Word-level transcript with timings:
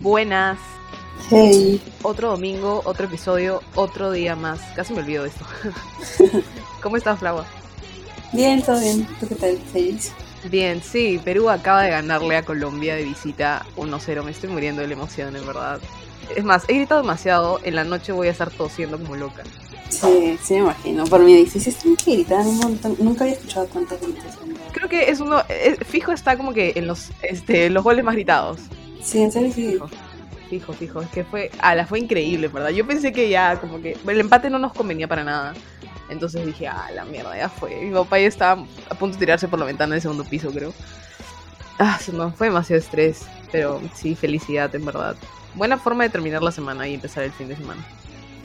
Buenas. 0.00 0.58
Hey. 1.28 1.82
Otro 2.02 2.30
domingo, 2.30 2.82
otro 2.84 3.06
episodio, 3.06 3.62
otro 3.74 4.12
día 4.12 4.36
más. 4.36 4.60
Casi 4.74 4.94
me 4.94 5.00
olvido 5.00 5.24
de 5.24 5.30
esto. 5.30 5.44
¿Cómo 6.82 6.96
estás, 6.96 7.18
Flava? 7.18 7.44
Bien, 8.32 8.62
todo 8.62 8.80
bien. 8.80 9.06
¿Tú 9.20 9.28
qué 9.28 9.34
tal? 9.34 9.58
¿Feliz? 9.72 10.12
Bien, 10.44 10.82
sí. 10.82 11.20
Perú 11.22 11.50
acaba 11.50 11.82
de 11.82 11.90
ganarle 11.90 12.36
a 12.36 12.44
Colombia 12.44 12.94
de 12.94 13.04
visita 13.04 13.66
1-0. 13.76 14.22
Me 14.22 14.30
estoy 14.30 14.50
muriendo 14.50 14.80
de 14.80 14.88
la 14.88 14.94
emoción, 14.94 15.34
en 15.36 15.46
verdad. 15.46 15.80
Es 16.34 16.44
más, 16.44 16.64
he 16.68 16.74
gritado 16.74 17.02
demasiado. 17.02 17.60
En 17.64 17.74
la 17.74 17.84
noche 17.84 18.12
voy 18.12 18.28
a 18.28 18.30
estar 18.30 18.50
tosiendo 18.50 18.98
como 18.98 19.16
loca. 19.16 19.42
Sí, 19.88 20.38
sí 20.42 20.54
me 20.54 20.60
imagino. 20.60 21.04
Por 21.04 21.20
mi 21.20 21.34
edificio 21.34 21.70
están 21.70 21.96
que 21.96 22.12
gritar 22.12 22.46
un 22.46 22.58
montón. 22.58 22.96
Nunca 22.98 23.24
había 23.24 23.34
escuchado 23.36 23.66
tantos 23.66 24.00
gritos. 24.00 24.24
Creo 24.72 24.88
que 24.88 25.10
es 25.10 25.20
uno... 25.20 25.42
es- 25.48 25.78
fijo 25.86 26.12
está 26.12 26.36
como 26.36 26.52
que 26.52 26.72
en 26.76 26.86
los, 26.86 27.10
este, 27.22 27.70
los 27.70 27.82
goles 27.82 28.04
más 28.04 28.14
gritados. 28.14 28.60
Sí, 29.02 29.22
en 29.22 29.32
serio 29.32 29.52
sí. 29.52 29.72
Fijo. 29.72 29.88
Fijo, 30.50 30.72
fijo. 30.72 31.02
Es 31.02 31.08
que 31.08 31.24
fue... 31.24 31.50
la 31.62 31.86
fue 31.86 31.98
increíble, 32.00 32.48
¿verdad? 32.48 32.70
Yo 32.70 32.86
pensé 32.86 33.12
que 33.12 33.28
ya 33.28 33.58
como 33.60 33.80
que... 33.80 33.96
El 34.06 34.20
empate 34.20 34.50
no 34.50 34.58
nos 34.58 34.72
convenía 34.72 35.08
para 35.08 35.24
nada. 35.24 35.54
Entonces 36.10 36.44
dije, 36.46 36.66
ah, 36.68 36.88
la 36.94 37.04
mierda, 37.04 37.36
ya 37.36 37.48
fue. 37.48 37.76
Mi 37.82 37.90
papá 37.92 38.18
ya 38.18 38.26
estaba 38.26 38.64
a 38.90 38.94
punto 38.94 39.16
de 39.18 39.20
tirarse 39.26 39.48
por 39.48 39.58
la 39.58 39.66
ventana 39.66 39.94
del 39.94 40.02
segundo 40.02 40.24
piso, 40.24 40.50
creo. 40.50 40.72
Ah, 41.78 41.98
me 42.12 42.30
fue 42.32 42.48
demasiado 42.48 42.80
estrés. 42.80 43.26
Pero 43.52 43.80
sí, 43.94 44.14
felicidad, 44.14 44.74
en 44.74 44.84
verdad. 44.84 45.16
Buena 45.54 45.78
forma 45.78 46.04
de 46.04 46.10
terminar 46.10 46.42
la 46.42 46.52
semana 46.52 46.86
y 46.88 46.94
empezar 46.94 47.24
el 47.24 47.32
fin 47.32 47.48
de 47.48 47.56
semana. 47.56 47.84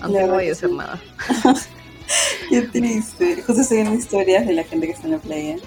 Aunque 0.03 0.23
no 0.23 0.33
vaya 0.33 0.49
a 0.49 0.53
hacer 0.53 0.69
nada. 0.69 1.01
Qué 2.49 2.61
triste. 2.63 3.41
Justo 3.41 3.63
viendo 3.73 3.95
historias 3.95 4.45
de 4.45 4.53
la 4.53 4.63
gente 4.63 4.87
que 4.87 4.93
está 4.93 5.07
en 5.07 5.13
la 5.13 5.19
playa. 5.19 5.57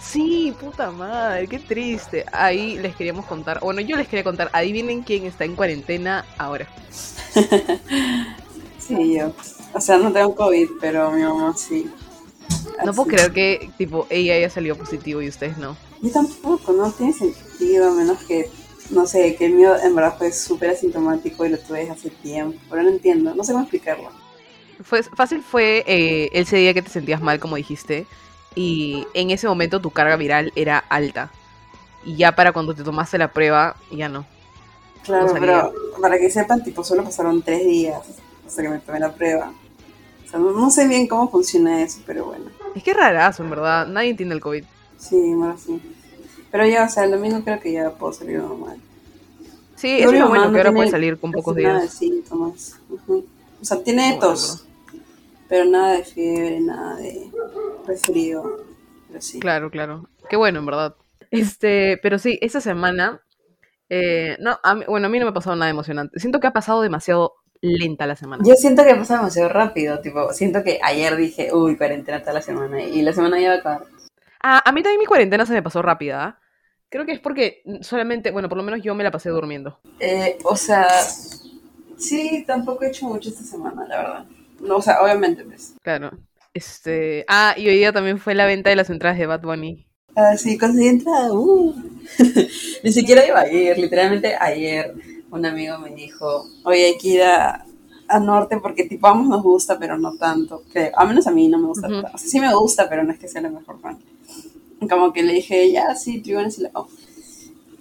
Sí, 0.00 0.52
puta 0.60 0.90
madre, 0.90 1.46
qué 1.46 1.58
triste. 1.58 2.26
Ahí 2.32 2.76
les 2.76 2.96
queríamos 2.96 3.24
contar, 3.24 3.60
bueno, 3.60 3.80
yo 3.80 3.96
les 3.96 4.08
quería 4.08 4.24
contar, 4.24 4.50
adivinen 4.52 5.02
quién 5.02 5.26
está 5.26 5.44
en 5.44 5.54
cuarentena 5.54 6.26
ahora. 6.38 6.68
Sí, 8.78 9.14
yo. 9.16 9.32
O 9.74 9.80
sea, 9.80 9.96
no 9.96 10.12
tengo 10.12 10.34
COVID, 10.34 10.68
pero 10.80 11.12
mi 11.12 11.22
mamá 11.22 11.54
sí. 11.56 11.88
No 12.84 12.92
puedo 12.92 13.10
creer 13.10 13.32
que, 13.32 13.70
tipo, 13.78 14.08
ella 14.10 14.34
haya 14.34 14.50
salido 14.50 14.76
positivo 14.76 15.22
y 15.22 15.28
ustedes 15.28 15.56
no. 15.56 15.76
Yo 16.00 16.10
tampoco, 16.10 16.72
no 16.72 16.90
tiene 16.90 17.12
sentido, 17.12 17.90
a 17.90 17.94
menos 17.94 18.18
que, 18.24 18.50
no 18.92 19.06
sé, 19.06 19.34
que 19.36 19.46
el 19.46 19.54
mío 19.54 19.74
en 19.82 19.94
verdad 19.94 20.16
fue 20.16 20.32
súper 20.32 20.70
asintomático 20.70 21.44
y 21.44 21.50
lo 21.50 21.58
tuve 21.58 21.80
desde 21.80 21.92
hace 21.92 22.10
tiempo. 22.10 22.58
Pero 22.70 22.82
no 22.82 22.90
entiendo, 22.90 23.34
no 23.34 23.44
sé 23.44 23.52
cómo 23.52 23.64
explicarlo. 23.64 24.10
Fue, 24.82 25.02
fácil 25.02 25.42
fue 25.42 25.84
eh, 25.86 26.30
ese 26.32 26.56
día 26.56 26.74
que 26.74 26.82
te 26.82 26.90
sentías 26.90 27.20
mal, 27.20 27.38
como 27.38 27.56
dijiste, 27.56 28.06
y 28.54 29.06
en 29.14 29.30
ese 29.30 29.46
momento 29.48 29.80
tu 29.80 29.90
carga 29.90 30.16
viral 30.16 30.52
era 30.56 30.78
alta. 30.78 31.30
Y 32.04 32.16
ya 32.16 32.34
para 32.34 32.52
cuando 32.52 32.74
te 32.74 32.82
tomaste 32.82 33.16
la 33.18 33.32
prueba, 33.32 33.76
ya 33.90 34.08
no. 34.08 34.26
Claro, 35.04 35.28
No 35.28 35.34
pero 35.34 35.72
para 36.00 36.18
que 36.18 36.30
sepan, 36.30 36.62
tipo, 36.62 36.84
solo 36.84 37.04
pasaron 37.04 37.42
tres 37.42 37.64
días 37.64 38.00
hasta 38.46 38.62
que 38.62 38.68
me 38.68 38.78
tomé 38.78 39.00
la 39.00 39.12
prueba. 39.12 39.52
O 40.26 40.28
sea, 40.30 40.38
no, 40.38 40.52
no 40.52 40.70
sé 40.70 40.88
bien 40.88 41.06
cómo 41.06 41.30
funciona 41.30 41.82
eso, 41.82 42.00
pero 42.06 42.26
bueno. 42.26 42.46
Es 42.74 42.82
que 42.82 42.90
es 42.90 42.96
rarazo, 42.96 43.42
en 43.42 43.50
verdad. 43.50 43.86
Nadie 43.86 44.10
entiende 44.10 44.34
el 44.34 44.40
COVID. 44.40 44.64
Sí, 44.98 45.34
bueno, 45.34 45.56
sí. 45.58 45.80
Pero 46.52 46.66
ya, 46.66 46.84
o 46.84 46.88
sea, 46.88 47.04
el 47.04 47.10
domingo 47.10 47.42
creo 47.42 47.58
que 47.58 47.72
ya 47.72 47.90
puedo 47.90 48.12
salir 48.12 48.38
normal. 48.38 48.76
Sí, 49.74 49.98
eso 49.98 50.12
es 50.12 50.28
bueno, 50.28 50.46
no 50.46 50.52
que 50.52 50.58
ahora 50.58 50.72
puedes 50.72 50.90
salir 50.92 51.18
con 51.18 51.32
pocos 51.32 51.56
Nada 51.56 51.74
de 51.76 51.80
días. 51.80 51.94
síntomas. 51.94 52.78
O 53.60 53.64
sea, 53.64 53.82
tiene 53.82 54.02
bueno, 54.10 54.20
tos, 54.20 54.64
pero 55.48 55.64
nada 55.64 55.94
de 55.94 56.04
fiebre, 56.04 56.60
nada 56.60 56.96
de 56.96 57.30
resfrío. 57.86 58.64
Sí. 59.18 59.40
Claro, 59.40 59.70
claro. 59.70 60.08
Qué 60.28 60.36
bueno, 60.36 60.60
en 60.60 60.66
verdad. 60.66 60.94
Este, 61.30 61.98
pero 62.02 62.18
sí, 62.18 62.38
esta 62.42 62.60
semana. 62.60 63.20
eh, 63.88 64.36
no, 64.40 64.58
a 64.62 64.74
mí- 64.74 64.84
bueno, 64.88 65.06
a 65.06 65.10
mí 65.10 65.18
no 65.18 65.26
me 65.26 65.30
ha 65.30 65.34
pasado 65.34 65.54
nada 65.56 65.70
emocionante. 65.70 66.18
Siento 66.20 66.40
que 66.40 66.46
ha 66.46 66.52
pasado 66.52 66.80
demasiado 66.80 67.34
lenta 67.60 68.06
la 68.06 68.16
semana. 68.16 68.42
Yo 68.46 68.54
siento 68.54 68.84
que 68.84 68.94
pasa 68.94 69.16
demasiado 69.16 69.48
rápido, 69.50 70.00
tipo, 70.00 70.32
siento 70.32 70.62
que 70.64 70.78
ayer 70.82 71.14
dije, 71.16 71.50
uy, 71.52 71.76
cuarentena 71.76 72.20
toda 72.20 72.32
la 72.34 72.42
semana, 72.42 72.82
y 72.82 73.02
la 73.02 73.12
semana 73.12 73.38
ya 73.40 73.48
va 73.50 73.54
a 73.54 73.58
acabar. 73.58 73.82
Ah, 74.42 74.62
a 74.64 74.72
mí 74.72 74.82
también 74.82 74.98
mi 75.00 75.06
cuarentena 75.06 75.44
se 75.46 75.52
me 75.52 75.62
pasó 75.62 75.82
rápida. 75.82 76.40
Creo 76.92 77.06
que 77.06 77.12
es 77.12 77.20
porque 77.20 77.62
solamente, 77.80 78.30
bueno, 78.30 78.50
por 78.50 78.58
lo 78.58 78.64
menos 78.64 78.82
yo 78.82 78.94
me 78.94 79.02
la 79.02 79.10
pasé 79.10 79.30
durmiendo. 79.30 79.78
Eh, 79.98 80.36
o 80.44 80.54
sea, 80.56 80.86
sí, 81.96 82.44
tampoco 82.46 82.84
he 82.84 82.88
hecho 82.88 83.06
mucho 83.06 83.30
esta 83.30 83.42
semana, 83.42 83.86
la 83.88 83.96
verdad. 83.96 84.24
No, 84.60 84.76
o 84.76 84.82
sea, 84.82 85.00
obviamente, 85.00 85.42
pues. 85.42 85.72
Claro. 85.80 86.10
Este. 86.52 87.24
Ah, 87.28 87.54
y 87.56 87.66
hoy 87.66 87.78
día 87.78 87.94
también 87.94 88.18
fue 88.18 88.34
la 88.34 88.44
venta 88.44 88.68
de 88.68 88.76
las 88.76 88.90
entradas 88.90 89.16
de 89.16 89.24
Bad 89.24 89.40
Bunny. 89.40 89.86
Ah, 90.14 90.36
sí, 90.36 90.58
conseguí 90.58 90.88
entrada. 90.88 91.32
Uh. 91.32 91.74
Ni 92.84 92.92
siquiera 92.92 93.26
iba 93.26 93.40
a 93.40 93.50
ir, 93.50 93.78
literalmente 93.78 94.36
ayer 94.38 94.92
un 95.30 95.46
amigo 95.46 95.78
me 95.78 95.94
dijo, 95.94 96.44
oye, 96.64 96.84
hay 96.84 96.98
que 96.98 97.08
ir 97.08 97.22
a, 97.22 97.64
a 98.06 98.20
Norte 98.20 98.58
porque 98.58 98.84
tipo 98.84 99.06
ambos 99.06 99.28
nos 99.28 99.42
gusta, 99.42 99.78
pero 99.78 99.96
no 99.96 100.18
tanto. 100.18 100.62
Que 100.70 100.92
a 100.94 101.06
menos 101.06 101.26
a 101.26 101.30
mí 101.30 101.48
no 101.48 101.56
me 101.56 101.68
gusta. 101.68 101.88
Tanto. 101.88 102.08
O 102.12 102.18
sea, 102.18 102.28
sí 102.28 102.38
me 102.38 102.54
gusta, 102.54 102.86
pero 102.86 103.02
no 103.02 103.12
es 103.12 103.18
que 103.18 103.28
sea 103.28 103.40
la 103.40 103.48
mejor 103.48 103.80
fan. 103.80 103.98
Como 104.88 105.12
que 105.12 105.22
le 105.22 105.34
dije, 105.34 105.70
ya, 105.70 105.94
sí, 105.94 106.20
tribunas 106.20 106.58
y 106.58 106.62
la 106.62 106.70
pongo. 106.70 106.88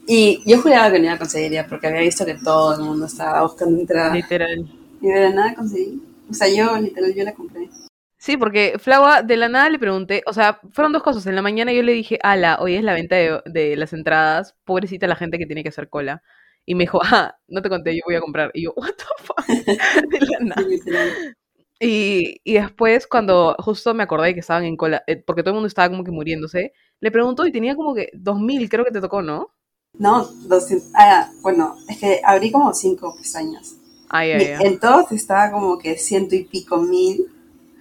Y 0.08 0.42
yo 0.46 0.62
juraba 0.62 0.92
que 0.92 1.00
no 1.00 1.06
iba 1.06 1.14
a 1.14 1.20
conseguir 1.20 1.52
ya, 1.52 1.68
porque 1.68 1.88
había 1.88 2.02
visto 2.02 2.26
que 2.26 2.36
todo 2.36 2.76
el 2.76 2.82
mundo 2.82 3.06
estaba 3.06 3.44
buscando 3.44 3.80
entrada. 3.80 4.14
Literal. 4.14 4.70
Y 5.02 5.08
de 5.08 5.22
la 5.22 5.30
nada 5.30 5.56
conseguí. 5.56 6.02
O 6.30 6.34
sea, 6.34 6.48
yo, 6.48 6.78
literal, 6.78 7.14
yo 7.14 7.24
la 7.24 7.34
compré. 7.34 7.70
Sí, 8.18 8.38
porque 8.38 8.76
Flava 8.78 9.24
de 9.24 9.36
la 9.36 9.50
nada 9.50 9.70
le 9.70 9.80
pregunté, 9.80 10.22
o 10.28 10.34
sea, 10.34 10.60
fueron 10.72 10.94
dos 10.94 11.02
cosas. 11.02 11.26
En 11.26 11.36
la 11.36 11.42
mañana 11.42 11.74
yo 11.74 11.82
le 11.82 11.94
dije, 11.94 12.20
ala, 12.22 12.58
hoy 12.60 12.76
es 12.76 12.84
la 12.84 12.94
venta 12.94 13.16
de, 13.16 13.42
de 13.46 13.76
las 13.76 13.94
entradas, 13.94 14.56
pobrecita 14.64 15.08
la 15.08 15.16
gente 15.16 15.40
que 15.40 15.48
tiene 15.48 15.64
que 15.64 15.70
hacer 15.70 15.90
cola. 15.90 16.22
Y 16.66 16.76
me 16.76 16.84
dijo, 16.84 17.00
ah, 17.04 17.36
no 17.48 17.62
te 17.62 17.70
conté, 17.70 17.96
yo 17.96 18.02
voy 18.06 18.16
a 18.16 18.22
comprar. 18.22 18.52
Y 18.54 18.64
yo, 18.64 18.74
what 18.76 18.94
the 18.96 19.04
fuck, 19.24 19.48
de 19.48 20.20
la 20.20 20.40
nada. 20.42 20.62
Sí, 20.62 20.70
literal. 20.70 21.10
Y, 21.82 22.40
y 22.44 22.54
después, 22.54 23.08
cuando 23.08 23.56
justo 23.58 23.94
me 23.96 24.04
acordé 24.04 24.36
que 24.36 24.40
estaban 24.42 24.66
en 24.66 24.78
cola, 24.78 25.04
eh, 25.08 25.18
porque 25.18 25.42
todo 25.42 25.50
el 25.52 25.56
mundo 25.56 25.68
estaba 25.68 25.90
como 25.90 26.04
que 26.04 26.12
muriéndose, 26.12 26.74
le 27.00 27.12
preguntó 27.12 27.48
y 27.48 27.52
tenía 27.52 27.76
como 27.76 27.96
que 27.96 28.10
2000, 28.14 28.70
creo 28.70 28.86
que 28.86 28.92
te 28.92 29.02
tocó, 29.02 29.24
¿no? 29.24 29.50
No, 29.98 30.24
200. 30.26 30.90
Ah, 30.94 31.32
bueno, 31.42 31.76
es 31.90 31.98
que 31.98 32.22
abrí 32.24 32.52
como 32.52 32.72
cinco 32.74 33.16
pestañas. 33.18 33.76
Ah, 34.10 34.26
ya, 34.28 34.38
Mi- 34.38 34.44
ya. 34.46 34.60
En 34.60 34.80
todos 34.80 35.12
estaba 35.12 35.52
como 35.52 35.80
que 35.80 35.98
ciento 35.98 36.36
y 36.36 36.44
pico 36.44 36.78
mil, 36.78 37.26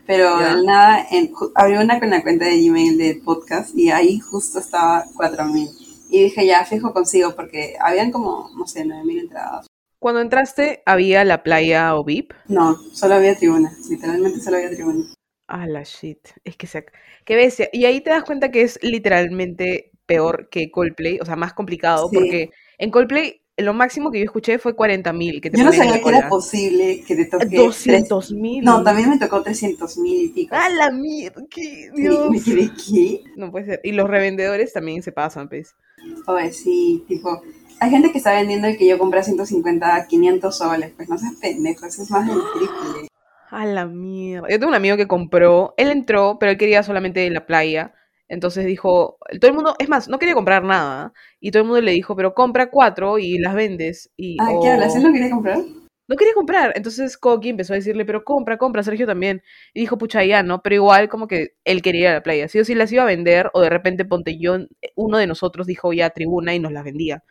pero 0.07 0.39
de 0.39 0.65
nada, 0.65 1.07
en, 1.11 1.33
abrí 1.55 1.77
una 1.77 2.01
con 2.01 2.11
la 2.11 2.23
cuenta 2.23 2.47
de 2.47 2.59
Gmail 2.61 2.97
de 2.97 3.21
podcast 3.23 3.77
y 3.77 3.91
ahí 3.91 4.19
justo 4.19 4.59
estaba 4.61 5.05
cuatro 5.15 5.45
mil. 5.45 5.69
Y 6.09 6.25
dije, 6.25 6.47
ya, 6.47 6.65
fijo 6.65 6.93
consigo, 6.93 7.37
porque 7.37 7.77
habían 7.79 8.11
como, 8.11 8.51
no 8.57 8.67
sé, 8.67 8.85
nueve 8.85 9.05
mil 9.05 9.19
entradas. 9.19 9.67
Cuando 10.01 10.21
entraste, 10.23 10.83
había 10.87 11.25
la 11.25 11.43
playa 11.43 11.95
o 11.95 12.05
VIP. 12.05 12.33
No, 12.49 12.75
solo 12.93 13.15
había 13.17 13.37
tribuna, 13.37 13.71
literalmente 13.89 14.41
solo 14.41 14.57
había 14.57 14.71
tribuna. 14.71 15.05
Ah, 15.47 15.67
la 15.67 15.83
shit. 15.83 16.19
Es 16.43 16.57
que 16.57 16.67
se... 16.67 16.87
Qué 17.25 17.37
bestia. 17.37 17.69
Y 17.73 17.85
ahí 17.85 18.01
te 18.01 18.11
das 18.11 18.25
cuenta 18.25 18.51
que 18.51 18.63
es 18.63 18.79
literalmente 18.83 19.91
peor 20.07 20.49
que 20.49 20.71
Coldplay, 20.71 21.19
o 21.21 21.25
sea, 21.27 21.37
más 21.37 21.53
complicado, 21.53 22.09
Sí. 22.09 22.17
porque 22.17 22.51
en 22.79 22.91
Coldplay 22.91 23.43
lo 23.59 23.75
máximo 23.75 24.11
que 24.11 24.21
yo 24.21 24.25
escuché 24.25 24.59
fue 24.59 24.75
40.000 24.75 25.41
que 25.43 25.51
te 25.51 25.59
Yo 25.59 25.65
no 25.65 25.73
sabía 25.73 26.01
que 26.03 26.09
era 26.09 26.29
posible 26.31 27.05
que 27.07 27.15
te 27.17 27.27
toque. 27.27 27.45
tres- 27.47 27.59
200.000. 27.59 28.65
No, 28.65 28.83
también 28.83 29.11
me 29.11 29.19
tocó 29.19 29.43
trescientos 29.43 29.99
mil 29.99 30.23
y 30.25 30.29
pico. 30.31 30.55
¡A 30.55 30.71
la 30.71 30.91
mierda! 30.91 31.43
¿Qué? 31.51 31.91
Sí, 31.95 32.01
Dios. 32.03 32.31
me 32.31 32.41
quedé, 32.43 32.71
¿qué? 32.91 33.21
No 33.37 33.51
puede 33.51 33.67
ser. 33.67 33.81
Y 33.85 33.93
los 33.93 34.09
revendedores 34.09 34.73
también 34.73 35.03
se 35.03 35.13
pasan, 35.13 35.51
pues. 35.51 35.75
Oye, 36.27 36.53
sí, 36.53 37.05
tipo, 37.07 37.43
hay 37.81 37.91
gente 37.91 38.13
que 38.13 38.19
está 38.19 38.35
vendiendo 38.35 38.69
el 38.69 38.77
que 38.77 38.87
yo 38.87 38.99
compré 38.99 39.21
a 39.21 39.25
150 39.25 39.97
a 39.97 40.07
500 40.07 40.57
soles, 40.57 40.93
pues 40.95 41.09
no 41.09 41.17
seas 41.17 41.35
pendejo, 41.41 41.87
eso 41.87 42.03
es 42.03 42.11
más 42.11 42.27
del 42.27 42.39
triple. 42.55 43.09
A 43.51 43.65
la 43.65 43.87
mierda. 43.87 44.49
Yo 44.49 44.59
tengo 44.59 44.69
un 44.69 44.77
amigo 44.77 44.97
que 44.97 45.09
compró, 45.09 45.75
él 45.77 45.91
entró, 45.91 46.37
pero 46.39 46.53
él 46.53 46.59
quería 46.59 46.83
solamente 46.83 47.29
la 47.31 47.47
playa. 47.47 47.95
Entonces 48.29 48.65
dijo, 48.65 49.19
todo 49.41 49.51
el 49.51 49.57
mundo, 49.57 49.75
es 49.79 49.89
más, 49.89 50.09
no 50.09 50.19
quería 50.19 50.35
comprar 50.35 50.63
nada. 50.63 51.13
Y 51.41 51.51
todo 51.51 51.63
el 51.63 51.69
mundo 51.69 51.81
le 51.81 51.91
dijo, 51.91 52.15
pero 52.15 52.35
compra 52.35 52.71
cuatro 52.71 53.19
y 53.19 53.39
las 53.39 53.55
vendes. 53.55 54.13
Y, 54.17 54.37
Ah, 54.41 54.53
¿qué 54.63 54.69
hablas? 54.69 54.95
¿Él 54.95 55.03
lo 55.03 55.13
quería 55.13 55.31
comprar? 55.31 55.59
No 56.07 56.17
quería 56.17 56.35
comprar. 56.35 56.73
Entonces 56.77 57.17
Coqui 57.17 57.49
empezó 57.49 57.73
a 57.73 57.77
decirle, 57.77 58.05
pero 58.05 58.23
compra, 58.23 58.57
compra, 58.57 58.83
Sergio 58.85 59.07
también. 59.07 59.43
Y 59.75 59.81
dijo, 59.81 59.99
pucha, 59.99 60.23
ya, 60.25 60.43
¿no? 60.45 60.63
Pero 60.63 60.77
igual 60.77 61.09
como 61.09 61.27
que 61.27 61.55
él 61.65 61.83
quería 61.83 62.01
ir 62.01 62.09
a 62.09 62.15
la 62.15 62.23
playa. 62.23 62.47
Sí 62.47 62.61
o 62.61 62.65
sí 62.65 62.75
las 62.75 62.93
iba 62.93 63.03
a 63.03 63.07
vender, 63.07 63.51
o 63.53 63.63
de 63.63 63.71
repente 63.71 64.05
ponte 64.05 64.39
yo, 64.39 64.59
uno 64.95 65.19
de 65.19 65.27
nosotros 65.27 65.67
dijo 65.67 65.93
ya 65.93 66.11
tribuna 66.11 66.55
y 66.55 66.61
nos 66.61 66.73
las 66.73 66.85
vendía. 66.85 67.25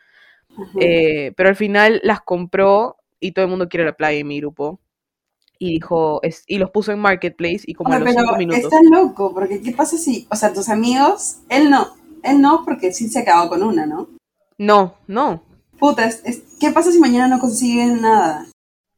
Eh, 0.80 1.32
pero 1.36 1.48
al 1.48 1.56
final 1.56 2.00
las 2.04 2.20
compró 2.22 2.96
y 3.20 3.32
todo 3.32 3.44
el 3.44 3.50
mundo 3.50 3.68
quiere 3.68 3.84
la 3.84 3.96
playa 3.96 4.18
en 4.18 4.28
mi 4.28 4.40
grupo. 4.40 4.80
Y 5.58 5.74
dijo, 5.74 6.20
es, 6.22 6.42
y 6.46 6.58
los 6.58 6.70
puso 6.70 6.90
en 6.92 6.98
Marketplace 7.00 7.60
y 7.66 7.74
como 7.74 7.92
a 7.92 7.96
Oye, 7.96 8.06
los 8.06 8.14
pero 8.14 8.24
cinco 8.24 8.38
minutos. 8.38 8.64
está 8.64 8.76
loco, 8.82 9.34
porque 9.34 9.60
¿qué 9.60 9.72
pasa 9.72 9.98
si, 9.98 10.26
o 10.30 10.36
sea, 10.36 10.52
tus 10.54 10.70
amigos, 10.70 11.36
él 11.50 11.70
no, 11.70 11.88
él 12.22 12.40
no, 12.40 12.64
porque 12.64 12.92
sí 12.92 13.08
se 13.08 13.18
acabó 13.18 13.50
con 13.50 13.62
una, 13.62 13.84
¿no? 13.84 14.08
No, 14.56 14.94
no. 15.06 15.42
Puta, 15.78 16.06
es- 16.06 16.22
es- 16.24 16.42
¿qué 16.58 16.70
pasa 16.70 16.92
si 16.92 16.98
mañana 16.98 17.28
no 17.28 17.38
consiguen 17.40 18.00
nada? 18.00 18.46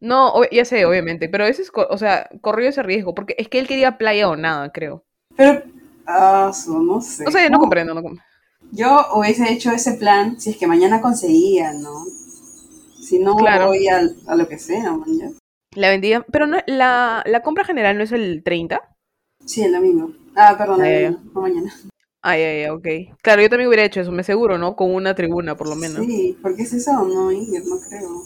No, 0.00 0.34
ya 0.50 0.64
sé, 0.64 0.84
obviamente, 0.84 1.28
pero 1.28 1.46
ese 1.46 1.62
es, 1.62 1.70
o 1.74 1.98
sea, 1.98 2.28
corrió 2.40 2.68
ese 2.68 2.82
riesgo, 2.82 3.14
porque 3.14 3.34
es 3.38 3.48
que 3.48 3.58
él 3.58 3.68
quería 3.68 3.98
playa 3.98 4.28
o 4.28 4.36
nada, 4.36 4.70
creo. 4.72 5.04
Pero, 5.36 5.62
Ah, 6.04 6.50
su, 6.52 6.82
no 6.82 7.00
sé. 7.00 7.24
O 7.26 7.30
sea, 7.30 7.48
no 7.48 7.58
comprendo, 7.60 7.94
no 7.94 8.02
comprendo. 8.02 8.31
Yo 8.72 9.06
hubiese 9.14 9.52
hecho 9.52 9.70
ese 9.70 9.92
plan 9.94 10.40
si 10.40 10.50
es 10.50 10.56
que 10.56 10.66
mañana 10.66 11.00
conseguía, 11.00 11.72
¿no? 11.74 12.04
Si 13.00 13.18
no, 13.18 13.36
Claro. 13.36 13.68
voy 13.68 13.86
al- 13.88 14.16
a, 14.26 14.34
lo 14.34 14.48
que 14.48 14.58
sea, 14.58 14.92
mañana. 14.92 15.32
La 15.74 15.90
vendía, 15.90 16.24
pero 16.32 16.46
no, 16.46 16.56
la, 16.66 17.22
la 17.26 17.42
compra 17.42 17.64
general 17.64 17.96
no 17.98 18.04
es 18.04 18.12
el 18.12 18.42
30. 18.42 18.80
Sí, 19.44 19.62
el 19.62 19.72
domingo. 19.72 20.12
Ah, 20.36 20.54
perdón, 20.56 20.80
Ah, 20.82 20.88
el 20.90 21.18
no 21.34 21.40
mañana. 21.42 21.72
Ay, 22.22 22.40
ay, 22.42 22.62
ay, 22.64 22.70
ok. 22.70 23.16
Claro, 23.22 23.42
yo 23.42 23.50
también 23.50 23.68
hubiera 23.68 23.84
hecho 23.84 24.00
eso, 24.00 24.12
me 24.12 24.22
seguro, 24.22 24.56
¿no? 24.56 24.76
Con 24.76 24.94
una 24.94 25.14
tribuna, 25.14 25.56
por 25.56 25.68
lo 25.68 25.74
menos. 25.76 26.06
Sí, 26.06 26.38
porque 26.40 26.62
es 26.62 26.72
eso, 26.72 26.92
no 27.04 27.32
ir, 27.32 27.48
no 27.66 27.78
creo. 27.80 28.22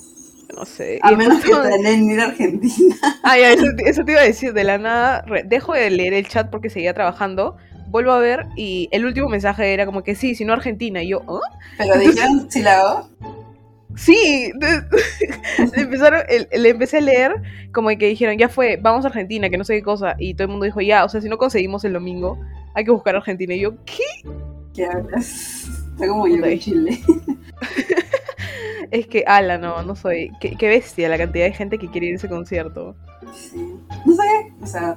No 0.54 0.64
sé. 0.64 1.00
A 1.02 1.10
menos 1.12 1.42
que 1.42 1.50
den 1.82 2.10
ir 2.10 2.20
a 2.20 2.24
Argentina. 2.26 2.94
Ah, 3.22 3.36
ya, 3.38 3.50
eso, 3.52 3.64
eso 3.84 4.04
te 4.04 4.12
iba 4.12 4.20
a 4.20 4.24
decir, 4.24 4.52
de 4.52 4.62
la 4.62 4.78
nada, 4.78 5.22
re- 5.22 5.42
dejo 5.44 5.72
de 5.72 5.90
leer 5.90 6.14
el 6.14 6.28
chat 6.28 6.48
porque 6.48 6.70
seguía 6.70 6.94
trabajando, 6.94 7.56
vuelvo 7.88 8.12
a 8.12 8.18
ver 8.18 8.46
y 8.56 8.88
el 8.92 9.04
último 9.04 9.28
mensaje 9.28 9.72
era 9.72 9.86
como 9.86 10.02
que 10.02 10.14
sí, 10.14 10.34
si 10.34 10.44
no 10.44 10.52
Argentina, 10.52 11.02
y 11.02 11.08
yo, 11.08 11.22
¿ah? 11.28 11.40
Pero 11.78 11.98
dijeron, 11.98 12.50
si 12.50 12.62
la 12.62 12.80
hago, 12.80 13.08
Sí, 13.96 14.52
le 15.74 15.82
empezaron, 15.82 16.20
le 16.52 16.68
empecé 16.68 16.98
a 16.98 17.00
leer 17.00 17.34
como 17.72 17.88
que 17.88 18.08
dijeron, 18.08 18.36
ya 18.36 18.48
fue, 18.48 18.78
vamos 18.80 19.04
a 19.04 19.08
Argentina, 19.08 19.48
que 19.48 19.56
no 19.56 19.64
sé 19.64 19.74
qué 19.74 19.82
cosa, 19.82 20.14
y 20.18 20.34
todo 20.34 20.44
el 20.44 20.50
mundo 20.50 20.66
dijo, 20.66 20.80
ya, 20.82 21.04
o 21.04 21.08
sea, 21.08 21.20
si 21.20 21.28
no 21.28 21.38
conseguimos 21.38 21.84
el 21.84 21.94
domingo, 21.94 22.38
hay 22.74 22.84
que 22.84 22.90
buscar 22.90 23.16
Argentina, 23.16 23.54
y 23.54 23.60
yo, 23.60 23.74
¿qué? 23.84 24.28
¿qué 24.74 24.84
hablas? 24.84 25.68
Está 25.92 26.08
como 26.08 26.28
yo 26.28 26.44
en 26.44 26.58
Chile. 26.58 27.00
Es 28.92 29.08
que, 29.08 29.24
ala, 29.26 29.58
no, 29.58 29.82
no 29.82 29.96
soy, 29.96 30.30
qué, 30.40 30.54
qué 30.56 30.68
bestia 30.68 31.08
la 31.08 31.18
cantidad 31.18 31.46
de 31.46 31.52
gente 31.52 31.76
que 31.76 31.90
quiere 31.90 32.06
ir 32.06 32.12
a 32.12 32.16
ese 32.16 32.28
concierto. 32.28 32.94
Sí. 33.34 33.74
No 34.04 34.14
sabía, 34.14 34.54
o 34.62 34.66
sea, 34.66 34.96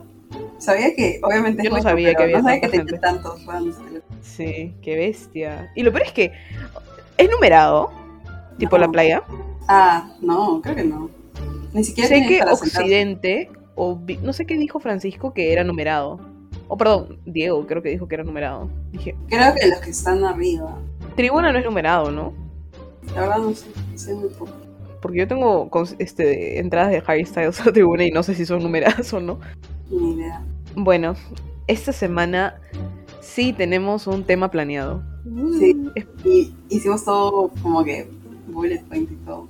sabía 0.57 0.93
que 0.95 1.19
obviamente 1.23 1.63
Yo 1.63 1.69
no 1.69 1.77
mucho, 1.77 1.89
sabía 1.89 2.13
que 2.15 2.23
había 2.23 2.37
no 2.37 2.43
sabía 2.43 2.61
que 2.61 2.69
tenía 2.69 2.99
tantos 2.99 3.43
fans. 3.45 3.75
Sí, 4.21 4.75
qué 4.81 4.95
bestia. 4.95 5.71
Y 5.75 5.83
lo 5.83 5.91
peor 5.91 6.05
es 6.05 6.11
que, 6.13 6.31
¿es 7.17 7.29
numerado? 7.29 7.91
Tipo 8.57 8.77
No. 8.77 8.85
la 8.85 8.91
playa. 8.91 9.23
Ah, 9.67 10.11
no, 10.21 10.61
creo 10.61 10.75
que 10.75 10.83
no. 10.83 11.09
Ni 11.73 11.83
siquiera 11.83 12.09
Sé 12.09 12.25
que. 12.27 12.41
Occidente, 12.43 13.49
o 13.75 13.99
no 14.21 14.33
sé 14.33 14.45
qué 14.45 14.57
dijo 14.57 14.79
Francisco 14.79 15.33
que 15.33 15.53
era 15.53 15.63
numerado. 15.63 16.19
O 16.67 16.77
perdón, 16.77 17.19
Diego 17.25 17.65
creo 17.65 17.81
que 17.81 17.89
dijo 17.89 18.07
que 18.07 18.15
era 18.15 18.23
numerado. 18.23 18.69
Dije, 18.91 19.15
Creo 19.27 19.53
que 19.55 19.67
los 19.67 19.79
que 19.79 19.89
están 19.91 20.23
arriba. 20.23 20.77
tribuna 21.15 21.51
no 21.51 21.59
es 21.59 21.65
numerado, 21.65 22.11
¿no? 22.11 22.33
La 23.15 23.21
verdad 23.21 23.37
no 23.37 23.53
sé, 23.53 23.67
sé 23.95 24.13
muy 24.13 24.29
poco. 24.29 24.51
Porque 25.01 25.19
yo 25.19 25.27
tengo 25.27 25.69
este, 25.97 26.59
entradas 26.59 26.91
de 26.91 27.01
Harry 27.07 27.25
Styles 27.25 27.61
a 27.65 27.71
tribuna 27.71 28.03
y 28.03 28.11
no 28.11 28.21
sé 28.21 28.35
si 28.35 28.45
son 28.45 28.61
numeradas 28.61 29.11
o 29.13 29.19
no. 29.19 29.39
Ni 29.89 30.13
idea. 30.15 30.41
Bueno, 30.75 31.15
esta 31.67 31.91
semana 31.93 32.59
sí 33.21 33.53
tenemos 33.53 34.07
un 34.07 34.23
tema 34.23 34.49
planeado. 34.51 35.03
Sí. 35.59 35.75
Y 36.25 36.53
hicimos 36.69 37.03
todo 37.05 37.51
como 37.61 37.83
que 37.83 38.09
bullet 38.47 38.81
point 38.87 39.11
y 39.11 39.15
todo. 39.25 39.47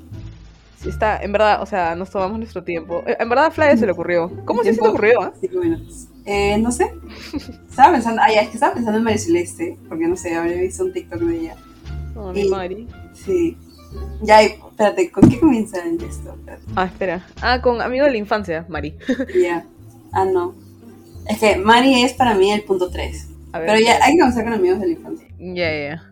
sí 0.82 0.90
está, 0.90 1.22
en 1.22 1.32
verdad, 1.32 1.62
o 1.62 1.66
sea, 1.66 1.96
nos 1.96 2.10
tomamos 2.10 2.38
nuestro 2.38 2.64
tiempo. 2.64 3.04
Eh, 3.06 3.16
En 3.20 3.30
verdad 3.30 3.46
a 3.48 3.52
Flavia 3.52 3.78
se 3.78 3.86
le 3.86 3.92
ocurrió. 3.92 4.30
¿Cómo 4.46 4.62
así 4.62 4.74
se 4.74 4.82
te 4.82 4.88
ocurrió? 4.88 5.34
Cinco 5.40 5.60
minutos. 5.60 6.08
Eh, 6.26 6.58
no 6.60 6.72
sé. 6.72 6.92
Estaba 7.70 7.94
pensando, 7.94 8.22
ah, 8.24 8.32
ya, 8.34 8.42
es 8.42 8.50
que 8.50 8.56
estaba 8.56 8.74
pensando 8.74 8.98
en 8.98 9.04
María 9.04 9.18
Celeste, 9.20 9.78
porque 9.88 10.08
no 10.08 10.16
sé, 10.16 10.36
habría 10.36 10.62
visto 10.62 10.84
un 10.84 10.94
TikTok 10.94 11.20
de 11.22 11.38
ella. 11.40 11.56
Oh, 12.16 12.32
mi 12.34 12.42
Y- 12.42 12.50
Mari. 12.50 12.88
Sí. 13.14 13.58
Ya, 14.22 14.42
espérate, 14.44 15.10
¿con 15.12 15.28
qué 15.30 15.40
comienza 15.40 15.84
el 15.84 15.96
esto? 16.04 16.34
Espérate. 16.34 16.64
Ah, 16.76 16.86
espera. 16.86 17.26
Ah, 17.42 17.62
con 17.62 17.82
amigo 17.82 18.06
de 18.06 18.12
la 18.12 18.18
infancia, 18.18 18.66
Mari. 18.70 18.96
Ya. 19.42 19.66
Ah, 20.12 20.26
no. 20.26 20.56
Es 21.28 21.40
que 21.40 21.58
Mari 21.58 22.04
es 22.04 22.14
para 22.14 22.34
mí 22.34 22.52
el 22.52 22.64
punto 22.64 22.90
3. 22.90 23.30
A 23.54 23.60
ver. 23.60 23.68
Pero 23.68 23.80
ya 23.80 24.04
hay 24.04 24.14
que 24.14 24.20
comenzar 24.20 24.44
con 24.44 24.54
amigos 24.54 24.80
de 24.80 24.88
la 24.88 24.92
infancia. 24.94 25.28
Ya, 25.38 25.72
ya, 25.72 25.90
ya. 25.90 26.10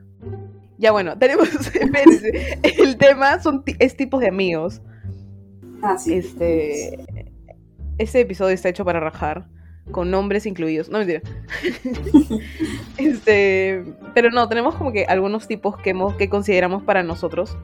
Ya, 0.77 0.91
bueno, 0.91 1.17
tenemos, 1.17 1.49
el 2.63 2.97
tema 2.97 3.41
son 3.41 3.63
es 3.79 3.97
tipos 3.97 4.21
de 4.21 4.27
amigos. 4.27 4.81
Ah, 5.81 5.97
sí. 5.97 6.13
Este, 6.13 7.05
este 7.97 8.19
episodio 8.21 8.53
está 8.53 8.69
hecho 8.69 8.85
para 8.85 8.99
rajar, 8.99 9.47
con 9.91 10.11
nombres 10.11 10.45
incluidos. 10.45 10.89
No, 10.89 10.99
mentira. 10.99 11.21
este, 12.97 13.83
pero 14.13 14.29
no, 14.29 14.47
tenemos 14.47 14.75
como 14.75 14.91
que 14.91 15.05
algunos 15.05 15.47
tipos 15.47 15.77
que, 15.77 15.91
hemos, 15.91 16.15
que 16.15 16.29
consideramos 16.29 16.83
para 16.83 17.01
nosotros. 17.01 17.57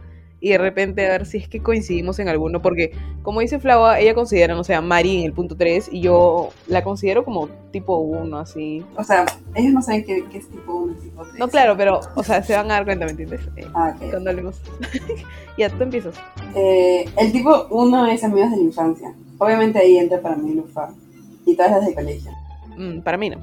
Y 0.45 0.49
de 0.49 0.57
repente 0.57 1.05
a 1.07 1.11
ver 1.11 1.25
si 1.25 1.37
es 1.37 1.47
que 1.47 1.61
coincidimos 1.61 2.19
en 2.19 2.27
alguno. 2.27 2.61
Porque, 2.61 2.91
como 3.21 3.39
dice 3.39 3.59
Flava, 3.59 4.01
ella 4.01 4.13
considera, 4.13 4.53
no 4.55 4.65
sé, 4.65 4.75
a 4.75 4.81
Mari 4.81 5.19
en 5.19 5.25
el 5.27 5.31
punto 5.31 5.55
3. 5.55 5.87
Y 5.89 6.01
yo 6.01 6.49
la 6.67 6.83
considero 6.83 7.23
como 7.23 7.47
tipo 7.71 7.95
1, 7.99 8.37
así. 8.37 8.83
O 8.97 9.05
sea, 9.05 9.25
ellos 9.55 9.71
no 9.71 9.81
saben 9.81 10.03
qué, 10.03 10.25
qué 10.29 10.39
es 10.39 10.49
tipo 10.49 10.73
1 10.75 10.95
tipo 10.95 11.23
3. 11.23 11.39
No, 11.39 11.47
claro, 11.47 11.77
pero, 11.77 12.01
o 12.15 12.23
sea, 12.25 12.43
se 12.43 12.57
van 12.57 12.69
a 12.71 12.73
dar 12.73 12.83
cuenta, 12.83 13.05
¿me 13.05 13.11
entiendes? 13.11 13.39
Eh, 13.55 13.65
Ah, 13.73 13.95
ok. 13.95 14.09
cuando 14.09 14.31
hablemos. 14.31 14.61
ya, 15.57 15.69
tú 15.69 15.81
empiezas. 15.81 16.15
Eh, 16.55 17.05
el 17.15 17.31
tipo 17.31 17.67
1 17.69 18.07
es 18.07 18.21
amigos 18.25 18.51
de 18.51 18.57
la 18.57 18.63
infancia. 18.63 19.13
Obviamente 19.37 19.79
ahí 19.79 19.97
entra 19.97 20.19
para 20.19 20.35
mí 20.35 20.55
Lufa. 20.55 20.89
Y 21.45 21.55
todas 21.55 21.71
las 21.71 21.85
de 21.85 21.95
colegio. 21.95 22.31
Mm, 22.75 22.99
para 22.99 23.15
mí 23.17 23.29
no. 23.29 23.37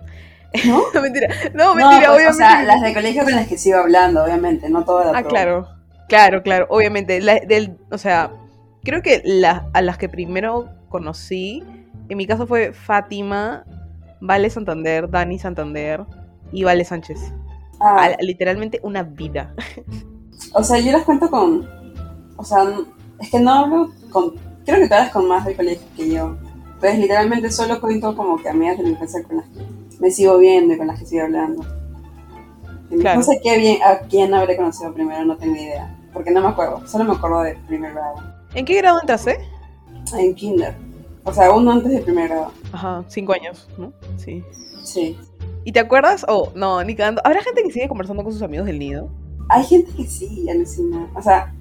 ¿No? 0.66 0.82
no, 0.94 1.00
mentira. 1.00 1.28
No, 1.54 1.74
mentira, 1.74 2.08
pues, 2.08 2.10
obviamente. 2.10 2.30
o 2.30 2.34
sea, 2.34 2.62
las 2.62 2.82
de 2.82 2.92
colegio 2.92 3.22
con 3.24 3.32
las 3.32 3.46
que 3.48 3.56
sigo 3.56 3.78
hablando, 3.78 4.22
obviamente, 4.22 4.68
no 4.68 4.84
todas 4.84 5.06
las 5.06 5.14
Ah, 5.16 5.22
claro. 5.26 5.66
Claro, 6.10 6.42
claro, 6.42 6.66
obviamente. 6.70 7.20
La- 7.20 7.38
del, 7.40 7.78
o 7.90 7.96
sea, 7.96 8.32
creo 8.82 9.00
que 9.00 9.22
la- 9.24 9.70
a 9.72 9.80
las 9.80 9.96
que 9.96 10.08
primero 10.08 10.68
conocí, 10.88 11.62
en 12.08 12.18
mi 12.18 12.26
caso 12.26 12.46
fue 12.48 12.72
Fátima, 12.72 13.64
Vale 14.20 14.50
Santander, 14.50 15.08
Dani 15.08 15.38
Santander 15.38 16.04
y 16.52 16.64
Vale 16.64 16.84
Sánchez. 16.84 17.32
Ah, 17.80 18.06
A- 18.18 18.22
literalmente 18.22 18.80
una 18.82 19.04
vida. 19.04 19.54
o 20.52 20.62
sea, 20.64 20.80
yo 20.80 20.90
las 20.92 21.04
cuento 21.04 21.30
con. 21.30 21.66
O 22.36 22.44
sea, 22.44 22.64
es 23.20 23.30
que 23.30 23.38
no 23.40 23.52
hablo 23.52 23.90
con. 24.10 24.34
Creo 24.66 24.80
que 24.80 24.88
todas 24.88 25.10
con 25.10 25.28
más 25.28 25.44
del 25.44 25.54
colegio 25.56 25.86
que 25.96 26.10
yo. 26.10 26.36
Pues 26.80 26.98
literalmente 26.98 27.50
solo 27.52 27.80
cuento 27.80 28.16
como 28.16 28.36
que 28.36 28.48
amigas 28.48 28.78
de 28.78 28.82
la 28.84 28.88
infancia 28.90 29.22
con 29.22 29.36
las 29.36 29.46
que 29.50 29.60
me 30.00 30.10
sigo 30.10 30.38
viendo 30.38 30.74
y 30.74 30.76
con 30.78 30.86
las 30.88 30.98
que 30.98 31.06
sigo 31.06 31.22
hablando. 31.24 31.62
Claro. 33.00 33.20
No 33.20 33.24
sé 33.24 33.38
qué 33.42 33.56
bien, 33.58 33.78
a 33.84 34.00
quién 34.00 34.34
habré 34.34 34.56
conocido 34.56 34.92
primero, 34.92 35.24
no 35.24 35.36
tengo 35.36 35.54
idea. 35.54 35.96
Porque 36.12 36.30
no 36.30 36.40
me 36.40 36.48
acuerdo, 36.48 36.86
solo 36.86 37.04
me 37.04 37.12
acuerdo 37.12 37.42
de 37.42 37.54
primer 37.66 37.92
grado. 37.92 38.16
¿En 38.54 38.64
qué 38.64 38.76
grado 38.78 39.00
entraste? 39.00 39.38
En 40.16 40.34
kinder. 40.34 40.74
O 41.24 41.32
sea, 41.32 41.52
uno 41.52 41.70
antes 41.72 41.92
de 41.92 42.00
primer 42.00 42.28
grado. 42.28 42.50
Ajá, 42.72 43.04
cinco 43.08 43.32
años, 43.32 43.68
¿no? 43.78 43.92
Sí. 44.16 44.42
Sí. 44.82 45.16
¿Y 45.64 45.72
te 45.72 45.80
acuerdas? 45.80 46.24
Oh, 46.28 46.50
no, 46.54 46.82
ni 46.82 46.94
cagando. 46.94 47.20
¿Habrá 47.24 47.42
gente 47.42 47.62
que 47.62 47.70
sigue 47.70 47.88
conversando 47.88 48.24
con 48.24 48.32
sus 48.32 48.42
amigos 48.42 48.66
del 48.66 48.78
nido? 48.78 49.08
Hay 49.48 49.64
gente 49.64 49.92
que 49.94 50.06
sí, 50.06 50.48
alucina. 50.48 51.08
O 51.14 51.22
sea, 51.22 51.54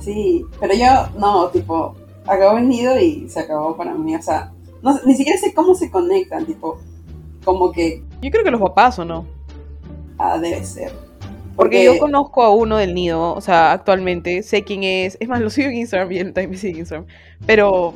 sí. 0.00 0.44
Pero 0.60 0.74
yo, 0.74 1.18
no, 1.18 1.48
tipo, 1.48 1.94
acabó 2.26 2.58
el 2.58 2.68
nido 2.68 2.98
y 3.00 3.28
se 3.28 3.40
acabó 3.40 3.76
para 3.76 3.94
mí. 3.94 4.14
O 4.14 4.22
sea, 4.22 4.52
no, 4.82 4.98
ni 5.04 5.14
siquiera 5.16 5.38
sé 5.38 5.54
cómo 5.54 5.74
se 5.74 5.90
conectan, 5.90 6.44
tipo, 6.46 6.78
como 7.44 7.72
que 7.72 8.04
Yo 8.20 8.30
creo 8.30 8.44
que 8.44 8.50
los 8.50 8.60
papás 8.60 8.98
o 8.98 9.04
no. 9.04 9.24
ah, 10.18 10.38
debe 10.38 10.62
ser. 10.64 10.92
Porque 11.58 11.84
yo 11.84 11.98
conozco 11.98 12.42
a 12.42 12.50
uno 12.54 12.76
del 12.76 12.94
nido, 12.94 13.34
o 13.34 13.40
sea, 13.40 13.72
actualmente 13.72 14.42
sé 14.42 14.64
quién 14.64 14.84
es. 14.84 15.16
Es 15.20 15.28
más, 15.28 15.40
lo 15.40 15.50
sigo 15.50 15.68
en 15.68 15.76
Instagram 15.76 16.12
y 16.12 16.18
él 16.18 16.32
también 16.32 16.50
me 16.50 16.56
sigue 16.56 16.72
en 16.74 16.78
Instagram. 16.80 17.06
Pero 17.46 17.94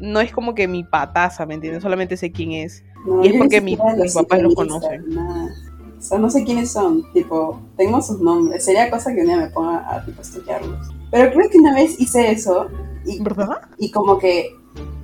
no 0.00 0.20
es 0.20 0.32
como 0.32 0.54
que 0.54 0.68
mi 0.68 0.84
pataza, 0.84 1.46
¿me 1.46 1.54
entiendes? 1.54 1.82
Solamente 1.82 2.16
sé 2.16 2.30
quién 2.32 2.52
es. 2.52 2.84
no, 3.06 3.24
y 3.24 3.28
es 3.28 3.34
porque 3.38 3.60
mi- 3.60 3.70
mis 3.72 4.12
papás 4.14 4.40
Instagram, 4.40 4.54
conocen. 4.54 5.04
nada. 5.08 5.50
O 5.98 6.02
sea, 6.02 6.18
no 6.18 6.28
sé 6.30 6.44
quiénes 6.44 6.70
son, 6.70 7.10
tipo, 7.14 7.58
tengo 7.76 8.02
sus 8.02 8.20
nombres. 8.20 8.64
Sería 8.64 8.90
cosa 8.90 9.14
que 9.14 9.20
un 9.22 9.26
día 9.28 9.36
me 9.38 9.46
ponga 9.50 9.78
a, 9.90 10.04
tipo, 10.04 10.20
estudiarlos. 10.20 10.88
Pero 11.10 11.32
creo 11.32 11.48
que 11.48 11.58
una 11.58 11.74
vez 11.74 11.98
hice 11.98 12.30
eso 12.30 12.68
y 13.06 13.22
¿Verdad? 13.22 13.62
Y 13.78 13.90
como 13.90 14.18
que, 14.18 14.50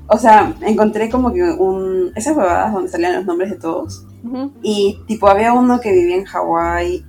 o 0.08 0.18
sea, 0.18 0.54
encontré 0.60 1.08
como 1.08 1.32
que 1.32 1.42
un, 1.42 2.12
esas 2.14 2.36
huevadas 2.36 2.72
donde 2.74 2.90
salían 2.90 3.14
los 3.14 3.24
nombres 3.24 3.50
de 3.50 3.56
todos. 3.56 4.04
Ujú. 4.24 4.52
Y 4.62 4.98
tipo, 5.06 5.28
había 5.28 5.52
uno 5.54 5.80
que 5.80 5.92
vivía 5.92 6.16
en 6.16 6.24
Hawái, 6.24 7.04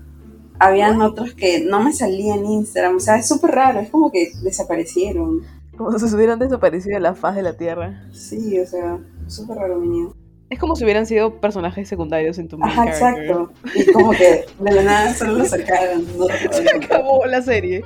habían 0.60 1.02
otros 1.02 1.34
que 1.34 1.64
no 1.64 1.82
me 1.84 1.94
salían 1.94 2.40
en 2.40 2.46
Instagram. 2.52 2.98
O 2.98 3.00
sea, 3.00 3.18
es 3.18 3.28
súper 3.28 3.52
raro, 3.52 3.80
es 3.80 3.90
como 3.90 4.12
que 4.12 4.32
desaparecieron. 4.44 5.42
Como 5.78 5.98
si 5.98 6.08
se 6.08 6.16
hubieran 6.16 6.40
desaparecido 6.40 6.96
de 6.96 7.02
la 7.02 7.16
faz 7.16 7.36
de 7.36 7.42
la 7.42 7.58
Tierra. 7.58 8.04
Sí, 8.12 8.60
o 8.60 8.66
sea, 8.66 9.00
súper 9.28 9.58
raro 9.58 9.80
mi 9.80 9.88
niño. 9.88 10.14
Es 10.50 10.60
como 10.60 10.76
si 10.76 10.84
hubieran 10.84 11.08
sido 11.08 11.40
personajes 11.42 11.88
secundarios 11.90 12.38
en 12.38 12.48
tu 12.48 12.60
main 12.60 12.72
Ajá, 12.72 12.86
character. 12.92 13.26
exacto. 13.26 13.52
Y 13.74 13.92
como 13.92 14.12
que 14.12 14.46
de 14.60 14.72
la 14.72 14.84
nada 14.84 15.14
solo 15.16 15.34
lo 15.34 15.46
sacaron. 15.46 16.06
No 16.18 16.28
Se 16.52 16.70
acabó 16.70 17.26
la 17.26 17.42
serie. 17.42 17.84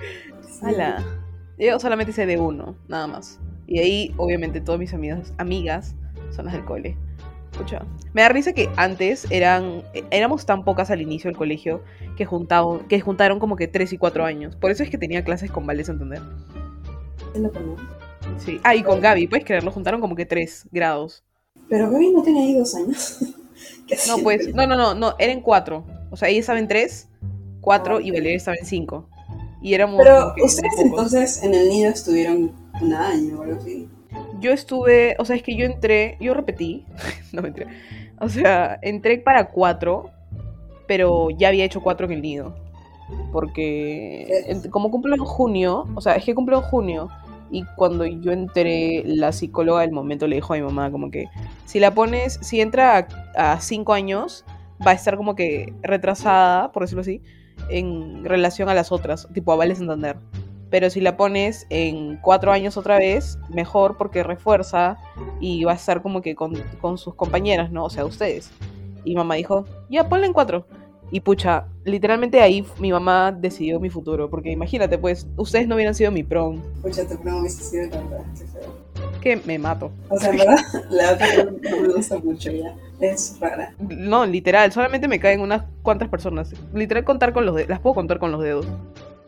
Sí. 0.50 0.66
Ala. 0.66 1.02
Yo 1.58 1.80
solamente 1.80 2.12
sé 2.12 2.26
de 2.26 2.38
uno, 2.38 2.76
nada 2.90 3.08
más. 3.08 3.40
Y 3.68 3.80
ahí, 3.80 4.14
obviamente, 4.18 4.60
todas 4.60 4.80
mis 4.80 4.94
amigas, 4.94 5.34
amigas 5.38 5.96
son 6.36 6.46
las 6.46 6.54
del 6.54 6.66
cole. 6.66 6.98
Escucha. 7.52 7.86
Me 8.14 8.22
da 8.22 8.30
risa 8.30 8.54
que 8.54 8.70
antes 8.76 9.26
eran, 9.30 9.84
éramos 10.12 10.46
tan 10.46 10.64
pocas 10.64 10.92
al 10.92 11.02
inicio 11.02 11.30
del 11.30 11.38
colegio 11.38 11.82
que, 12.16 12.26
juntado, 12.26 12.86
que 12.88 13.00
juntaron 13.00 13.40
como 13.40 13.56
que 13.56 13.68
3 13.68 13.94
y 13.94 13.98
4 13.98 14.26
años. 14.26 14.56
Por 14.56 14.72
eso 14.72 14.84
es 14.84 14.90
que 14.90 14.98
tenía 14.98 15.24
clases 15.24 15.52
con 15.52 15.66
Vale 15.66 15.84
Santander. 15.84 16.22
Loco, 17.36 17.60
¿no? 17.60 17.76
Sí. 18.38 18.60
Ah, 18.64 18.76
y 18.76 18.84
con 18.84 19.00
Gaby, 19.00 19.28
puedes 19.28 19.46
creerlo, 19.46 19.72
juntaron 19.72 20.02
como 20.02 20.16
que 20.16 20.26
3 20.26 20.68
grados. 20.72 21.24
Pero 21.70 21.90
Gaby 21.90 22.12
no 22.12 22.24
tenía 22.24 22.44
ahí 22.44 22.54
dos 22.54 22.76
años. 22.76 23.18
¿Qué 23.88 23.98
No, 24.08 24.18
pues, 24.20 24.54
no, 24.54 24.68
no, 24.68 24.76
no, 24.76 24.94
no, 24.94 25.16
eran 25.18 25.42
cuatro. 25.42 25.86
O 26.10 26.18
sea, 26.18 26.30
ella 26.30 26.40
estaba 26.40 26.60
en 26.60 26.68
tres, 26.68 27.08
cuatro 27.62 28.00
y 28.00 28.12
Valeria 28.12 28.38
estaba 28.38 28.58
en 28.58 28.66
cinco. 28.66 29.10
Y 29.62 29.74
éramos. 29.74 30.00
Pero 30.04 30.34
ustedes 30.44 30.78
entonces 30.78 31.44
en 31.44 31.54
el 31.54 31.68
nido 31.70 31.92
estuvieron 31.92 32.52
un 32.82 32.94
año 32.94 33.40
o 33.40 33.44
algo 33.44 33.60
así. 33.60 33.90
Yo 34.40 34.52
estuve, 34.52 35.16
o 35.20 35.26
sea, 35.26 35.36
es 35.36 35.44
que 35.44 35.56
yo 35.56 35.66
entré, 35.66 36.18
yo 36.20 36.34
repetí, 36.34 36.86
no 37.34 37.42
mentira. 37.42 37.70
O 38.20 38.30
sea, 38.30 38.80
entré 38.82 39.18
para 39.20 39.50
cuatro, 39.50 40.12
pero 40.88 41.30
ya 41.30 41.50
había 41.50 41.66
hecho 41.66 41.82
cuatro 41.82 42.06
en 42.06 42.14
el 42.14 42.22
nido. 42.22 42.56
Porque 43.32 44.44
como 44.70 44.92
cumplo 44.92 45.16
en 45.16 45.24
junio, 45.24 45.86
o 45.96 46.02
sea, 46.02 46.16
es 46.16 46.26
que 46.26 46.36
cumplo 46.36 46.58
en 46.58 46.64
junio, 46.64 47.10
y 47.50 47.64
cuando 47.76 48.06
yo 48.06 48.32
entré, 48.32 49.04
la 49.06 49.32
psicóloga 49.32 49.82
del 49.82 49.92
momento 49.92 50.28
le 50.28 50.36
dijo 50.36 50.54
a 50.54 50.58
mi 50.58 50.64
mamá 50.64 50.92
como 50.92 51.10
que 51.10 51.30
si 51.66 51.80
la 51.80 51.94
pones, 51.94 52.40
si 52.42 52.60
entra 52.60 53.08
a, 53.36 53.54
a 53.54 53.62
cinco 53.62 53.94
años, 53.94 54.44
va 54.86 54.92
a 54.92 54.94
estar 54.94 55.16
como 55.18 55.36
que 55.36 55.74
retrasada, 55.82 56.72
por 56.72 56.84
decirlo 56.84 57.02
así, 57.02 57.22
en 57.70 58.26
relación 58.26 58.70
a 58.70 58.74
las 58.74 58.92
otras, 58.92 59.28
tipo 59.34 59.52
a 59.52 59.56
Vale 59.56 59.76
Santander. 59.76 60.18
Pero 60.70 60.90
si 60.90 61.00
la 61.00 61.16
pones 61.16 61.66
en 61.70 62.18
cuatro 62.18 62.52
años 62.52 62.78
otra 62.78 62.98
vez, 62.98 63.40
mejor 63.50 63.98
porque 63.98 64.24
refuerza 64.24 64.98
y 65.40 65.64
va 65.64 65.72
a 65.72 65.76
estar 65.76 66.02
como 66.02 66.22
que 66.22 66.36
con, 66.36 66.56
con 66.82 66.98
sus 66.98 67.16
compañeras, 67.16 67.72
¿no? 67.72 67.86
O 67.86 67.90
sea, 67.90 68.06
ustedes. 68.06 68.52
Y 69.04 69.16
mamá 69.16 69.36
dijo, 69.36 69.66
ya, 69.90 70.10
ponla 70.10 70.26
en 70.26 70.34
cuatro. 70.34 70.66
Y 71.10 71.22
pucha, 71.22 71.68
literalmente 71.86 72.42
ahí 72.42 72.66
mi 72.80 72.92
mamá 72.92 73.32
decidió 73.32 73.80
mi 73.80 73.90
futuro. 73.90 74.30
Porque 74.30 74.52
imagínate, 74.52 74.98
pues, 74.98 75.28
ustedes 75.38 75.68
no 75.68 75.76
hubieran 75.76 75.96
sido 75.96 76.12
mi 76.12 76.24
prom. 76.24 76.62
Pucha, 76.82 77.08
tu 77.08 77.18
primo 77.18 77.40
hubiese 77.40 77.64
sido 77.64 77.90
tanta. 77.90 78.18
Que 79.22 79.38
me 79.38 79.58
mato. 79.58 79.92
O 80.10 80.20
sea, 80.20 80.32
verdad, 80.32 80.58
la 80.90 81.14
otra 81.14 81.28
no, 81.38 81.52
no 81.52 81.82
me 81.82 81.94
gusta 81.94 82.18
mucho 82.20 82.52
ya. 82.52 82.76
Es 83.00 83.38
rara. 83.40 83.74
No, 83.80 84.26
literal, 84.26 84.72
solamente 84.72 85.08
me 85.08 85.20
caen 85.20 85.40
unas 85.40 85.64
cuantas 85.82 86.10
personas. 86.10 86.54
Literal 86.74 87.06
contar 87.06 87.32
con 87.32 87.46
los 87.46 87.56
dedos. 87.56 87.70
Las 87.70 87.80
puedo 87.80 87.94
contar 87.94 88.20
con 88.20 88.32
los 88.32 88.44
dedos. 88.44 88.68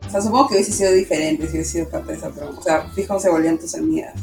O 0.10 0.12
sea, 0.12 0.22
supongo 0.22 0.48
que 0.48 0.56
hubiese 0.56 0.72
sido 0.72 0.92
diferente 0.92 1.46
si 1.46 1.54
hubiese 1.54 1.72
sido 1.72 1.90
parte 1.90 2.14
de 2.14 2.18
esa 2.18 2.32
promo. 2.32 2.58
O 2.58 2.64
sea, 2.64 2.82
fijo, 2.96 3.20
se 3.20 3.30
volvían 3.30 3.60
tus 3.60 3.76
amigas. 3.76 4.16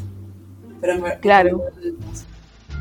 Pero 0.81 0.93
en 0.93 1.01
verdad. 1.01 1.19
Claro. 1.21 1.61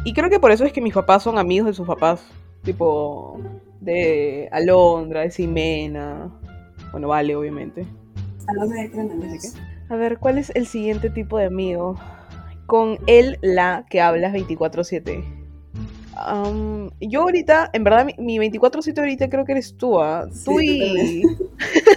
Y 0.04 0.12
creo 0.12 0.28
que 0.28 0.40
por 0.40 0.50
eso 0.50 0.64
es 0.64 0.72
que 0.72 0.80
mis 0.80 0.92
papás 0.92 1.22
son 1.22 1.38
amigos 1.38 1.68
de 1.68 1.74
sus 1.74 1.86
papás. 1.86 2.20
Tipo, 2.64 3.40
de 3.80 4.48
Alondra, 4.50 5.20
de 5.20 5.30
Ximena. 5.30 6.32
Bueno, 6.90 7.06
vale, 7.06 7.36
obviamente. 7.36 7.86
Amigos. 8.48 9.44
Así 9.44 9.58
A 9.88 9.94
ver, 9.94 10.18
¿cuál 10.18 10.38
es 10.38 10.50
el 10.56 10.66
siguiente 10.66 11.08
tipo 11.08 11.38
de 11.38 11.44
amigo? 11.44 11.94
Con 12.66 12.98
él, 13.06 13.38
la 13.40 13.86
que 13.88 14.00
hablas 14.00 14.32
24-7. 14.34 15.35
Am, 16.16 16.90
yo 17.00 17.22
ahorita, 17.22 17.70
en 17.72 17.84
verdad, 17.84 18.06
mi, 18.06 18.38
mi 18.38 18.50
24-7 18.50 18.98
ahorita 18.98 19.28
creo 19.28 19.44
que 19.44 19.52
eres 19.52 19.76
tú, 19.76 20.00
¿ah? 20.00 20.26
Sí, 20.32 20.44
Tú 20.44 20.52
tú 20.52 20.60
y... 20.60 21.22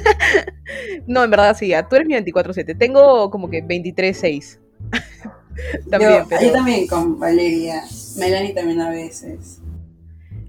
no, 1.08 1.24
en 1.24 1.32
verdad 1.32 1.56
sí, 1.58 1.74
ah, 1.74 1.88
tú 1.88 1.96
eres 1.96 2.08
mi 2.08 2.16
24-7. 2.16 2.78
Tengo 2.78 3.32
como 3.32 3.50
que 3.50 3.64
23-6. 3.64 4.60
también, 5.90 6.12
yo, 6.12 6.26
pero... 6.30 6.42
yo 6.42 6.52
también 6.52 6.88
con 6.88 7.18
Valeria. 7.20 7.84
Melanie 8.18 8.54
también 8.54 8.82
a 8.82 8.90
veces. 8.90 9.62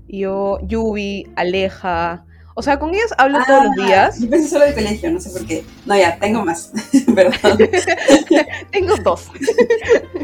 Yo, 0.09 0.59
Yubi, 0.67 1.29
Aleja. 1.37 2.25
O 2.57 2.63
sea, 2.63 2.79
con 2.79 2.91
ellas 2.91 3.15
hablo 3.17 3.39
todos 3.47 3.65
los 3.65 3.73
Ah, 3.79 3.87
días. 3.87 4.21
Yo 4.21 4.29
pensé 4.29 4.49
solo 4.49 4.65
de 4.67 4.75
colegio, 4.75 5.11
no 5.13 5.21
sé 5.21 5.31
por 5.31 5.47
qué. 5.47 5.65
No, 5.87 5.97
ya, 5.97 6.19
tengo 6.19 6.45
más. 6.45 6.73
Perdón. 7.15 7.59
Tengo 8.73 8.97
dos. 8.97 9.31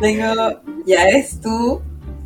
tengo. 0.01 0.61
Ya 0.87 1.09
eres 1.09 1.41
tú. 1.41 1.81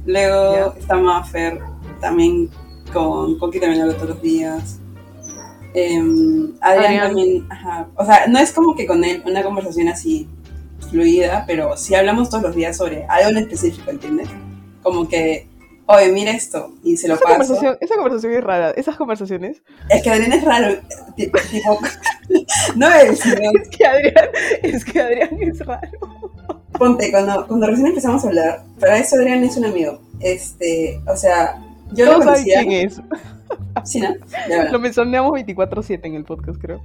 Luego 0.06 0.72
Ya. 0.74 0.80
está 0.80 0.96
Maffer. 0.96 1.60
También 2.00 2.48
con 2.92 3.38
Coqui 3.38 3.60
también 3.60 3.82
hablo 3.82 3.94
todos 3.94 4.10
los 4.10 4.22
días. 4.22 4.78
Em, 5.74 6.52
Adrián, 6.60 7.08
también. 7.08 7.46
Ajá. 7.50 7.88
O 7.96 8.04
sea, 8.04 8.26
no 8.26 8.38
es 8.38 8.52
como 8.52 8.74
que 8.74 8.86
con 8.86 9.04
él 9.04 9.22
una 9.26 9.42
conversación 9.42 9.88
así 9.88 10.28
fluida, 10.90 11.44
pero 11.46 11.76
sí 11.76 11.94
hablamos 11.94 12.30
todos 12.30 12.42
los 12.42 12.56
días 12.56 12.76
sobre 12.76 13.04
algo 13.08 13.30
en 13.30 13.38
específico, 13.38 13.90
¿entiendes? 13.90 14.28
Como 14.82 15.08
que. 15.08 15.46
Oye, 15.86 16.12
mira 16.12 16.30
esto, 16.30 16.72
y 16.84 16.96
se 16.96 17.08
lo 17.08 17.14
Esa 17.14 17.24
paso. 17.24 17.34
conversación, 17.38 17.76
esa 17.80 17.94
conversación 17.96 18.32
es 18.34 18.44
rara. 18.44 18.70
Esas 18.70 18.96
conversaciones. 18.96 19.60
Es 19.88 20.02
que 20.04 20.10
Adrián 20.10 20.32
es 20.32 20.44
raro, 20.44 20.76
tipo, 21.16 21.36
tipo 21.50 21.78
no 22.76 22.88
es, 22.94 23.18
sino 23.18 23.50
Es 23.60 23.68
que 23.76 23.84
Adrián, 23.86 24.28
es 24.62 24.84
que 24.84 25.00
Adrián 25.00 25.30
es 25.40 25.58
raro. 25.66 25.90
Ponte, 26.80 27.10
cuando, 27.10 27.46
cuando 27.46 27.66
recién 27.66 27.88
empezamos 27.88 28.24
a 28.24 28.28
hablar, 28.28 28.62
para 28.80 28.96
eso 28.98 29.16
Adrián 29.16 29.44
es 29.44 29.54
un 29.58 29.66
amigo. 29.66 30.00
Este, 30.18 30.98
o 31.06 31.14
sea, 31.14 31.62
yo 31.92 32.06
lo 32.06 32.12
saben 32.12 32.24
conocía. 32.26 32.60
quién 32.60 32.72
es. 32.86 33.00
Sí, 33.84 34.00
¿no? 34.00 34.08
Lo 34.72 34.78
mencionamos 34.80 35.32
24-7 35.32 36.00
en 36.04 36.14
el 36.14 36.24
podcast, 36.24 36.58
creo. 36.58 36.80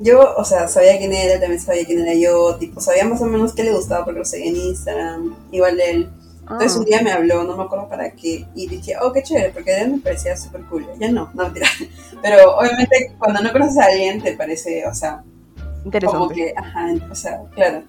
Yo, 0.00 0.34
o 0.36 0.44
sea, 0.44 0.66
sabía 0.66 0.98
quién 0.98 1.12
era, 1.12 1.34
él 1.34 1.40
también 1.40 1.60
sabía 1.60 1.84
quién 1.86 2.00
era 2.00 2.14
yo, 2.14 2.56
tipo, 2.56 2.80
sabía 2.80 3.04
más 3.04 3.22
o 3.22 3.26
menos 3.26 3.54
qué 3.54 3.62
le 3.62 3.72
gustaba 3.72 4.04
porque 4.04 4.18
lo 4.18 4.24
seguía 4.24 4.50
en 4.50 4.56
Instagram, 4.56 5.36
igual 5.52 5.80
él. 5.80 6.10
Entonces 6.42 6.74
Ah. 6.74 6.78
un 6.80 6.84
día 6.84 7.02
me 7.02 7.12
habló, 7.12 7.44
no 7.44 7.56
me 7.56 7.62
acuerdo 7.62 7.88
para 7.88 8.10
qué, 8.10 8.46
y 8.54 8.66
dije, 8.66 8.94
oh, 9.00 9.12
qué 9.12 9.22
chévere, 9.22 9.50
porque 9.50 9.72
Adrián 9.72 9.92
me 9.92 9.98
parecía 10.00 10.36
súper 10.36 10.62
cool. 10.62 10.86
Ya 10.98 11.10
no, 11.12 11.30
no, 11.34 11.44
mentira. 11.44 11.68
Pero 12.22 12.56
obviamente 12.56 13.14
cuando 13.18 13.40
no 13.42 13.52
conoces 13.52 13.78
a 13.78 13.84
alguien 13.84 14.20
te 14.20 14.32
parece, 14.36 14.84
o 14.86 14.92
sea, 14.94 15.22
como 15.22 15.84
Interesante. 15.84 16.34
que, 16.34 16.54
ajá, 16.56 16.88
o 17.10 17.14
sea, 17.14 17.40
claro. 17.54 17.82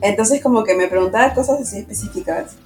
Entonces 0.00 0.42
como 0.42 0.64
que 0.64 0.74
me 0.74 0.88
preguntaba 0.88 1.34
cosas 1.34 1.60
así 1.60 1.78
específicas 1.78 2.56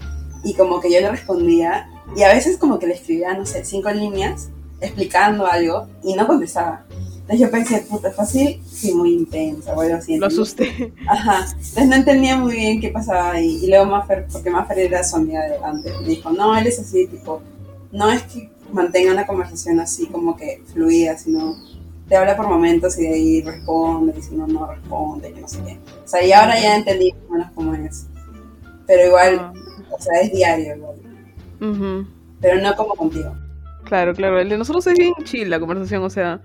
y 0.45 0.55
como 0.55 0.81
que 0.81 0.93
yo 0.93 1.01
le 1.01 1.11
respondía 1.11 1.89
y 2.17 2.23
a 2.23 2.33
veces 2.33 2.57
como 2.57 2.79
que 2.79 2.87
le 2.87 2.95
escribía, 2.95 3.35
no 3.35 3.47
sé, 3.47 3.65
cinco 3.65 3.91
líneas 3.91 4.49
explicando 4.81 5.47
algo 5.47 5.87
y 6.03 6.15
no 6.15 6.27
contestaba. 6.27 6.85
Entonces 6.91 7.41
yo 7.41 7.51
pensé, 7.51 7.81
puta, 7.83 8.11
fácil, 8.11 8.63
sí, 8.67 8.95
muy 8.95 9.13
intensa 9.13 9.75
o 9.75 9.81
algo 9.83 9.97
así. 9.97 10.17
Lo 10.17 10.29
asusté. 10.29 10.95
Ajá. 11.07 11.47
Entonces 11.51 11.87
no 11.87 11.97
entendía 11.97 12.37
muy 12.37 12.55
bien 12.55 12.81
qué 12.81 12.89
pasaba 12.89 13.39
y, 13.39 13.65
y 13.65 13.67
luego 13.69 13.85
Maffer, 13.85 14.27
porque 14.33 14.51
Maffer 14.51 14.79
era 14.79 15.05
su 15.05 15.17
amiga 15.17 15.43
de 15.45 15.59
antes, 15.63 15.93
me 16.01 16.09
dijo, 16.09 16.31
no, 16.31 16.57
él 16.57 16.67
es 16.67 16.79
así, 16.79 17.07
tipo, 17.07 17.43
no 17.93 18.11
es 18.11 18.23
que 18.23 18.51
mantenga 18.73 19.13
una 19.13 19.27
conversación 19.27 19.81
así 19.81 20.07
como 20.07 20.37
que 20.37 20.63
fluida, 20.73 21.19
sino 21.19 21.57
te 22.09 22.17
habla 22.17 22.37
por 22.37 22.49
momentos 22.49 22.99
y 22.99 23.03
de 23.03 23.15
ahí 23.15 23.43
responde, 23.43 24.15
y 24.19 24.23
si 24.23 24.35
no, 24.35 24.47
no 24.47 24.67
responde, 24.67 25.33
que 25.33 25.41
no 25.41 25.49
sé 25.49 25.59
qué. 25.65 25.79
O 26.05 26.09
sea, 26.09 26.25
y 26.25 26.33
ahora 26.33 26.59
ya 26.61 26.77
entendí 26.77 27.13
más 27.13 27.23
o 27.29 27.33
menos 27.33 27.51
cómo 27.55 27.75
es. 27.75 28.07
Pero 28.87 29.07
igual, 29.07 29.39
Ah. 29.41 29.53
o 29.91 30.01
sea, 30.01 30.21
es 30.23 30.33
diario, 30.33 30.77
igual. 30.77 32.07
Pero 32.41 32.61
no 32.63 32.75
como 32.77 32.95
contigo. 32.95 33.35
Claro, 33.85 34.15
claro. 34.15 34.39
El 34.41 34.49
de 34.49 34.59
nosotros 34.59 34.87
es 34.87 34.95
bien 34.99 35.13
chill 35.25 35.51
la 35.51 35.59
conversación, 35.61 36.03
o 36.03 36.11
sea, 36.11 36.41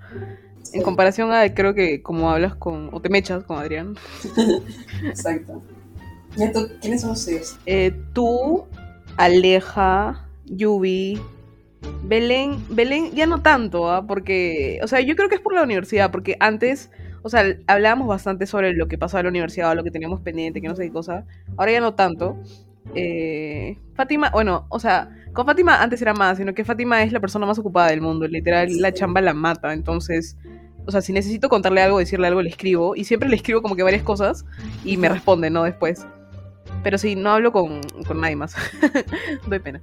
Sí, 0.64 0.78
en 0.78 0.84
comparación 0.84 1.32
a 1.34 1.54
creo 1.54 1.74
que 1.74 2.02
como 2.02 2.32
hablas 2.32 2.56
con, 2.56 2.90
o 2.94 3.02
te 3.02 3.10
mechas 3.10 3.44
con 3.44 3.58
Adrián. 3.60 3.96
Exacto. 5.04 5.62
¿Y 6.38 6.52
tú, 6.52 6.68
quiénes 6.82 7.02
son 7.02 7.12
los 7.12 7.26
tuyos? 7.26 7.58
Eh, 7.66 7.94
tú, 8.14 8.64
Aleja, 9.18 10.26
Yubi, 10.46 11.22
Belén, 12.04 12.64
Belén 12.70 13.12
ya 13.12 13.26
no 13.26 13.42
tanto, 13.42 13.90
¿ah? 13.90 14.06
porque, 14.06 14.80
o 14.84 14.88
sea, 14.88 15.00
yo 15.02 15.16
creo 15.16 15.30
que 15.30 15.36
es 15.36 15.42
por 15.42 15.54
la 15.54 15.64
universidad, 15.64 16.12
porque 16.12 16.36
antes, 16.40 16.92
o 17.22 17.30
sea, 17.30 17.44
hablábamos 17.66 18.08
bastante 18.08 18.46
sobre 18.46 18.74
lo 18.74 18.88
que 18.88 18.98
pasaba 18.98 19.22
en 19.22 19.26
la 19.26 19.30
universidad, 19.30 19.76
lo 19.76 19.84
que 19.84 19.92
teníamos 19.92 20.22
pendiente, 20.22 20.62
que 20.62 20.68
no 20.68 20.76
sé 20.76 20.84
qué 20.84 20.92
cosa, 20.92 21.26
ahora 21.58 21.72
ya 21.72 21.82
no 21.82 21.94
tanto. 21.96 22.38
Eh, 22.94 23.78
Fátima, 23.96 24.30
bueno, 24.32 24.68
o 24.70 24.80
sea, 24.80 25.10
con 25.34 25.46
Fátima 25.46 25.82
antes 25.82 26.02
era 26.02 26.14
más, 26.14 26.38
sino 26.38 26.54
que 26.54 26.66
Fátima 26.66 27.02
es 27.04 27.14
la 27.14 27.22
persona 27.22 27.46
más 27.46 27.58
ocupada 27.58 27.90
del 27.90 28.02
mundo, 28.02 28.28
literal, 28.28 28.70
la 28.80 28.94
chamba 28.94 29.22
la 29.22 29.34
mata, 29.34 29.74
entonces, 29.74 30.38
o 30.86 30.92
sea, 30.92 31.02
si 31.02 31.14
necesito 31.14 31.48
contarle 31.48 31.82
algo, 31.82 32.00
decirle 32.00 32.28
algo, 32.28 32.42
le 32.42 32.50
escribo, 32.50 32.96
y 32.96 33.06
siempre 33.06 33.30
le 33.30 33.38
escribo 33.38 33.62
como 33.62 33.76
que 33.78 33.84
varias 33.84 34.04
cosas, 34.04 34.46
y 34.84 34.98
me 34.98 35.08
responde, 35.08 35.50
¿no? 35.50 35.64
Después. 35.64 36.06
Pero 36.84 36.98
sí, 36.98 37.16
no 37.16 37.32
hablo 37.32 37.54
con, 37.54 37.80
con 38.06 38.20
nadie 38.20 38.36
más. 38.36 38.56
Doy 39.48 39.60
pena. 39.60 39.82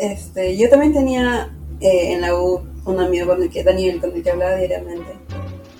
Este, 0.00 0.56
yo 0.56 0.68
también 0.70 0.92
tenía 0.94 1.50
eh, 1.80 2.12
en 2.12 2.22
la 2.22 2.34
U 2.34 2.62
un 2.86 2.98
amigo 3.00 3.26
con 3.26 3.42
el 3.42 3.50
que, 3.50 3.62
Daniel, 3.62 4.00
con 4.00 4.14
el 4.14 4.22
que 4.22 4.30
hablaba 4.30 4.56
diariamente. 4.56 5.12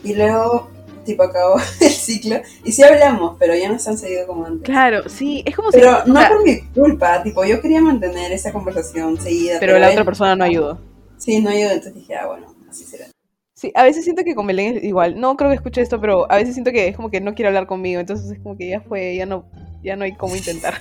Y 0.04 0.14
luego, 0.14 0.68
tipo, 1.04 1.22
acabó 1.22 1.56
el 1.80 1.88
ciclo. 1.90 2.36
Y 2.64 2.72
sí 2.72 2.82
hablamos, 2.82 3.36
pero 3.38 3.54
ya 3.54 3.70
no 3.72 3.78
se 3.78 3.90
han 3.90 3.98
seguido 3.98 4.26
como 4.26 4.44
antes. 4.46 4.62
Claro, 4.64 5.08
sí, 5.08 5.42
es 5.46 5.56
como 5.56 5.72
si. 5.72 5.78
Pero 5.78 6.04
no 6.06 6.20
por 6.28 6.44
mi 6.44 6.60
culpa, 6.60 7.22
tipo, 7.22 7.44
yo 7.44 7.60
quería 7.60 7.80
mantener 7.80 8.30
esa 8.32 8.52
conversación 8.52 9.18
seguida. 9.20 9.56
pero 9.58 9.78
la 9.78 9.86
él- 9.86 9.92
otra 9.92 10.04
persona 10.04 10.36
no 10.36 10.44
ayuda. 10.44 10.78
Sí, 11.16 11.40
no 11.40 11.50
ayudó, 11.50 11.70
entonces 11.70 11.94
dije, 11.94 12.14
ah, 12.16 12.26
bueno, 12.26 12.54
así 12.70 12.84
será. 12.84 13.06
Sí, 13.54 13.70
a 13.74 13.84
veces 13.84 14.04
siento 14.04 14.24
que 14.24 14.34
con 14.34 14.46
Belén 14.46 14.78
es 14.78 14.84
igual. 14.84 15.20
No 15.20 15.36
creo 15.36 15.50
que 15.50 15.56
escuche 15.56 15.82
esto, 15.82 16.00
pero 16.00 16.30
a 16.32 16.36
veces 16.36 16.54
siento 16.54 16.72
que 16.72 16.88
es 16.88 16.96
como 16.96 17.10
que 17.10 17.20
no 17.20 17.34
quiere 17.34 17.48
hablar 17.48 17.66
conmigo. 17.66 18.00
Entonces 18.00 18.30
es 18.30 18.38
como 18.38 18.56
que 18.56 18.68
ya 18.70 18.80
fue, 18.80 19.16
ya 19.16 19.26
no, 19.26 19.44
ya 19.82 19.96
no 19.96 20.04
hay 20.04 20.12
cómo 20.14 20.34
intentar. 20.34 20.74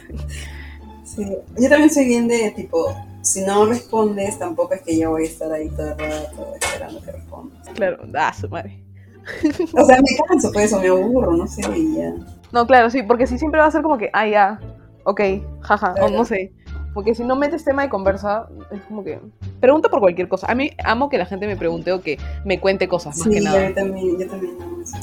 Sí, 1.04 1.26
yo 1.58 1.68
también 1.70 1.90
soy 1.90 2.06
bien 2.06 2.28
de, 2.30 2.52
tipo, 2.52 2.96
si 3.22 3.42
no 3.42 3.66
respondes, 3.66 4.40
tampoco 4.40 4.74
es 4.74 4.82
que 4.82 4.98
yo 4.98 5.12
voy 5.12 5.24
a 5.24 5.28
estar 5.28 5.52
ahí 5.52 5.70
todo 5.70 5.90
el 5.90 5.98
rato 5.98 6.56
esperando 6.60 7.02
que 7.02 7.12
respondas. 7.12 7.70
claro, 7.76 7.98
ah, 8.16 8.34
su 8.34 8.50
madre. 8.50 8.84
O 9.74 9.86
sea, 9.86 9.98
me 9.98 10.28
canso, 10.28 10.52
pues, 10.52 10.74
o 10.74 10.80
me 10.80 10.88
aburro, 10.88 11.38
no 11.38 11.46
sé, 11.48 11.62
y 11.78 11.98
ya. 11.98 12.14
No, 12.52 12.66
claro, 12.66 12.90
sí, 12.90 13.04
porque 13.04 13.28
si 13.28 13.38
siempre 13.38 13.60
va 13.60 13.68
a 13.68 13.72
ser 13.72 13.84
como 13.84 13.98
que, 13.98 14.10
ah, 14.14 14.28
ya, 14.28 14.60
ok, 15.04 15.22
jaja, 15.62 15.94
o 16.02 16.10
no 16.10 16.26
sé. 16.26 16.52
Porque 16.94 17.14
si 17.14 17.24
no 17.24 17.36
metes 17.36 17.64
tema 17.64 17.84
de 17.84 17.90
conversa, 17.90 18.48
es 18.72 18.82
como 18.82 19.04
que 19.04 19.20
Pregunta 19.60 19.90
por 19.90 20.00
cualquier 20.00 20.28
cosa. 20.28 20.48
A 20.50 20.56
mí 20.56 20.72
amo 20.84 21.10
que 21.10 21.18
la 21.18 21.26
gente 21.26 21.46
me 21.46 21.58
pregunte 21.58 21.92
o 21.92 22.02
que 22.02 22.18
me 22.46 22.60
cuente 22.60 22.88
cosas, 22.88 23.18
más 23.18 23.28
Sí, 23.28 23.36
que 23.36 23.42
nada. 23.42 23.70
yo 23.70 23.76
también, 23.76 24.18
yo 24.18 24.28
también 24.28 24.56
amo 24.62 24.82
eso. 24.82 24.98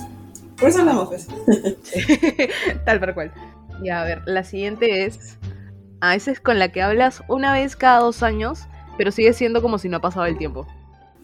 Por 0.58 0.68
eso 0.70 0.80
hablamos, 0.80 1.08
pues. 1.08 1.28
Tal 2.84 2.98
para 2.98 3.14
cual. 3.14 3.32
Ya, 3.82 4.00
a 4.00 4.04
ver, 4.04 4.22
la 4.24 4.42
siguiente 4.44 5.04
es. 5.04 5.36
A 6.00 6.10
veces 6.10 6.40
con 6.40 6.58
la 6.58 6.70
que 6.70 6.82
hablas 6.82 7.22
una 7.28 7.52
vez 7.52 7.76
cada 7.76 8.00
dos 8.00 8.22
años, 8.22 8.60
pero 8.98 9.10
sigue 9.10 9.32
siendo 9.32 9.62
como 9.62 9.78
si 9.78 9.88
no 9.88 9.98
ha 9.98 10.00
pasado 10.00 10.26
el 10.26 10.38
tiempo. 10.38 10.66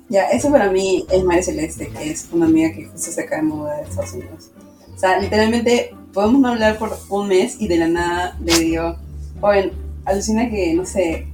Ya, 0.08 0.26
eso 0.26 0.50
para 0.50 0.70
mí 0.70 1.06
es 1.10 1.24
María 1.24 1.42
Celeste, 1.42 1.88
que 1.88 2.10
es 2.10 2.28
una 2.32 2.46
amiga 2.46 2.72
que 2.72 2.84
justo 2.84 3.12
se 3.12 3.22
acaba 3.22 3.42
de 3.42 3.48
mudar 3.48 3.76
de 3.78 3.88
Estados 3.88 4.12
Unidos. 4.12 4.50
O 4.94 4.98
sea, 4.98 5.18
literalmente 5.18 5.94
podemos 6.12 6.40
no 6.40 6.48
hablar 6.48 6.78
por 6.78 6.96
un 7.08 7.28
mes 7.28 7.56
y 7.58 7.68
de 7.68 7.78
la 7.78 7.88
nada 7.88 8.36
le 8.44 8.58
digo, 8.58 8.96
oye, 9.40 9.72
alucina 10.04 10.50
que, 10.50 10.74
no 10.74 10.84
sé, 10.84 11.26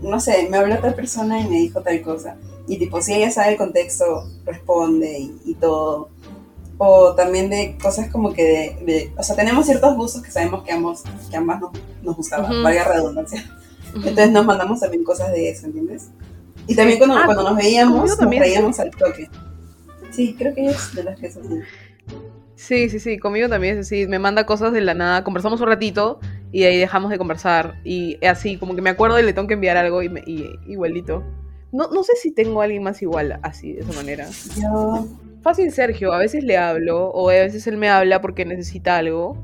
no 0.00 0.18
sé, 0.18 0.48
me 0.50 0.56
habló 0.56 0.74
otra 0.74 0.94
persona 0.94 1.40
y 1.40 1.48
me 1.48 1.56
dijo 1.56 1.80
tal 1.80 2.02
cosa. 2.02 2.36
Y 2.66 2.78
tipo, 2.78 3.00
si 3.00 3.14
ella 3.14 3.30
sabe 3.30 3.52
el 3.52 3.58
contexto, 3.58 4.28
responde 4.44 5.18
y, 5.18 5.40
y 5.44 5.54
todo. 5.54 6.08
O 6.84 7.14
también 7.14 7.48
de 7.48 7.76
cosas 7.80 8.08
como 8.10 8.32
que 8.32 8.42
de, 8.42 8.84
de- 8.84 9.12
o 9.16 9.22
sea, 9.22 9.36
tenemos 9.36 9.66
ciertos 9.66 9.94
gustos 9.94 10.20
que 10.22 10.32
sabemos 10.32 10.64
que 10.64 10.72
ambos, 10.72 11.04
que 11.30 11.36
ambas 11.36 11.60
nos, 11.60 11.70
nos 12.02 12.16
gustaban, 12.16 12.50
Ujú. 12.50 12.62
valga 12.64 12.84
redundancia. 12.84 13.44
Entonces 13.94 14.32
nos 14.32 14.44
mandamos 14.44 14.80
también 14.80 15.04
cosas 15.04 15.30
de 15.30 15.48
eso, 15.50 15.66
¿entiendes? 15.66 16.08
Y 16.66 16.74
también 16.74 16.98
cuando, 16.98 17.16
Ah, 17.18 17.22
cuando 17.24 17.44
nos 17.44 17.56
veíamos, 17.56 18.18
nos 18.18 18.30
reíamos 18.30 18.80
al 18.80 18.90
toque. 18.90 19.28
Sí, 20.10 20.34
creo 20.36 20.52
que 20.54 20.66
es 20.66 20.92
de 20.94 21.04
las 21.04 21.20
que 21.20 21.28
así. 21.28 21.38
Sí, 22.56 22.88
sí, 22.90 22.98
sí, 23.00 23.18
conmigo 23.18 23.48
también 23.48 23.78
es 23.78 23.86
así, 23.86 24.06
me 24.08 24.18
manda 24.18 24.44
cosas 24.46 24.72
de 24.72 24.80
la 24.80 24.94
nada, 24.94 25.22
conversamos 25.24 25.60
un 25.60 25.66
ratito 25.68 26.18
y 26.52 26.60
de 26.62 26.66
ahí 26.68 26.78
dejamos 26.78 27.10
de 27.10 27.18
conversar 27.18 27.80
y 27.84 28.24
así, 28.26 28.56
como 28.56 28.74
que 28.74 28.82
me 28.82 28.90
acuerdo 28.90 29.18
y 29.20 29.22
le 29.22 29.32
tengo 29.32 29.46
que 29.48 29.54
enviar 29.54 29.76
algo 29.76 30.02
y, 30.02 30.08
me- 30.08 30.22
y 30.26 30.46
igualito. 30.66 31.22
No, 31.72 31.88
no 31.90 32.02
sé 32.04 32.12
si 32.16 32.30
tengo 32.32 32.60
a 32.60 32.64
alguien 32.64 32.82
más 32.82 33.00
igual, 33.02 33.38
así, 33.42 33.72
de 33.72 33.80
esa 33.82 33.92
manera. 33.94 34.28
Yo, 34.60 35.06
Fácil 35.42 35.72
Sergio, 35.72 36.12
a 36.12 36.18
veces 36.18 36.44
le 36.44 36.56
hablo 36.56 37.08
o 37.10 37.28
a 37.30 37.32
veces 37.34 37.66
él 37.66 37.76
me 37.76 37.88
habla 37.88 38.20
porque 38.20 38.44
necesita 38.44 38.96
algo 38.96 39.36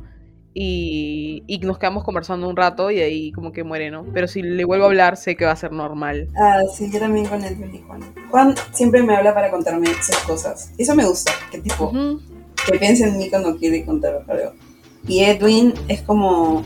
y, 0.55 1.43
y 1.47 1.59
nos 1.59 1.79
quedamos 1.79 2.05
conversando 2.05 2.49
un 2.49 2.57
rato 2.57 2.91
y 2.91 3.01
ahí 3.01 3.33
como 3.33 3.53
que 3.53 3.65
muere, 3.65 3.91
¿no? 3.91 4.05
Pero 4.15 4.27
si 4.29 4.43
le 4.43 4.65
vuelvo 4.65 4.85
a 4.85 4.89
hablar 4.89 5.17
sé 5.17 5.37
que 5.37 5.45
va 5.45 5.53
a 5.53 5.57
ser 5.57 5.73
normal. 5.73 6.29
ah, 6.37 6.63
sí, 6.73 6.91
yo 6.93 6.99
también 7.01 7.27
con 7.27 7.43
Edwin 7.45 7.75
y 7.75 7.79
Juan. 7.83 8.01
Juan 8.31 8.55
siempre 8.73 9.03
me 9.03 9.15
habla 9.17 9.35
para 9.35 9.51
contarme 9.51 9.89
sus 10.03 10.17
cosas. 10.19 10.73
Eso 10.79 10.95
me 10.95 11.05
gusta, 11.05 11.33
que 11.51 11.59
tipo, 11.59 11.85
Ujú. 11.87 12.21
que 12.71 12.79
piense 12.79 13.05
en 13.07 13.19
mí 13.19 13.29
cuando 13.29 13.57
quiere 13.57 13.85
contar 13.85 14.25
algo. 14.29 14.53
Y 15.07 15.25
Edwin 15.25 15.75
es 15.89 16.03
como, 16.03 16.65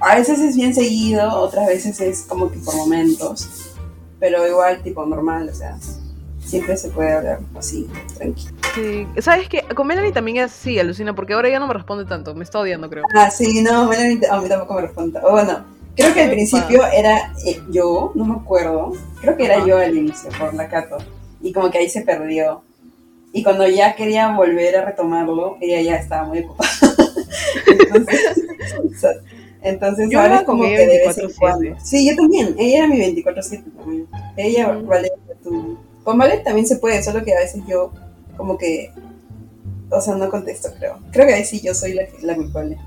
a 0.00 0.16
veces 0.16 0.38
es 0.40 0.56
bien 0.56 0.74
seguido, 0.74 1.32
otras 1.40 1.66
veces 1.66 2.00
es 2.00 2.22
como 2.22 2.50
que 2.50 2.58
por 2.58 2.74
momentos, 2.76 3.74
pero 4.20 4.46
igual 4.48 4.82
tipo 4.82 5.04
normal, 5.06 5.48
o 5.48 5.54
sea, 5.54 5.76
siempre 6.46 6.76
se 6.76 6.88
puede 6.90 7.12
hablar 7.12 7.40
así, 7.58 7.86
tranquilo. 8.16 8.54
Sí. 8.74 9.06
¿Sabes 9.20 9.48
qué? 9.48 9.62
Con 9.74 9.86
Melanie 9.86 10.12
también 10.12 10.38
es 10.38 10.44
así, 10.52 10.78
alucina, 10.78 11.14
porque 11.14 11.32
ahora 11.34 11.48
ya 11.48 11.58
no 11.58 11.66
me 11.66 11.74
responde 11.74 12.04
tanto, 12.04 12.34
me 12.34 12.44
está 12.44 12.60
odiando 12.60 12.88
creo. 12.88 13.04
Ah, 13.14 13.30
sí, 13.30 13.62
no, 13.62 13.88
Melanie 13.88 14.20
a 14.30 14.40
mí 14.40 14.48
tampoco 14.48 14.74
me 14.74 14.82
responde. 14.82 15.18
O 15.22 15.32
bueno, 15.32 15.64
creo 15.96 16.14
que 16.14 16.22
al 16.22 16.30
principio 16.30 16.84
era 16.86 17.32
eh, 17.44 17.60
yo, 17.70 18.12
no 18.14 18.24
me 18.24 18.34
acuerdo, 18.36 18.92
creo 19.20 19.36
que 19.36 19.44
era 19.46 19.56
Ajá. 19.56 19.66
yo 19.66 19.78
al 19.78 19.96
inicio, 19.96 20.30
por 20.38 20.54
la 20.54 20.68
Cato, 20.68 20.98
y 21.42 21.52
como 21.52 21.70
que 21.70 21.78
ahí 21.78 21.88
se 21.88 22.02
perdió. 22.02 22.62
Y 23.32 23.42
cuando 23.42 23.66
ya 23.68 23.94
quería 23.94 24.34
volver 24.34 24.76
a 24.76 24.84
retomarlo, 24.86 25.58
ella 25.60 25.80
ya 25.82 25.96
estaba 25.96 26.24
muy 26.26 26.38
ocupada. 26.40 26.70
entonces, 27.66 28.20
o 28.94 28.98
sea, 28.98 29.10
entonces 29.62 30.08
Yo 30.10 30.20
ahora 30.20 30.44
como 30.44 30.62
que 30.62 30.70
de 30.78 30.86
vez 31.06 31.18
en 31.18 31.26
24/7. 31.28 31.34
cuando. 31.38 31.76
Sí, 31.82 32.08
yo 32.08 32.16
también, 32.16 32.54
ella 32.58 32.78
era 32.78 32.86
mi 32.86 32.98
24-7 32.98 33.64
también. 33.76 34.06
Ella, 34.36 34.72
Mm. 34.72 34.86
vale, 34.86 35.10
tú. 35.42 35.76
Con 36.06 36.18
Vale 36.18 36.38
también 36.38 36.68
se 36.68 36.76
puede, 36.76 37.02
solo 37.02 37.24
que 37.24 37.34
a 37.34 37.40
veces 37.40 37.64
yo 37.66 37.90
como 38.36 38.56
que, 38.56 38.92
o 39.90 40.00
sea, 40.00 40.14
no 40.14 40.30
contesto, 40.30 40.68
creo. 40.78 41.00
Creo 41.10 41.26
que 41.26 41.34
ahí 41.34 41.44
sí 41.44 41.60
yo 41.60 41.74
soy 41.74 41.94
la, 41.94 42.04
la 42.22 42.36
culpable. 42.36 42.78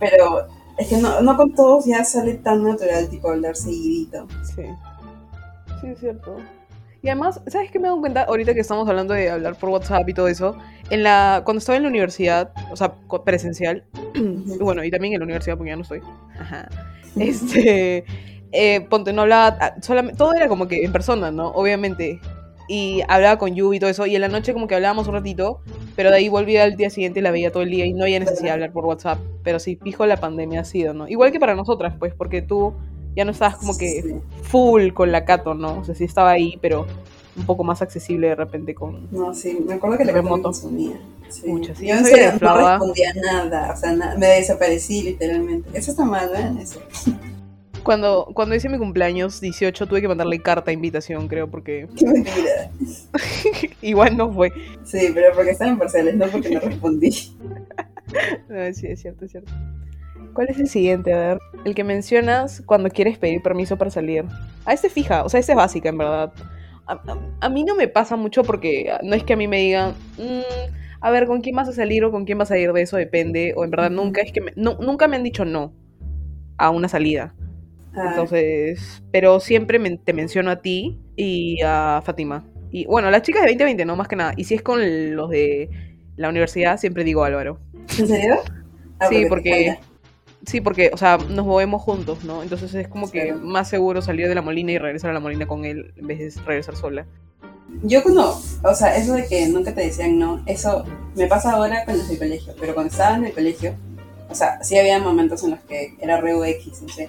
Pero 0.00 0.48
es 0.76 0.88
que 0.88 0.96
no, 0.96 1.20
no 1.22 1.36
con 1.36 1.54
todos 1.54 1.84
ya 1.84 2.02
sale 2.02 2.34
tan 2.34 2.64
natural, 2.64 3.08
tipo, 3.08 3.30
hablar 3.30 3.54
seguidito. 3.54 4.26
Sí. 4.56 4.64
Sí, 5.80 5.86
es 5.86 6.00
cierto. 6.00 6.36
Y 7.00 7.10
además, 7.10 7.40
¿sabes 7.46 7.70
qué 7.70 7.78
me 7.78 7.86
dado 7.86 8.00
cuenta 8.00 8.24
ahorita 8.24 8.54
que 8.54 8.60
estamos 8.60 8.88
hablando 8.88 9.14
de 9.14 9.30
hablar 9.30 9.54
por 9.54 9.68
WhatsApp 9.68 10.08
y 10.08 10.12
todo 10.12 10.26
eso? 10.26 10.56
En 10.90 11.04
la, 11.04 11.42
cuando 11.44 11.58
estaba 11.58 11.76
en 11.76 11.84
la 11.84 11.90
universidad, 11.90 12.50
o 12.72 12.76
sea, 12.76 12.92
presencial, 13.24 13.84
bueno, 14.58 14.82
y 14.82 14.90
también 14.90 15.14
en 15.14 15.20
la 15.20 15.26
universidad 15.26 15.56
porque 15.56 15.70
ya 15.70 15.76
no 15.76 15.82
estoy. 15.82 16.00
Ajá. 16.40 16.68
Este, 17.14 18.04
eh, 18.52 18.82
ponte, 18.88 19.12
no 19.12 19.22
hablaba, 19.22 19.56
ah, 19.60 19.74
solamente, 19.80 20.16
todo 20.18 20.34
era 20.34 20.46
como 20.48 20.68
que 20.68 20.84
en 20.84 20.92
persona, 20.92 21.30
¿no? 21.30 21.48
Obviamente. 21.48 22.20
Y 22.68 23.02
hablaba 23.08 23.38
con 23.38 23.54
Yu 23.54 23.74
y 23.74 23.80
todo 23.80 23.90
eso, 23.90 24.06
y 24.06 24.14
en 24.14 24.20
la 24.20 24.28
noche 24.28 24.52
como 24.54 24.66
que 24.68 24.74
hablábamos 24.76 25.08
un 25.08 25.14
ratito, 25.14 25.60
pero 25.96 26.10
de 26.10 26.16
ahí 26.16 26.28
volvía 26.28 26.62
al 26.62 26.76
día 26.76 26.90
siguiente 26.90 27.18
y 27.18 27.22
la 27.22 27.30
veía 27.32 27.50
todo 27.50 27.64
el 27.64 27.70
día 27.70 27.84
y 27.84 27.92
no 27.92 28.04
había 28.04 28.20
necesidad 28.20 28.44
de 28.46 28.52
hablar 28.52 28.72
por 28.72 28.84
WhatsApp. 28.86 29.18
Pero 29.42 29.58
sí, 29.58 29.76
fijo 29.82 30.06
la 30.06 30.16
pandemia 30.18 30.60
ha 30.60 30.64
sido, 30.64 30.94
¿no? 30.94 31.08
Igual 31.08 31.32
que 31.32 31.40
para 31.40 31.54
nosotras, 31.56 31.94
pues, 31.98 32.14
porque 32.14 32.40
tú 32.40 32.72
ya 33.16 33.24
no 33.24 33.32
estabas 33.32 33.56
como 33.56 33.76
que 33.76 34.02
Sí. 34.02 34.14
full 34.42 34.92
con 34.92 35.10
la 35.12 35.24
Cato, 35.24 35.54
¿no? 35.54 35.80
O 35.80 35.84
sea, 35.84 35.94
sí 35.94 36.04
estaba 36.04 36.30
ahí, 36.30 36.56
pero 36.62 36.86
un 37.36 37.44
poco 37.44 37.64
más 37.64 37.82
accesible 37.82 38.28
de 38.28 38.36
repente 38.36 38.74
con... 38.74 39.08
No, 39.10 39.34
sí, 39.34 39.58
me 39.66 39.74
acuerdo 39.74 39.98
que 39.98 40.04
la 40.04 40.12
Remoto. 40.12 40.42
Consumía. 40.44 40.98
Sí. 41.28 41.42
Pucha, 41.50 41.74
sí, 41.74 41.86
yo 41.88 41.94
en 41.96 42.04
serio 42.04 42.32
no 42.40 42.56
respondía 42.56 43.12
nada, 43.14 43.72
o 43.72 43.76
sea, 43.76 43.92
na- 43.92 44.14
me 44.16 44.26
desaparecí 44.26 45.02
literalmente. 45.02 45.68
Eso 45.76 45.90
está 45.90 46.04
mal, 46.04 46.30
¿ven? 46.32 46.58
Eso. 46.58 46.80
Cuando, 47.82 48.28
cuando 48.34 48.54
hice 48.54 48.68
mi 48.68 48.78
cumpleaños 48.78 49.40
18 49.40 49.86
tuve 49.86 50.00
que 50.00 50.08
mandarle 50.08 50.40
carta 50.40 50.66
de 50.66 50.74
invitación, 50.74 51.26
creo, 51.28 51.50
porque 51.50 51.88
Qué 51.96 52.06
mentira. 52.06 52.70
igual 53.82 54.16
no 54.16 54.32
fue. 54.32 54.52
Sí, 54.84 55.08
pero 55.12 55.34
porque 55.34 55.50
estaba 55.50 55.70
en 55.70 55.78
parciales, 55.78 56.14
no 56.14 56.26
porque 56.26 56.50
no 56.50 56.60
respondí. 56.60 57.10
No, 58.48 58.74
sí, 58.74 58.88
es 58.88 59.00
cierto, 59.00 59.24
es 59.24 59.30
cierto. 59.30 59.50
¿Cuál 60.34 60.48
es 60.50 60.58
el 60.58 60.68
siguiente? 60.68 61.14
A 61.14 61.18
ver. 61.18 61.38
El 61.64 61.74
que 61.74 61.82
mencionas 61.82 62.62
cuando 62.66 62.90
quieres 62.90 63.16
pedir 63.16 63.40
permiso 63.42 63.78
para 63.78 63.90
salir. 63.90 64.26
A 64.66 64.74
este 64.74 64.90
fija, 64.90 65.24
o 65.24 65.30
sea, 65.30 65.40
este 65.40 65.52
es 65.52 65.56
básica, 65.56 65.88
en 65.88 65.96
verdad. 65.96 66.30
A, 66.86 66.92
a- 66.92 67.18
a 67.40 67.48
mí 67.48 67.64
no 67.64 67.74
me 67.74 67.88
pasa 67.88 68.16
mucho 68.16 68.42
porque 68.42 68.90
ah, 68.90 69.00
no 69.02 69.14
es 69.14 69.24
que 69.24 69.32
a 69.32 69.36
mí 69.36 69.48
me 69.48 69.58
digan, 69.60 69.94
"Mm, 70.18 70.42
a 71.00 71.10
ver, 71.10 71.26
¿con 71.26 71.40
quién 71.40 71.56
vas 71.56 71.68
a 71.68 71.72
salir 71.72 72.04
o 72.04 72.10
con 72.10 72.26
quién 72.26 72.36
vas 72.36 72.50
a 72.50 72.58
ir? 72.58 72.72
De 72.74 72.82
eso 72.82 72.98
depende. 72.98 73.54
O 73.56 73.64
en 73.64 73.70
verdad 73.70 73.90
nunca 73.90 74.20
es 74.20 74.30
que 74.30 74.42
me, 74.42 74.52
no- 74.56 74.76
nunca 74.78 75.08
me 75.08 75.16
han 75.16 75.22
dicho 75.22 75.46
no 75.46 75.72
a 76.58 76.68
una 76.68 76.88
salida. 76.88 77.34
Ah, 77.94 78.08
Entonces, 78.08 79.02
pero 79.10 79.40
siempre 79.40 79.78
men- 79.78 79.98
te 80.02 80.12
menciono 80.12 80.50
a 80.50 80.60
ti 80.62 80.98
y 81.16 81.60
a 81.64 82.00
Fátima. 82.04 82.44
Y 82.70 82.86
bueno, 82.86 83.10
las 83.10 83.22
chicas 83.22 83.42
de 83.42 83.48
2020, 83.48 83.84
no 83.84 83.96
más 83.96 84.08
que 84.08 84.16
nada. 84.16 84.32
Y 84.36 84.44
si 84.44 84.54
es 84.54 84.62
con 84.62 84.80
los 85.14 85.28
de 85.30 85.68
la 86.16 86.28
universidad, 86.30 86.78
siempre 86.78 87.04
digo 87.04 87.24
Álvaro. 87.24 87.60
¿En 87.98 88.08
serio? 88.08 88.36
Ah, 88.98 89.08
sí, 89.08 89.26
porque 89.26 89.78
sí, 90.46 90.60
porque, 90.60 90.90
o 90.92 90.96
sea, 90.96 91.18
nos 91.18 91.46
movemos 91.46 91.82
juntos, 91.82 92.24
¿no? 92.24 92.42
Entonces 92.42 92.74
es 92.74 92.88
como 92.88 93.10
que 93.10 93.32
más 93.34 93.68
seguro 93.68 94.02
salir 94.02 94.28
de 94.28 94.34
la 94.34 94.42
Molina 94.42 94.72
y 94.72 94.78
regresar 94.78 95.10
a 95.10 95.14
la 95.14 95.20
Molina 95.20 95.46
con 95.46 95.64
él 95.64 95.92
en 95.96 96.06
vez 96.06 96.18
de 96.36 96.42
regresar 96.42 96.76
sola. 96.76 97.06
Yo 97.84 98.02
cuando, 98.02 98.38
o 98.64 98.74
sea, 98.74 98.96
eso 98.96 99.14
de 99.14 99.26
que 99.26 99.46
nunca 99.48 99.74
te 99.74 99.80
decían 99.82 100.18
no, 100.18 100.42
eso 100.46 100.84
me 101.14 101.26
pasa 101.26 101.52
ahora 101.52 101.84
con 101.84 101.96
los 101.96 102.08
del 102.08 102.18
colegio, 102.18 102.54
pero 102.60 102.74
cuando 102.74 102.90
estaba 102.90 103.16
en 103.16 103.24
el 103.26 103.32
colegio, 103.32 103.74
o 104.28 104.34
sea, 104.34 104.62
sí 104.62 104.78
había 104.78 104.98
momentos 104.98 105.42
en 105.44 105.52
los 105.52 105.60
que 105.60 105.94
era 106.00 106.20
re 106.20 106.34
UX, 106.34 106.82
no 106.82 106.88
sé, 106.88 107.08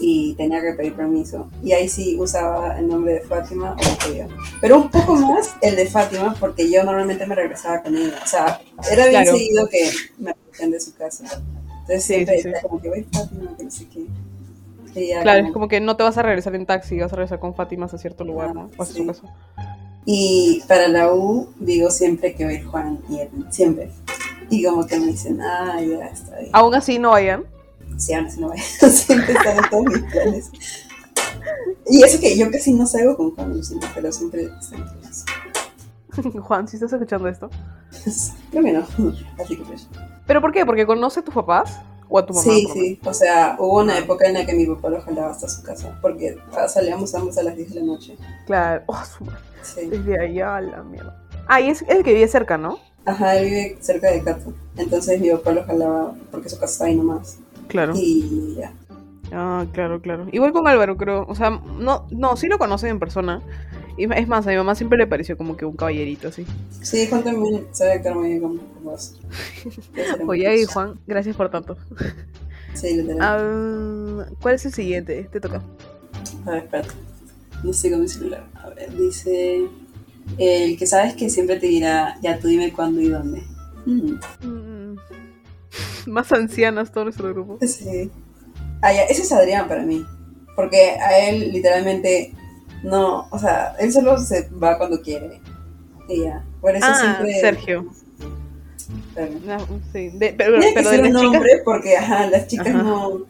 y 0.00 0.34
tenía 0.34 0.60
que 0.60 0.72
pedir 0.74 0.94
permiso, 0.94 1.48
y 1.62 1.72
ahí 1.72 1.88
sí 1.88 2.16
usaba 2.18 2.78
el 2.78 2.88
nombre 2.88 3.14
de 3.14 3.20
Fátima 3.20 3.76
o 3.78 4.04
Julio. 4.04 4.26
Pero 4.60 4.76
un 4.78 4.90
poco 4.90 5.14
más 5.14 5.54
el 5.60 5.76
de 5.76 5.86
Fátima, 5.86 6.34
porque 6.40 6.70
yo 6.70 6.82
normalmente 6.84 7.26
me 7.26 7.34
regresaba 7.34 7.82
con 7.82 7.96
ella, 7.96 8.18
o 8.22 8.26
sea, 8.26 8.60
era 8.90 9.06
bien 9.06 9.22
Claro. 9.22 9.36
seguido 9.38 9.68
que 9.68 9.90
me 10.18 10.32
recogían 10.32 10.70
de 10.70 10.80
su 10.80 10.94
casa. 10.94 11.24
Entonces 11.80 12.04
siempre 12.04 12.38
sí, 12.40 12.48
sí. 12.48 12.54
como 12.62 12.80
que 12.80 12.88
voy 12.88 13.06
Fátima, 13.12 13.56
que 13.56 13.64
no 13.64 13.70
sé 13.70 13.86
qué. 13.88 14.06
Claro, 15.22 15.38
como- 15.38 15.46
es 15.48 15.52
como 15.54 15.68
que 15.68 15.80
no 15.80 15.96
te 15.96 16.02
vas 16.02 16.18
a 16.18 16.22
regresar 16.22 16.54
en 16.54 16.66
taxi, 16.66 16.98
vas 17.00 17.12
a 17.12 17.16
regresar 17.16 17.38
con 17.40 17.54
Fátima 17.54 17.86
a 17.86 17.98
cierto 17.98 18.24
lugar, 18.24 18.54
¿no? 18.54 18.70
O 18.76 18.82
a 18.82 18.86
su 18.86 18.92
Sí. 18.94 19.06
casa. 19.06 19.22
Y 20.04 20.62
para 20.68 20.88
la 20.88 21.12
U 21.14 21.48
digo 21.60 21.90
siempre 21.90 22.34
que 22.34 22.52
ir 22.52 22.64
Juan 22.66 22.98
y 23.08 23.20
Edwin, 23.20 23.46
siempre. 23.50 23.90
Y 24.50 24.64
como 24.64 24.86
que 24.86 24.98
me 24.98 25.06
dicen, 25.06 25.40
ah, 25.40 25.80
ya 25.80 26.06
está 26.08 26.38
bien. 26.38 26.50
Aún 26.52 26.74
así 26.74 26.98
no 26.98 27.10
vayan. 27.10 27.44
No 27.92 28.52
siempre 28.90 29.32
están 29.32 29.56
en 29.56 29.70
todos 29.70 29.84
mis 29.84 30.02
planes. 30.12 30.50
Y 31.86 32.02
eso 32.02 32.20
que 32.20 32.36
yo 32.36 32.50
casi 32.50 32.72
no 32.72 32.86
salgo 32.86 33.16
con 33.16 33.34
Juan 33.34 33.60
pero 33.94 34.12
siempre 34.12 34.44
están 34.60 34.80
en 34.80 34.88
planes. 34.88 35.24
Juan, 36.42 36.68
si 36.68 36.76
estás 36.76 36.92
escuchando 36.92 37.28
esto. 37.28 37.50
Creo 38.50 38.62
que 38.62 38.72
no. 38.72 38.86
Así 39.42 39.56
que 39.56 39.64
pues. 39.64 39.88
¿Pero 40.26 40.40
por 40.40 40.52
qué? 40.52 40.64
¿Porque 40.66 40.86
conoce 40.86 41.20
a 41.20 41.24
tus 41.24 41.34
papás? 41.34 41.80
¿O 42.08 42.18
a 42.18 42.26
tu 42.26 42.34
mamá? 42.34 42.44
Sí, 42.44 42.68
sí. 42.72 43.00
O 43.04 43.14
sea, 43.14 43.56
hubo 43.58 43.80
una 43.80 43.98
época 43.98 44.26
en 44.26 44.34
la 44.34 44.44
que 44.44 44.54
mi 44.54 44.66
papá 44.66 44.90
lo 44.90 45.00
jalaba 45.00 45.30
hasta 45.30 45.48
su 45.48 45.62
casa. 45.62 45.98
Porque 46.02 46.36
salíamos 46.68 47.14
ambos 47.14 47.38
a 47.38 47.42
las 47.42 47.56
10 47.56 47.70
de 47.70 47.80
la 47.80 47.86
noche. 47.86 48.16
Claro. 48.46 48.82
Oh, 48.86 49.02
su 49.04 49.24
madre. 49.24 49.40
Sí. 49.62 49.86
Desde 49.86 50.20
allá, 50.20 50.60
la 50.60 50.82
mierda. 50.82 51.16
Ah, 51.48 51.60
y 51.60 51.70
es 51.70 51.82
el 51.88 52.02
que 52.02 52.12
vive 52.12 52.28
cerca, 52.28 52.58
¿no? 52.58 52.78
Ajá, 53.04 53.36
él 53.36 53.44
vive 53.46 53.78
cerca 53.80 54.10
de 54.10 54.22
Cato. 54.22 54.52
Entonces 54.76 55.20
mi 55.20 55.30
papá 55.30 55.52
lo 55.52 55.64
jalaba 55.64 56.14
porque 56.30 56.48
su 56.48 56.58
casa 56.58 56.72
está 56.72 56.84
ahí 56.84 56.96
nomás. 56.96 57.38
Claro. 57.72 57.94
Y. 57.96 58.58
Ah, 59.32 59.64
claro, 59.72 60.02
claro. 60.02 60.26
Igual 60.30 60.52
con 60.52 60.68
Álvaro, 60.68 60.98
creo. 60.98 61.24
O 61.26 61.34
sea, 61.34 61.48
no, 61.50 62.06
no, 62.10 62.36
sí 62.36 62.48
lo 62.48 62.58
conocen 62.58 62.90
en 62.90 62.98
persona. 62.98 63.40
Y 63.96 64.04
es 64.12 64.28
más, 64.28 64.46
a 64.46 64.50
mi 64.50 64.56
mamá 64.56 64.74
siempre 64.74 64.98
le 64.98 65.06
pareció 65.06 65.38
como 65.38 65.56
que 65.56 65.64
un 65.64 65.74
caballerito 65.74 66.28
así. 66.28 66.44
Sí, 66.82 67.06
Juan 67.08 67.24
también 67.24 67.66
sabe 67.72 67.92
actuar 67.92 68.14
muy 68.14 68.28
bien 68.28 68.40
con 68.42 68.60
vos. 68.84 69.18
Oye, 70.26 70.60
y 70.60 70.64
Juan, 70.66 70.98
gracias 71.06 71.34
por 71.34 71.50
tanto. 71.50 71.78
Sí, 72.74 72.94
literal. 72.94 73.18
Ah, 73.20 74.26
¿Cuál 74.40 74.54
es 74.56 74.66
el 74.66 74.72
siguiente? 74.74 75.28
Te 75.32 75.40
toca. 75.40 75.62
A 76.46 76.50
ver, 76.50 76.64
espérate. 76.64 76.90
No 77.62 77.72
sé 77.72 77.90
con 77.90 78.00
mi 78.02 78.08
celular. 78.08 78.46
A 78.54 78.68
ver, 78.70 78.94
dice. 78.96 79.66
El 80.36 80.76
que 80.78 80.86
sabes 80.86 81.14
que 81.14 81.28
siempre 81.30 81.58
te 81.58 81.66
dirá, 81.66 82.16
ya 82.22 82.38
tú 82.38 82.48
dime 82.48 82.70
cuándo 82.72 83.00
y 83.00 83.08
dónde. 83.08 83.42
Mm, 83.86 84.12
Mm, 84.46 84.71
Más 86.06 86.32
ancianas 86.32 86.92
todo 86.92 87.04
nuestro 87.04 87.28
grupo. 87.32 87.58
Sí. 87.66 88.10
Ah, 88.82 88.92
ya, 88.92 89.02
ese 89.04 89.22
es 89.22 89.32
Adrián 89.32 89.68
para 89.68 89.82
mí. 89.84 90.04
Porque 90.56 90.90
a 90.90 91.28
él 91.28 91.52
literalmente 91.52 92.32
no, 92.82 93.26
o 93.30 93.38
sea, 93.38 93.74
él 93.78 93.92
solo 93.92 94.18
se 94.18 94.48
va 94.50 94.76
cuando 94.76 95.00
quiere. 95.00 95.40
Y 96.08 96.22
ya. 96.24 96.44
Por 96.60 96.76
eso 96.76 96.86
Ah, 96.88 96.94
siempre. 97.00 97.40
Sergio. 97.40 97.86
Claro. 99.14 99.32
No, 99.46 99.58
sí. 99.92 100.10
De- 100.14 100.34
pero 100.36 100.58
Tiene 100.58 100.74
que 100.74 100.80
pero 100.82 100.90
ser 100.90 101.00
un 101.00 101.06
chicas. 101.08 101.22
hombre 101.24 101.50
porque, 101.64 101.96
ajá, 101.96 102.26
las 102.26 102.46
chicas 102.48 102.66
Ajá. 102.68 102.82
no. 102.82 103.22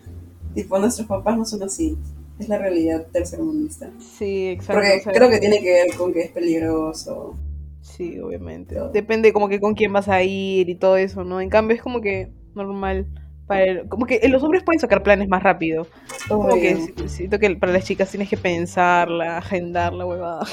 Tipo, 0.55 0.79
nuestros 0.79 1.07
papás 1.07 1.37
no 1.39 1.45
son 1.45 1.63
así. 1.63 1.97
Es 2.39 2.49
la 2.49 2.59
realidad 2.59 3.07
tercermundista. 3.13 3.91
Sí, 4.19 4.49
exacto. 4.49 4.75
Porque 4.75 4.99
o 4.99 5.03
sea, 5.05 5.13
creo 5.13 5.29
que 5.31 5.39
tiene 5.39 5.61
que 5.61 5.71
ver 5.73 5.97
con 5.97 6.13
que 6.13 6.23
es 6.23 6.31
peligroso. 6.33 7.37
Sí, 7.83 8.19
obviamente. 8.21 8.77
Depende 8.93 9.33
como 9.33 9.49
que 9.49 9.61
con 9.61 9.75
quién 9.75 9.93
vas 9.93 10.09
a 10.09 10.23
ir 10.23 10.71
y 10.71 10.75
todo 10.77 10.97
eso, 10.97 11.25
¿no? 11.25 11.41
En 11.41 11.51
cambio 11.51 11.77
es 11.77 11.83
como 11.83 12.01
que 12.01 12.31
normal. 12.55 13.07
Para 13.47 13.65
el- 13.65 13.89
como 13.89 14.07
que 14.07 14.21
los 14.29 14.43
hombres 14.43 14.63
pueden 14.63 14.79
sacar 14.81 15.03
planes 15.03 15.29
más 15.29 15.43
rápido. 15.43 15.87
Como 16.29 16.49
que 16.55 17.09
siento 17.09 17.39
que 17.39 17.55
para 17.57 17.73
las 17.73 17.85
chicas 17.85 18.09
tienes 18.11 18.29
que 18.31 18.37
pensarla, 18.37 19.37
agendarla, 19.39 20.07
huevada. 20.07 20.47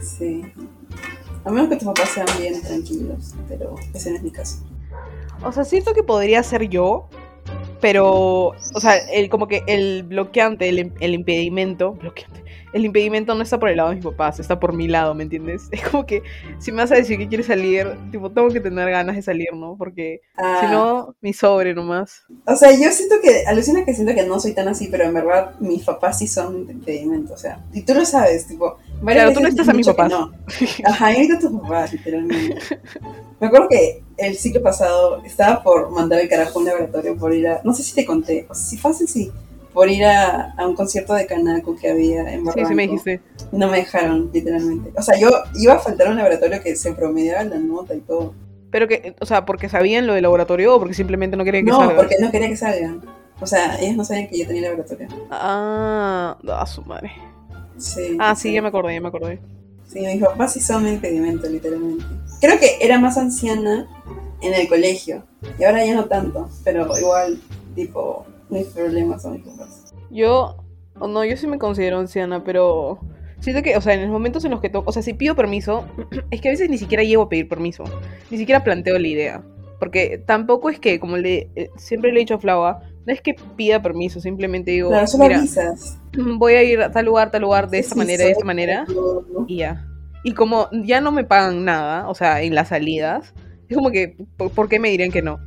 Sí. 0.00 0.42
A 1.44 1.50
menos 1.50 1.68
que 1.68 1.76
tus 1.76 1.84
papás 1.86 2.10
sean 2.10 2.26
bien 2.38 2.60
tranquilos, 2.60 3.34
pero 3.48 3.76
ese 3.94 4.10
no 4.10 4.16
es 4.16 4.22
mi 4.22 4.30
caso. 4.30 4.66
O 5.42 5.52
sea, 5.52 5.64
siento 5.64 5.94
que 5.94 6.02
podría 6.02 6.42
ser 6.42 6.68
yo, 6.68 7.08
pero, 7.80 8.48
o 8.74 8.80
sea, 8.80 8.96
el, 8.96 9.28
como 9.28 9.46
que 9.48 9.62
el 9.66 10.02
bloqueante, 10.02 10.68
el, 10.68 10.92
el 11.00 11.14
impedimento, 11.14 11.92
bloqueante, 11.92 12.44
el 12.72 12.84
impedimento 12.84 13.34
no 13.34 13.42
está 13.42 13.58
por 13.58 13.68
el 13.68 13.76
lado 13.76 13.90
de 13.90 13.96
mis 13.96 14.04
papás, 14.04 14.40
está 14.40 14.58
por 14.60 14.74
mi 14.74 14.88
lado, 14.88 15.14
¿me 15.14 15.22
entiendes? 15.22 15.68
Es 15.72 15.88
como 15.88 16.04
que 16.06 16.22
si 16.58 16.72
me 16.72 16.78
vas 16.78 16.92
a 16.92 16.96
decir 16.96 17.18
que 17.18 17.28
quieres 17.28 17.46
salir, 17.46 17.86
tipo, 18.10 18.30
tengo 18.30 18.48
que 18.48 18.60
tener 18.60 18.90
ganas 18.90 19.16
de 19.16 19.22
salir, 19.22 19.48
¿no? 19.54 19.76
Porque 19.76 20.20
Ah, 20.36 20.58
si 20.60 20.66
no, 20.72 21.14
mi 21.20 21.32
sobre 21.32 21.74
nomás. 21.74 22.24
O 22.46 22.56
sea, 22.56 22.70
yo 22.72 22.90
siento 22.90 23.16
que, 23.22 23.44
alucina 23.46 23.84
que 23.84 23.94
siento 23.94 24.14
que 24.14 24.24
no 24.24 24.40
soy 24.40 24.52
tan 24.52 24.68
así, 24.68 24.88
pero 24.88 25.04
en 25.04 25.14
verdad 25.14 25.54
mis 25.60 25.84
papás 25.84 26.18
sí 26.18 26.26
son 26.26 26.68
impedimento, 26.70 27.34
o 27.34 27.38
sea, 27.38 27.64
y 27.72 27.82
tú 27.82 27.94
lo 27.94 28.04
sabes, 28.04 28.46
tipo, 28.46 28.78
varias 29.00 29.24
Claro, 29.26 29.34
tú 29.34 29.40
no 29.42 29.48
estás 29.48 29.68
a 29.68 29.72
mis 29.72 29.86
papás. 29.86 30.10
no. 30.10 30.32
Ajá, 30.84 31.12
y 31.12 31.30
a 31.30 31.38
tus 31.38 31.52
papás, 31.60 31.92
literalmente. 31.92 32.56
Me 33.40 33.46
acuerdo 33.46 33.68
que 33.68 34.02
el 34.16 34.36
ciclo 34.36 34.62
pasado 34.62 35.22
estaba 35.24 35.62
por 35.62 35.90
mandar 35.90 36.20
el 36.20 36.28
carajo 36.28 36.58
a 36.58 36.62
un 36.62 36.68
laboratorio 36.68 37.16
por 37.16 37.32
ir 37.34 37.46
a, 37.48 37.60
no 37.64 37.72
sé 37.74 37.82
si 37.82 37.94
te 37.94 38.04
conté, 38.04 38.46
o 38.48 38.54
sea, 38.54 38.64
si 38.64 38.76
fácil 38.76 39.06
sí, 39.08 39.30
por 39.72 39.88
ir 39.88 40.04
a, 40.04 40.52
a 40.56 40.66
un 40.66 40.74
concierto 40.74 41.14
de 41.14 41.26
Canaco 41.26 41.76
que 41.76 41.88
había 41.90 42.32
en 42.32 42.40
Sí, 42.40 42.44
Barranco. 42.46 42.68
sí 42.68 42.74
me 42.74 42.82
dijiste. 42.88 43.20
No 43.52 43.68
me 43.68 43.76
dejaron, 43.78 44.30
literalmente. 44.32 44.90
O 44.96 45.02
sea, 45.02 45.16
yo 45.18 45.28
iba 45.54 45.74
a 45.74 45.78
faltar 45.78 46.08
a 46.08 46.10
un 46.10 46.16
laboratorio 46.16 46.60
que 46.62 46.74
se 46.74 46.92
promediaba 46.94 47.44
la 47.44 47.58
nota 47.58 47.94
y 47.94 48.00
todo. 48.00 48.34
Pero 48.70 48.88
que, 48.88 49.14
o 49.20 49.24
sea, 49.26 49.44
porque 49.46 49.68
sabían 49.68 50.06
lo 50.06 50.14
del 50.14 50.22
laboratorio 50.24 50.74
o 50.74 50.78
porque 50.80 50.94
simplemente 50.94 51.36
no 51.36 51.44
querían 51.44 51.64
que 51.64 51.70
No, 51.70 51.78
salga. 51.78 51.96
porque 51.96 52.16
no 52.20 52.30
quería 52.32 52.48
que 52.48 52.56
salgan. 52.56 53.02
O 53.40 53.46
sea, 53.46 53.78
ellos 53.80 53.96
no 53.96 54.04
sabían 54.04 54.26
que 54.28 54.38
yo 54.38 54.46
tenía 54.48 54.62
laboratorio. 54.62 55.06
Ah, 55.30 56.36
a 56.48 56.66
su 56.66 56.82
madre. 56.82 57.12
Sí. 57.78 58.16
Ah, 58.18 58.34
sí, 58.34 58.52
ya 58.52 58.62
me 58.62 58.68
acordé, 58.68 58.94
ya 58.94 59.00
me 59.00 59.08
acordé. 59.08 59.40
Sí, 59.86 60.00
mis 60.00 60.22
papás 60.22 60.52
sí 60.52 60.60
son 60.60 60.84
un 60.84 60.92
impedimento, 60.92 61.48
literalmente. 61.48 62.04
Creo 62.40 62.58
que 62.58 62.78
era 62.80 62.98
más 62.98 63.16
anciana 63.16 63.88
en 64.42 64.54
el 64.54 64.68
colegio. 64.68 65.24
Y 65.58 65.64
ahora 65.64 65.84
ya 65.84 65.94
no 65.94 66.04
tanto. 66.04 66.48
Pero 66.64 66.86
igual, 66.98 67.40
tipo, 67.74 68.26
mis 68.50 68.66
problemas 68.66 69.22
son 69.22 69.34
mis 69.34 69.42
papás. 69.42 69.92
Yo, 70.10 70.56
o 70.98 71.08
no, 71.08 71.24
yo 71.24 71.36
sí 71.36 71.46
me 71.46 71.58
considero 71.58 71.98
anciana, 71.98 72.44
pero 72.44 73.00
siento 73.40 73.62
que, 73.62 73.76
o 73.76 73.80
sea, 73.80 73.94
en 73.94 74.02
los 74.02 74.10
momentos 74.10 74.44
en 74.44 74.50
los 74.50 74.60
que 74.60 74.68
toco, 74.68 74.90
o 74.90 74.92
sea, 74.92 75.02
si 75.02 75.14
pido 75.14 75.34
permiso, 75.34 75.84
es 76.30 76.40
que 76.40 76.48
a 76.48 76.52
veces 76.52 76.70
ni 76.70 76.78
siquiera 76.78 77.02
llego 77.02 77.22
a 77.22 77.28
pedir 77.28 77.48
permiso, 77.48 77.84
ni 78.30 78.38
siquiera 78.38 78.64
planteo 78.64 78.98
la 78.98 79.08
idea, 79.08 79.42
porque 79.78 80.18
tampoco 80.26 80.70
es 80.70 80.78
que, 80.80 80.98
como 81.00 81.16
le, 81.16 81.48
eh, 81.56 81.70
siempre 81.76 82.12
le 82.12 82.18
he 82.18 82.20
dicho 82.20 82.34
a 82.34 82.38
Flava, 82.38 82.82
no 83.06 83.12
es 83.12 83.20
que 83.22 83.34
pida 83.56 83.80
permiso, 83.82 84.20
simplemente 84.20 84.70
digo, 84.72 84.88
Claro, 84.90 85.06
mira, 85.18 85.38
avisas. 85.38 85.98
voy 86.38 86.54
a 86.54 86.62
ir 86.62 86.80
a 86.82 86.90
tal 86.90 87.06
lugar, 87.06 87.30
tal 87.30 87.42
lugar, 87.42 87.68
de 87.70 87.78
esta 87.78 87.94
Sí, 87.94 87.98
manera, 87.98 88.24
de 88.24 88.32
esta 88.32 88.44
manera, 88.44 88.84
y 89.46 89.58
ya. 89.58 89.86
Y 90.24 90.32
como 90.32 90.68
ya 90.84 91.00
no 91.00 91.12
me 91.12 91.24
pagan 91.24 91.64
nada, 91.64 92.08
o 92.08 92.14
sea, 92.14 92.42
en 92.42 92.54
las 92.54 92.68
salidas, 92.68 93.32
es 93.68 93.76
como 93.76 93.90
que, 93.90 94.16
¿por, 94.36 94.50
por 94.50 94.68
qué 94.68 94.78
me 94.78 94.90
dirían 94.90 95.10
que 95.10 95.22
no? 95.22 95.38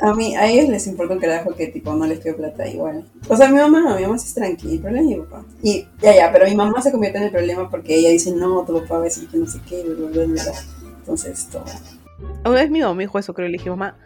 A 0.00 0.14
mí, 0.14 0.36
a 0.36 0.46
ellos 0.46 0.68
les 0.68 0.86
importa 0.86 1.14
un 1.14 1.20
carajo 1.20 1.54
que 1.54 1.66
tipo 1.68 1.92
no 1.92 2.06
les 2.06 2.20
pido 2.20 2.36
plata 2.36 2.68
igual. 2.68 3.04
O 3.28 3.36
sea, 3.36 3.48
mi 3.48 3.56
mamá 3.58 3.80
no, 3.80 3.96
mi 3.96 4.02
mamá 4.02 4.18
sí 4.18 4.28
es 4.28 4.34
tranquila, 4.34 4.72
el 4.74 4.80
problema 4.80 5.10
es 5.10 5.16
mi 5.18 5.24
papá. 5.24 5.44
Y 5.62 5.86
ya, 6.00 6.14
ya, 6.14 6.32
pero 6.32 6.46
mi 6.46 6.54
mamá 6.54 6.80
se 6.82 6.92
convierte 6.92 7.18
en 7.18 7.24
el 7.24 7.30
problema 7.30 7.68
porque 7.68 7.96
ella 7.96 8.10
dice, 8.10 8.32
no, 8.32 8.64
tu 8.64 8.74
papá 8.80 8.94
va 8.94 9.00
a 9.00 9.04
decir 9.04 9.28
que 9.28 9.38
no 9.38 9.46
sé 9.46 9.58
qué, 9.68 9.82
bla, 9.82 10.08
bla, 10.10 10.24
bla. 10.24 10.42
Entonces, 11.00 11.48
todo. 11.50 11.64
Una 12.44 12.50
vez 12.54 12.70
mi 12.70 12.80
mamá 12.80 12.94
me 12.94 13.04
dijo 13.04 13.18
eso, 13.18 13.34
creo, 13.34 13.48
y 13.48 13.52
le 13.52 13.58
dije, 13.58 13.70
mamá, 13.70 13.96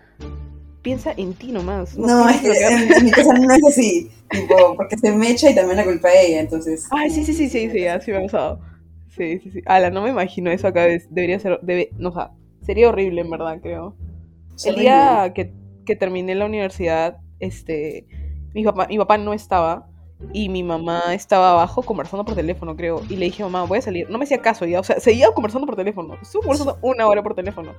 piensa 0.82 1.12
en 1.16 1.34
ti 1.34 1.52
nomás. 1.52 1.96
No, 1.96 2.28
es 2.28 2.40
que 2.40 2.48
bloquear". 2.48 2.72
en, 2.72 2.88
mi 3.04 3.10
casa 3.10 3.32
no 3.34 3.52
es 3.54 3.64
así, 3.64 4.10
tipo, 4.30 4.74
porque 4.76 4.96
se 4.98 5.12
me 5.12 5.30
echa 5.30 5.50
y 5.50 5.54
también 5.54 5.76
la 5.76 5.84
culpa 5.84 6.08
de 6.08 6.26
ella, 6.26 6.40
entonces. 6.40 6.86
Ay, 6.90 7.10
sí, 7.10 7.24
sí, 7.24 7.34
sí, 7.34 7.48
sí, 7.48 7.70
sí, 7.70 7.86
así 7.86 8.10
me 8.10 8.18
ha 8.18 8.22
pasado. 8.22 8.60
Sí, 9.16 9.38
sí, 9.40 9.50
sí. 9.50 9.60
Ala, 9.66 9.90
no 9.90 10.02
me 10.02 10.10
imagino 10.10 10.50
eso 10.50 10.66
acá. 10.68 10.86
es- 10.86 11.06
Debería 11.14 11.38
ser, 11.38 11.58
debe, 11.62 11.90
no, 11.98 12.08
o 12.08 12.12
sea, 12.12 12.30
sería 12.62 12.88
horrible 12.88 13.20
en 13.20 13.30
verdad, 13.30 13.58
creo. 13.62 13.94
es 14.56 14.64
El 14.64 14.72
horrible. 14.72 14.82
día 14.90 15.32
que, 15.34 15.52
que 15.84 15.96
terminé 15.96 16.34
la 16.34 16.46
universidad, 16.46 17.18
este, 17.38 18.06
mi 18.54 18.64
papá, 18.64 18.86
mi 18.88 18.96
papá 18.98 19.18
no 19.18 19.32
estaba 19.34 19.86
y 20.32 20.48
mi 20.48 20.62
mamá 20.62 21.14
estaba 21.14 21.52
abajo 21.52 21.82
conversando 21.82 22.24
por 22.24 22.34
teléfono, 22.34 22.76
creo. 22.76 23.02
Y 23.08 23.16
le 23.16 23.26
dije, 23.26 23.42
mamá, 23.42 23.64
voy 23.64 23.78
a 23.78 23.82
salir. 23.82 24.08
No 24.10 24.18
me 24.18 24.24
hacía 24.24 24.38
caso 24.38 24.64
ya, 24.64 24.80
o 24.80 24.84
sea, 24.84 25.00
seguía 25.00 25.30
conversando 25.32 25.66
por 25.66 25.76
teléfono. 25.76 26.16
Estuvo 26.20 26.42
conversando 26.42 26.78
una 26.82 27.06
hora 27.06 27.22
por 27.22 27.34
teléfono. 27.34 27.72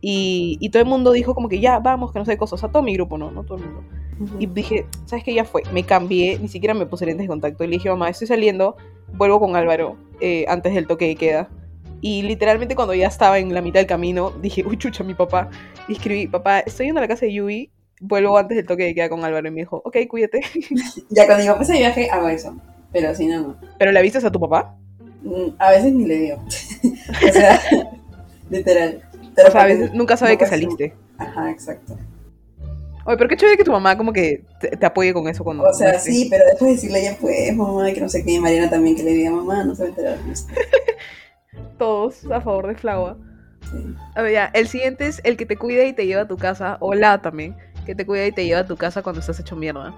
Y, 0.00 0.58
y 0.60 0.68
todo 0.70 0.82
el 0.82 0.88
mundo 0.88 1.12
dijo 1.12 1.34
como 1.34 1.48
que 1.48 1.60
ya, 1.60 1.78
vamos, 1.78 2.12
que 2.12 2.18
no 2.18 2.24
sé 2.24 2.32
qué 2.32 2.38
cosa. 2.38 2.56
O 2.56 2.58
sea, 2.58 2.70
todo 2.70 2.82
mi 2.82 2.94
grupo, 2.94 3.16
¿no? 3.18 3.30
No 3.30 3.44
todo 3.44 3.58
el 3.58 3.64
mundo. 3.64 3.82
Ujú. 4.20 4.36
Y 4.38 4.46
dije, 4.46 4.86
¿sabes 5.04 5.24
qué? 5.24 5.32
Ya 5.34 5.44
fue. 5.44 5.62
Me 5.72 5.84
cambié, 5.84 6.38
ni 6.38 6.48
siquiera 6.48 6.74
me 6.74 6.86
puse 6.86 7.06
lentes 7.06 7.24
de 7.24 7.28
contacto. 7.28 7.64
Y 7.64 7.68
le 7.68 7.76
dije, 7.76 7.88
mamá, 7.88 8.08
estoy 8.08 8.26
saliendo, 8.26 8.76
vuelvo 9.14 9.40
con 9.40 9.56
Álvaro 9.56 9.96
eh, 10.20 10.44
antes 10.48 10.74
del 10.74 10.86
toque 10.86 11.06
de 11.06 11.16
queda. 11.16 11.48
Y 12.00 12.22
literalmente 12.22 12.76
cuando 12.76 12.94
ya 12.94 13.06
estaba 13.06 13.38
en 13.38 13.54
la 13.54 13.62
mitad 13.62 13.80
del 13.80 13.86
camino, 13.86 14.30
dije, 14.42 14.64
uy, 14.66 14.76
chucha, 14.76 15.02
mi 15.02 15.14
papá. 15.14 15.48
Y 15.88 15.92
escribí, 15.92 16.26
papá, 16.26 16.60
estoy 16.60 16.86
yendo 16.86 17.00
a 17.00 17.02
la 17.02 17.08
casa 17.08 17.26
de 17.26 17.32
Yui, 17.32 17.70
vuelvo 18.00 18.36
antes 18.38 18.56
del 18.56 18.66
toque 18.66 18.84
de 18.84 18.94
queda 18.94 19.08
con 19.08 19.24
Álvaro. 19.24 19.48
Y 19.48 19.50
me 19.50 19.60
dijo, 19.60 19.82
ok, 19.84 19.96
cuídate. 20.08 20.40
Ya 21.10 21.26
cuando 21.26 21.42
digo, 21.42 21.56
pues 21.56 21.68
de 21.68 21.78
viaje, 21.78 22.10
hago 22.10 22.28
eso. 22.28 22.56
Pero 22.92 23.14
si 23.14 23.26
no, 23.26 23.40
no. 23.40 23.56
¿Pero 23.78 23.92
le 23.92 23.98
avisas 23.98 24.24
a 24.24 24.30
tu 24.32 24.40
papá? 24.40 24.76
Mm, 25.22 25.48
A 25.58 25.70
veces 25.70 25.92
ni 25.92 26.06
le 26.06 26.14
digo. 26.16 26.36
o 27.28 27.32
sea, 27.32 27.60
literal. 28.50 29.02
Pero 29.34 29.48
O 29.48 29.50
sea, 29.50 29.62
a 29.62 29.66
veces 29.66 29.92
nunca 29.92 30.16
sabe 30.16 30.32
no, 30.32 30.38
que 30.38 30.46
saliste. 30.46 30.94
Ajá, 31.18 31.50
exacto. 31.50 31.96
Oye, 33.04 33.16
pero 33.18 33.28
qué 33.28 33.36
chévere 33.36 33.56
que 33.56 33.64
tu 33.64 33.70
mamá 33.70 33.96
como 33.96 34.12
que 34.12 34.44
te, 34.60 34.68
te 34.76 34.86
apoye 34.86 35.12
con 35.12 35.28
eso 35.28 35.44
cuando... 35.44 35.62
O 35.62 35.72
sea, 35.72 35.92
no 35.92 35.98
sí, 36.00 36.26
pero 36.28 36.44
después 36.44 36.72
decirle 36.72 37.04
ya 37.04 37.16
pues, 37.20 37.54
mamá, 37.54 37.92
que 37.92 38.00
no 38.00 38.08
sé 38.08 38.24
qué, 38.24 38.32
y 38.32 38.40
Mariana 38.40 38.68
también 38.68 38.96
que 38.96 39.04
le 39.04 39.12
diga, 39.12 39.30
mamá, 39.30 39.62
no 39.62 39.74
se 39.76 39.82
va 39.82 39.86
a 39.86 39.90
enterar. 39.90 40.18
de 40.18 40.32
esto". 40.32 40.52
Todos 41.78 42.24
a 42.30 42.40
favor 42.40 42.66
de 42.66 42.74
Flava. 42.74 43.16
Sí. 43.70 43.94
A 44.14 44.22
ver, 44.22 44.32
ya, 44.32 44.50
el 44.54 44.66
siguiente 44.68 45.06
es 45.06 45.20
el 45.24 45.36
que 45.36 45.46
te 45.46 45.56
cuida 45.56 45.84
y 45.84 45.92
te 45.92 46.06
lleva 46.06 46.22
a 46.22 46.28
tu 46.28 46.36
casa. 46.36 46.78
O 46.80 46.94
la 46.94 47.20
también, 47.22 47.56
que 47.86 47.94
te 47.94 48.04
cuida 48.04 48.26
y 48.26 48.32
te 48.32 48.44
lleva 48.44 48.60
a 48.60 48.66
tu 48.66 48.76
casa 48.76 49.02
cuando 49.02 49.20
estás 49.20 49.40
hecho 49.40 49.56
mierda. 49.56 49.94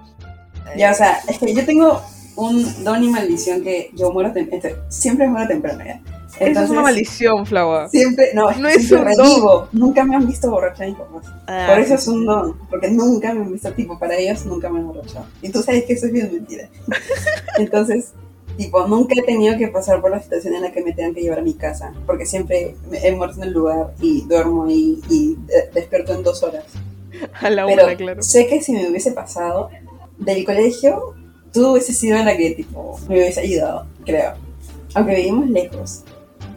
Ya, 0.77 0.91
o 0.91 0.95
sea, 0.95 1.19
es 1.27 1.37
que 1.39 1.53
yo 1.53 1.65
tengo 1.65 2.01
un 2.35 2.83
don 2.85 3.03
y 3.03 3.09
maldición 3.09 3.61
que 3.63 3.91
yo 3.95 4.11
muero 4.13 4.31
tem- 4.31 4.47
este, 4.51 4.75
siempre 4.87 5.27
muero 5.27 5.47
temprano 5.47 5.83
ya. 5.83 5.99
Eso 6.29 6.35
es 6.35 6.41
una 6.41 6.47
Entonces, 6.61 6.83
maldición, 6.83 7.45
Flava. 7.45 7.89
Siempre, 7.89 8.29
no, 8.35 8.51
No 8.51 8.67
es 8.69 8.87
siempre 8.87 9.11
un 9.17 9.41
don. 9.41 9.67
Nunca 9.73 10.05
me 10.05 10.15
han 10.15 10.25
visto 10.27 10.49
borracha 10.49 10.85
mis 10.85 10.95
papás. 10.95 11.25
Ah, 11.47 11.65
Por 11.69 11.79
eso 11.79 11.95
es 11.95 12.07
un 12.07 12.25
don, 12.25 12.55
porque 12.69 12.89
nunca 12.91 13.33
me 13.33 13.41
han 13.41 13.51
visto, 13.51 13.73
tipo, 13.73 13.97
para 13.99 14.15
ellos 14.15 14.45
nunca 14.45 14.69
me 14.69 14.79
han 14.79 14.87
borrachado. 14.87 15.25
Y 15.41 15.49
tú 15.49 15.61
sabes 15.63 15.83
que 15.85 15.93
eso 15.93 16.05
es 16.05 16.13
bien 16.13 16.31
mentira. 16.31 16.69
Entonces, 17.57 18.13
tipo, 18.57 18.85
nunca 18.87 19.15
he 19.17 19.23
tenido 19.23 19.57
que 19.57 19.67
pasar 19.69 19.99
por 20.01 20.11
la 20.11 20.21
situación 20.21 20.53
en 20.53 20.61
la 20.61 20.71
que 20.71 20.81
me 20.83 20.93
tengan 20.93 21.13
que 21.15 21.21
llevar 21.21 21.39
a 21.39 21.43
mi 21.43 21.55
casa, 21.55 21.93
porque 22.05 22.25
siempre 22.25 22.75
me- 22.89 23.05
he 23.05 23.11
muerto 23.13 23.37
en 23.37 23.43
el 23.47 23.53
lugar 23.53 23.93
y 23.99 24.21
duermo 24.27 24.65
ahí 24.65 25.01
y 25.09 25.37
eh, 25.49 25.69
despierto 25.73 26.13
en 26.13 26.23
dos 26.23 26.43
horas. 26.43 26.63
A 27.41 27.49
la 27.49 27.65
Pero 27.65 27.85
una, 27.85 27.95
claro. 27.95 28.21
sé 28.23 28.47
que 28.47 28.61
si 28.61 28.71
me 28.73 28.89
hubiese 28.89 29.11
pasado 29.11 29.69
del 30.17 30.45
colegio, 30.45 31.15
tú 31.53 31.71
hubiese 31.71 31.93
sido 31.93 32.17
la 32.23 32.35
que, 32.37 32.51
tipo, 32.51 32.99
me 33.07 33.15
hubiese 33.15 33.41
ayudado, 33.41 33.85
creo. 34.05 34.33
Aunque 34.95 35.15
vivimos 35.15 35.49
lejos. 35.49 36.03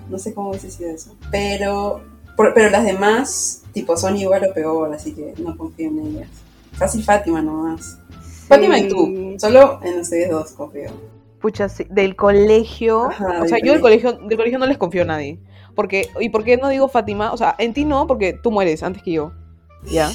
No 0.08 0.18
sé 0.18 0.34
cómo 0.34 0.50
hubiese 0.50 0.70
sido 0.70 0.90
eso. 0.90 1.16
Pero, 1.30 2.00
por- 2.36 2.52
pero 2.54 2.70
las 2.70 2.84
demás, 2.84 3.62
tipo, 3.72 3.96
son 3.96 4.16
igual 4.16 4.44
o 4.50 4.54
peor, 4.54 4.92
así 4.94 5.12
que 5.12 5.34
no 5.38 5.56
confío 5.56 5.88
en 5.88 5.98
ellas. 6.06 6.28
Fácil 6.72 7.02
Fátima 7.04 7.40
nomás. 7.42 7.98
Fátima 8.48 8.78
y 8.78 8.88
tú, 8.88 9.34
solo 9.38 9.80
en 9.82 10.00
ustedes 10.00 10.30
dos 10.30 10.50
confío. 10.52 10.90
Pucha, 11.40 11.68
sí, 11.68 11.86
del 11.90 12.14
colegio. 12.16 13.04
Ajá, 13.06 13.42
o 13.42 13.46
sea, 13.48 13.56
del 13.58 13.66
yo 13.66 13.72
del 13.72 13.80
colegio, 13.80 14.12
del 14.12 14.36
colegio 14.36 14.58
no 14.58 14.66
les 14.66 14.78
confío 14.78 15.02
a 15.02 15.06
nadie. 15.06 15.38
Porque, 15.74 16.08
¿Y 16.20 16.28
por 16.28 16.44
qué 16.44 16.56
no 16.58 16.68
digo 16.68 16.88
Fátima? 16.88 17.32
O 17.32 17.36
sea, 17.36 17.54
en 17.58 17.72
ti 17.72 17.84
no, 17.84 18.06
porque 18.06 18.34
tú 18.34 18.50
mueres 18.50 18.82
antes 18.82 19.02
que 19.02 19.12
yo. 19.12 19.32
¿Ya? 19.90 20.10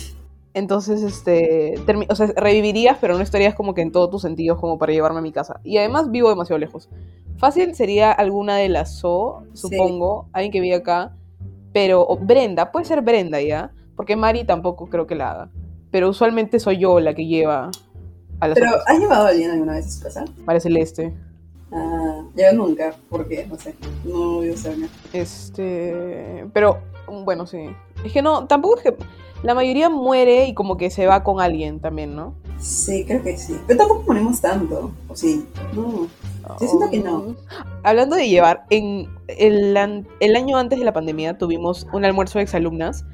Entonces, 0.58 1.04
este. 1.04 1.76
o 2.10 2.15
sea, 2.15 2.34
revivirías, 2.36 2.98
pero 3.00 3.15
no 3.15 3.22
estarías 3.22 3.54
como 3.54 3.76
que 3.76 3.82
en 3.82 3.91
todos 3.91 4.10
tus 4.10 4.24
sentidos 4.24 4.60
como 4.60 4.80
para 4.80 4.91
llevarme 4.91 5.20
a 5.20 5.22
mi 5.22 5.32
casa. 5.32 5.60
Y 5.63 5.78
además 5.78 6.10
vivo 6.10 6.30
demasiado 6.30 6.58
lejos. 6.58 6.89
Fácil 7.38 7.76
sería 7.76 8.12
alguna 8.12 8.58
de 8.58 8.67
las 8.67 8.98
So, 8.98 9.43
supongo. 9.54 10.28
Alguien 10.34 10.52
que 10.52 10.60
vive 10.60 10.76
acá. 10.76 11.15
Pero. 11.74 12.02
o 12.02 12.17
Brenda, 12.17 12.72
puede 12.72 12.86
ser 12.86 13.04
Brenda 13.04 13.39
ya. 13.39 13.72
Porque 13.96 14.15
Mari 14.15 14.46
tampoco 14.46 14.88
creo 14.88 15.06
que 15.06 15.13
la 15.13 15.32
haga. 15.32 15.50
Pero 15.91 16.10
usualmente 16.10 16.60
soy 16.60 16.80
yo 16.80 17.00
la 17.00 17.13
que 17.13 17.28
lleva 17.28 17.70
a 18.39 18.48
las 18.48 18.58
Pero, 18.58 18.72
otras. 18.72 18.84
¿has 18.88 19.00
llevado 19.00 19.26
a 19.28 19.30
alguien 19.30 19.52
alguna 19.52 19.74
vez 19.74 19.86
a 19.86 19.89
su 19.89 20.02
casa? 20.02 20.26
María 20.43 20.60
Celeste. 20.60 21.13
Ah, 21.72 22.24
yo 22.36 22.54
nunca, 22.54 22.96
porque, 23.10 23.46
no 23.46 23.58
sé, 23.58 23.76
no 24.06 24.36
voy 24.36 24.50
a 24.50 24.54
usarme. 24.54 24.88
Este, 25.13 26.48
pero 26.54 26.80
bueno, 27.26 27.46
sí. 27.46 27.70
Es 28.04 28.12
que 28.12 28.22
no, 28.22 28.48
tampoco 28.48 28.78
es 28.78 28.84
que 28.84 28.96
la 29.43 29.54
mayoría 29.54 29.89
muere 29.89 30.47
y 30.47 30.54
como 30.54 30.78
que 30.78 30.89
se 30.89 31.06
va 31.08 31.23
con 31.23 31.39
alguien 31.41 31.80
también, 31.80 32.15
¿no? 32.15 32.36
Sí, 32.60 33.06
creo 33.06 33.21
que 33.23 33.38
sí. 33.38 33.56
Pero 33.67 33.80
tampoco 33.80 34.06
ponemos 34.06 34.41
tanto, 34.41 34.91
¿o 35.08 35.15
sí? 35.15 35.45
No. 35.73 36.08
Yo 36.62 36.67
siento 36.67 36.89
que 36.89 37.00
no. 37.00 37.19
Um, 37.19 37.36
Hablando 37.84 38.15
de 38.15 38.30
llevar, 38.30 38.65
en 38.69 39.08
el, 39.28 39.76
an- 39.78 40.08
el 40.19 40.36
año 40.36 40.58
antes 40.58 40.80
de 40.80 40.86
la 40.86 40.93
pandemia 40.93 41.38
tuvimos 41.38 41.86
un 41.93 42.06
almuerzo 42.06 42.39
de 42.39 42.43
exalumnas 42.43 43.06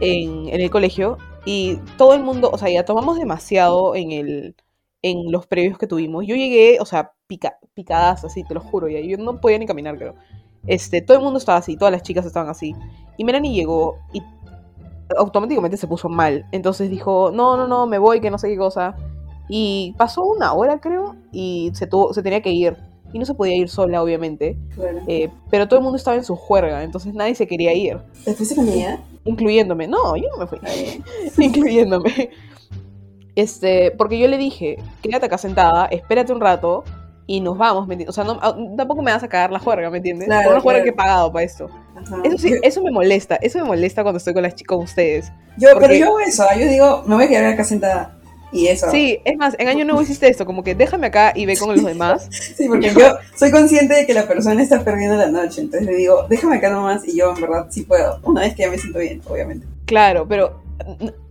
en, 0.00 0.48
en 0.48 0.60
el 0.60 0.70
colegio 0.70 1.16
y 1.44 1.76
todo 1.96 2.14
el 2.14 2.22
mundo, 2.22 2.50
o 2.52 2.58
sea, 2.58 2.68
ya 2.68 2.84
tomamos 2.84 3.18
demasiado 3.18 3.94
en 3.94 4.12
el 4.12 4.56
en 5.02 5.32
los 5.32 5.46
previos 5.46 5.78
que 5.78 5.86
tuvimos. 5.86 6.26
Yo 6.26 6.36
llegué, 6.36 6.78
o 6.78 6.84
sea, 6.84 7.12
pica, 7.26 7.58
picadas 7.72 8.22
así, 8.24 8.44
te 8.44 8.52
lo 8.52 8.60
juro, 8.60 8.86
ya. 8.88 9.00
Yo 9.00 9.16
no 9.16 9.40
podía 9.40 9.56
ni 9.58 9.64
caminar, 9.64 9.96
creo. 9.96 10.14
Este, 10.66 11.00
todo 11.00 11.16
el 11.16 11.22
mundo 11.22 11.38
estaba 11.38 11.56
así, 11.56 11.76
todas 11.78 11.90
las 11.92 12.02
chicas 12.02 12.26
estaban 12.26 12.50
así. 12.50 12.74
Y 13.16 13.24
Melanie 13.24 13.54
llegó 13.54 13.96
y 14.12 14.22
automáticamente 15.16 15.76
se 15.76 15.86
puso 15.86 16.08
mal. 16.08 16.46
Entonces 16.52 16.90
dijo, 16.90 17.30
no, 17.32 17.56
no, 17.56 17.66
no, 17.66 17.86
me 17.86 17.98
voy, 17.98 18.20
que 18.20 18.30
no 18.30 18.38
sé 18.38 18.48
qué 18.48 18.56
cosa. 18.56 18.96
Y 19.48 19.94
pasó 19.98 20.24
una 20.24 20.52
hora, 20.52 20.80
creo, 20.80 21.16
y 21.32 21.70
se, 21.74 21.86
tuvo, 21.86 22.12
se 22.14 22.22
tenía 22.22 22.40
que 22.40 22.50
ir. 22.52 22.76
Y 23.12 23.18
no 23.18 23.26
se 23.26 23.34
podía 23.34 23.56
ir 23.56 23.68
sola, 23.68 24.02
obviamente. 24.02 24.56
Claro. 24.74 24.98
Eh, 25.08 25.28
pero 25.50 25.66
todo 25.66 25.80
el 25.80 25.82
mundo 25.82 25.96
estaba 25.96 26.16
en 26.16 26.24
su 26.24 26.36
juerga, 26.36 26.84
entonces 26.84 27.12
nadie 27.14 27.34
se 27.34 27.46
quería 27.48 27.72
ir. 27.74 27.98
¿Te 28.24 28.34
fuiste 28.34 28.54
con 28.54 28.68
ella? 28.68 29.00
Incluyéndome. 29.24 29.88
No, 29.88 30.14
yo 30.16 30.28
no 30.30 30.38
me 30.38 30.46
fui. 30.46 30.58
Incluyéndome. 31.44 32.30
Este, 33.34 33.90
porque 33.92 34.18
yo 34.18 34.28
le 34.28 34.38
dije, 34.38 34.76
quédate 35.02 35.26
acá 35.26 35.38
sentada, 35.38 35.86
espérate 35.86 36.32
un 36.32 36.40
rato 36.40 36.84
y 37.26 37.40
nos 37.40 37.56
vamos, 37.56 37.86
¿me 37.86 37.94
entiendes? 37.94 38.10
O 38.10 38.12
sea, 38.12 38.24
no- 38.24 38.38
ah, 38.42 38.56
tampoco 38.76 39.02
me 39.02 39.12
vas 39.12 39.22
a 39.22 39.28
cagar 39.28 39.52
la 39.52 39.60
juerga, 39.60 39.88
¿me 39.88 39.98
entiendes? 39.98 40.26
Claro, 40.26 40.44
Por 40.44 40.52
una 40.54 40.60
juerga 40.62 40.82
claro. 40.82 40.84
que 40.84 40.90
he 40.90 41.04
pagado 41.04 41.32
para 41.32 41.44
esto. 41.44 41.70
Ajá. 41.96 42.16
Eso 42.24 42.38
sí, 42.38 42.54
eso 42.62 42.82
me 42.82 42.90
molesta, 42.90 43.36
eso 43.36 43.58
me 43.58 43.64
molesta 43.64 44.02
cuando 44.02 44.18
estoy 44.18 44.34
con 44.34 44.42
las 44.42 44.54
chicas, 44.54 44.76
con 44.76 44.84
ustedes. 44.84 45.32
yo- 45.58 45.68
porque- 45.72 45.86
pero 45.88 45.94
yo 45.98 46.06
hago 46.06 46.20
eso, 46.20 46.42
¿ah? 46.48 46.54
yo 46.56 46.66
digo, 46.66 47.02
me 47.06 47.14
voy 47.16 47.24
a 47.24 47.28
quedar 47.28 47.44
acá 47.46 47.64
sentada. 47.64 48.16
Y 48.52 48.66
eso. 48.66 48.90
Sí, 48.90 49.20
es 49.24 49.36
más, 49.36 49.54
en 49.60 49.68
año 49.68 49.84
nuevo 49.84 50.02
hiciste 50.02 50.26
esto, 50.28 50.44
como 50.44 50.64
que 50.64 50.74
déjame 50.74 51.06
acá 51.06 51.32
y 51.36 51.46
ve 51.46 51.56
con 51.56 51.68
los 51.74 51.84
demás. 51.84 52.28
Sí, 52.30 52.66
porque 52.66 52.90
yo 52.92 53.16
soy 53.36 53.52
consciente 53.52 53.94
de 53.94 54.06
que 54.06 54.12
la 54.14 54.26
persona 54.26 54.60
está 54.60 54.82
perdiendo 54.82 55.16
la 55.16 55.28
noche. 55.28 55.60
Entonces 55.60 55.86
le 55.88 55.94
digo, 55.94 56.26
déjame 56.28 56.56
acá 56.56 56.68
nomás 56.70 57.06
y 57.06 57.16
yo 57.16 57.32
en 57.34 57.40
verdad 57.40 57.66
sí 57.70 57.82
puedo. 57.82 58.18
Una 58.24 58.40
vez 58.40 58.54
que 58.56 58.62
ya 58.62 58.70
me 58.70 58.76
siento 58.78 58.98
bien, 58.98 59.22
obviamente. 59.28 59.66
Claro, 59.86 60.26
pero 60.26 60.60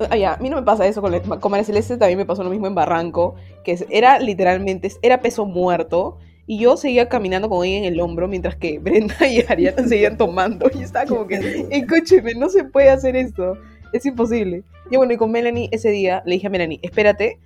ah, 0.09 0.33
a 0.33 0.37
mí 0.41 0.49
no 0.49 0.55
me 0.57 0.63
pasa 0.63 0.87
eso 0.87 1.01
con, 1.01 1.11
la- 1.11 1.19
con 1.21 1.51
María 1.51 1.65
Celeste, 1.65 1.97
también 1.97 2.17
me 2.19 2.25
pasó 2.25 2.41
lo 2.43 2.49
mismo 2.49 2.67
en 2.67 2.75
Barranco, 2.75 3.35
que 3.65 3.85
era 3.89 4.17
literalmente, 4.19 4.89
era 5.01 5.19
peso 5.19 5.45
muerto, 5.45 6.19
y 6.49 6.57
yo 6.57 6.77
seguía 6.77 7.07
caminando 7.07 7.47
con 7.47 7.63
ella 7.63 7.77
en 7.77 7.93
el 7.93 7.99
hombro, 7.99 8.27
mientras 8.27 8.55
que 8.55 8.79
Brenda 8.83 9.15
y 9.27 9.45
Ariana 9.47 9.87
seguían 9.87 10.17
tomando, 10.17 10.65
y 10.73 10.81
estaba 10.81 11.05
como 11.05 11.27
que, 11.27 11.67
escúcheme, 11.69 12.33
no 12.33 12.49
se 12.49 12.63
puede 12.63 12.89
hacer 12.89 13.15
esto, 13.15 13.55
es 13.93 14.03
imposible. 14.07 14.63
Y 14.89 14.97
bueno, 14.97 15.13
y 15.13 15.17
con 15.17 15.31
Melanie 15.31 15.69
ese 15.71 15.91
día 15.91 16.23
le 16.25 16.33
dije 16.33 16.47
a 16.47 16.49
Melanie, 16.49 16.79
espérate, 16.81 17.37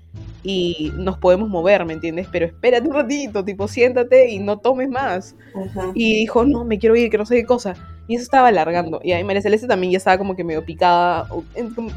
y 0.42 0.94
nos 0.96 1.18
podemos 1.18 1.50
mover, 1.50 1.84
¿me 1.86 1.92
entiendes? 1.92 2.28
Pero 2.32 2.46
espérate 2.46 2.88
un 2.88 2.94
ratito, 2.94 3.44
tipo, 3.44 3.68
siéntate 3.68 4.30
y 4.30 4.40
no 4.40 4.60
tomes 4.60 4.88
más. 4.88 5.36
Ajá. 5.54 5.92
Y 5.94 6.16
dijo, 6.20 6.46
no, 6.46 6.64
me 6.64 6.80
quiero 6.80 6.96
ir, 6.96 7.10
que 7.10 7.18
no 7.18 7.26
sé 7.26 7.36
qué 7.36 7.46
cosa. 7.46 7.76
Y 8.08 8.16
eso 8.16 8.24
estaba 8.24 8.48
alargando. 8.48 9.02
Y 9.04 9.12
ahí 9.12 9.24
María 9.26 9.42
Celeste 9.42 9.68
también 9.68 9.92
ya 9.92 9.98
estaba 9.98 10.18
como 10.18 10.34
que 10.36 10.46
medio 10.46 10.64
picada, 10.64 11.28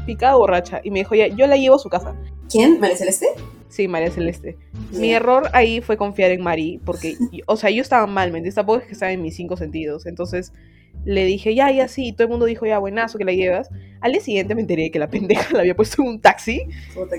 picada 0.05 0.35
borracha. 0.35 0.81
Y 0.83 0.91
me 0.91 0.99
dijo, 0.99 1.15
ya, 1.15 1.27
yo 1.27 1.47
la 1.47 1.55
llevo 1.55 1.75
a 1.75 1.79
su 1.79 1.87
casa. 1.87 2.15
¿Quién? 2.49 2.81
¿María 2.81 2.97
Celeste? 2.97 3.27
Sí, 3.69 3.87
María 3.87 4.11
Celeste. 4.11 4.57
Mi 4.91 5.13
error 5.13 5.49
ahí 5.53 5.81
fue 5.81 5.97
confiar 5.97 6.31
en 6.31 6.41
Mari, 6.41 6.79
porque, 6.85 7.17
o 7.45 7.57
sea, 7.57 7.69
yo 7.69 7.81
estaba 7.81 8.07
mal, 8.07 8.31
¿me 8.31 8.39
entiendes? 8.39 8.55
Tampoco 8.55 8.79
es 8.79 8.85
que 8.85 8.93
estaba 8.93 9.11
en 9.11 9.21
mis 9.21 9.35
cinco 9.35 9.57
sentidos. 9.57 10.05
Entonces 10.05 10.53
le 11.05 11.25
dije, 11.25 11.55
ya, 11.55 11.71
ya, 11.71 11.87
sí. 11.87 12.07
Y 12.07 12.11
todo 12.13 12.23
el 12.23 12.29
mundo 12.29 12.45
dijo, 12.45 12.65
ya, 12.65 12.79
buenazo, 12.79 13.17
que 13.17 13.25
la 13.25 13.33
llevas. 13.33 13.69
Al 14.01 14.11
día 14.11 14.21
siguiente 14.21 14.55
me 14.55 14.61
enteré 14.61 14.91
que 14.91 14.99
la 14.99 15.07
pendeja 15.11 15.53
la 15.53 15.61
había 15.61 15.75
puesto 15.75 16.01
en 16.01 16.09
un 16.09 16.21
taxi 16.21 16.63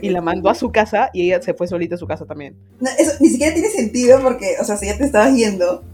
y 0.02 0.10
la 0.10 0.20
mandó 0.20 0.48
a 0.50 0.54
su 0.54 0.70
casa 0.72 1.10
y 1.12 1.26
ella 1.26 1.42
se 1.42 1.54
fue 1.54 1.68
solita 1.68 1.94
a 1.94 1.98
su 1.98 2.06
casa 2.06 2.24
también. 2.24 2.56
No, 2.80 2.90
eso 2.98 3.12
ni 3.20 3.28
siquiera 3.28 3.52
tiene 3.52 3.68
sentido 3.68 4.20
porque, 4.22 4.56
o 4.60 4.64
sea, 4.64 4.76
si 4.76 4.86
ya 4.86 4.96
te 4.96 5.04
estabas 5.04 5.34
yendo, 5.36 5.84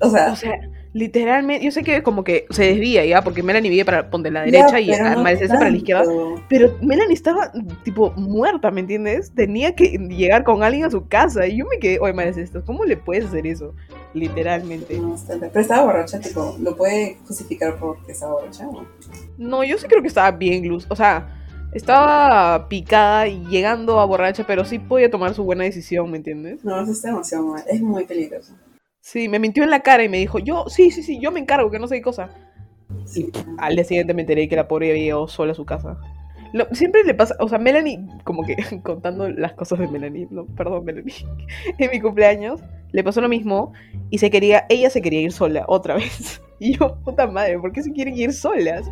o 0.00 0.10
sea, 0.10 0.32
O 0.32 0.36
sea, 0.36 0.52
literalmente, 0.96 1.62
yo 1.64 1.70
sé 1.70 1.82
que 1.82 2.02
como 2.02 2.24
que 2.24 2.46
se 2.50 2.64
desvía 2.64 3.04
ya, 3.04 3.22
porque 3.22 3.42
Melanie 3.42 3.70
vive 3.70 3.84
para 3.84 4.08
ponte 4.08 4.30
la 4.30 4.42
derecha 4.42 4.80
ya, 4.80 4.80
y 4.80 4.86
pero 4.86 5.06
a 5.06 5.14
no 5.14 5.22
para 5.48 5.70
la 5.70 5.76
izquierda. 5.76 6.04
Pero 6.48 6.74
Melanie 6.80 7.12
estaba, 7.14 7.52
tipo, 7.84 8.12
muerta, 8.16 8.70
¿me 8.70 8.80
entiendes? 8.80 9.30
Tenía 9.34 9.74
que 9.74 9.98
llegar 10.08 10.42
con 10.44 10.62
alguien 10.62 10.84
a 10.86 10.90
su 10.90 11.06
casa. 11.06 11.46
Y 11.46 11.58
yo 11.58 11.66
me 11.66 11.78
quedé, 11.78 11.98
oye, 12.00 12.14
María 12.14 12.32
Celeste, 12.32 12.60
¿cómo 12.64 12.84
le 12.84 12.96
puedes 12.96 13.26
hacer 13.26 13.46
eso? 13.46 13.74
Literalmente. 14.14 14.98
No, 14.98 15.14
está- 15.14 15.34
pero 15.38 15.60
estaba 15.60 15.84
borracha, 15.84 16.18
tipo, 16.18 16.56
¿lo 16.60 16.74
puede 16.76 17.18
justificar 17.26 17.76
porque 17.78 18.12
estaba 18.12 18.32
borracha? 18.32 18.66
o? 18.66 18.86
No, 19.36 19.64
yo 19.64 19.76
sí 19.76 19.86
creo 19.88 20.00
que 20.00 20.08
estaba 20.08 20.30
bien 20.30 20.66
luz. 20.66 20.86
O 20.88 20.96
sea, 20.96 21.28
estaba 21.74 22.68
picada 22.68 23.28
y 23.28 23.44
llegando 23.46 24.00
a 24.00 24.06
borracha, 24.06 24.44
pero 24.46 24.64
sí 24.64 24.78
podía 24.78 25.10
tomar 25.10 25.34
su 25.34 25.44
buena 25.44 25.64
decisión, 25.64 26.10
¿me 26.10 26.16
entiendes? 26.16 26.64
No, 26.64 26.80
eso 26.80 26.92
está 26.92 27.08
demasiado 27.08 27.44
mal, 27.48 27.62
es 27.68 27.82
muy 27.82 28.04
peligroso. 28.06 28.54
Sí, 29.06 29.28
me 29.28 29.38
mintió 29.38 29.62
en 29.62 29.70
la 29.70 29.82
cara 29.82 30.02
y 30.02 30.08
me 30.08 30.18
dijo, 30.18 30.40
yo, 30.40 30.64
sí, 30.66 30.90
sí, 30.90 31.00
sí, 31.00 31.20
yo 31.20 31.30
me 31.30 31.38
encargo, 31.38 31.70
que 31.70 31.78
no 31.78 31.86
sé 31.86 31.94
qué 31.94 32.02
cosa. 32.02 32.28
Sí. 33.04 33.30
Al 33.58 33.76
día 33.76 33.84
siguiente 33.84 34.14
me 34.14 34.22
enteré 34.22 34.48
que 34.48 34.56
la 34.56 34.66
pobre 34.66 34.90
había 34.90 35.00
llegado 35.04 35.28
sola 35.28 35.52
a 35.52 35.54
su 35.54 35.64
casa. 35.64 35.96
Lo- 36.52 36.66
siempre 36.74 37.04
le 37.04 37.14
pasa, 37.14 37.36
o 37.38 37.48
sea, 37.48 37.58
Melanie, 37.60 38.00
como 38.24 38.42
que 38.42 38.56
contando 38.82 39.30
las 39.30 39.52
cosas 39.52 39.78
de 39.78 39.86
Melanie, 39.86 40.26
no, 40.32 40.46
perdón, 40.46 40.84
Melanie, 40.84 41.14
en 41.78 41.90
mi 41.92 42.00
cumpleaños 42.00 42.60
le 42.90 43.04
pasó 43.04 43.20
lo 43.20 43.28
mismo 43.28 43.72
y 44.10 44.18
se 44.18 44.28
quería, 44.28 44.66
ella 44.68 44.90
se 44.90 45.00
quería 45.00 45.20
ir 45.20 45.30
sola 45.30 45.64
otra 45.68 45.94
vez. 45.94 46.42
Y 46.58 46.76
yo, 46.76 46.96
puta 47.04 47.28
madre, 47.28 47.60
¿por 47.60 47.70
qué 47.70 47.84
se 47.84 47.92
quieren 47.92 48.16
ir 48.16 48.32
solas? 48.32 48.90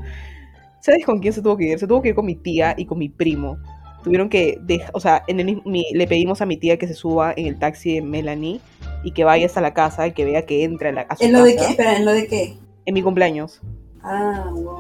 ¿Sabes 0.81 1.05
con 1.05 1.19
quién 1.19 1.33
se 1.33 1.43
tuvo 1.43 1.57
que 1.57 1.65
ir? 1.65 1.79
Se 1.81 1.89
tuvo 1.89 2.03
que 2.03 2.11
ir 2.11 2.15
con 2.15 2.27
mi 2.27 2.37
tía 2.37 2.75
y 2.77 2.85
con 2.87 2.99
mi 2.99 3.09
primo. 3.09 3.59
Tuvieron 4.05 4.29
que, 4.29 4.59
dejar, 4.61 4.91
o 4.93 5.01
sea, 5.01 5.25
en 5.27 5.41
el 5.41 5.47
mismo- 5.47 5.63
mi- 5.65 5.91
le 5.93 6.07
pedimos 6.07 6.41
a 6.41 6.47
mi 6.47 6.57
tía 6.59 6.77
que 6.79 6.87
se 6.87 6.95
suba 6.95 7.33
en 7.37 7.47
el 7.47 7.59
taxi 7.59 7.95
de 7.95 8.03
Melanie 8.03 8.61
y 9.05 9.13
que 9.13 9.23
vaya 9.25 9.47
hasta 9.47 9.61
la 9.61 9.75
casa 9.75 10.07
y 10.07 10.13
que 10.13 10.25
vea 10.25 10.47
que 10.47 10.65
entra 10.65 10.89
a, 10.89 10.93
la, 10.93 11.01
a 11.03 11.17
su 11.17 11.25
¿En 11.25 11.33
lo 11.33 11.43
de 11.45 11.57
qué? 11.57 11.65
Espera, 11.67 11.97
¿en 11.97 12.05
lo 12.05 12.13
de 12.13 12.27
qué? 12.27 12.57
en 12.87 12.95
mi 12.95 13.03
cumpleaños. 13.03 13.61
Ah, 14.03 14.51
wow. 14.53 14.79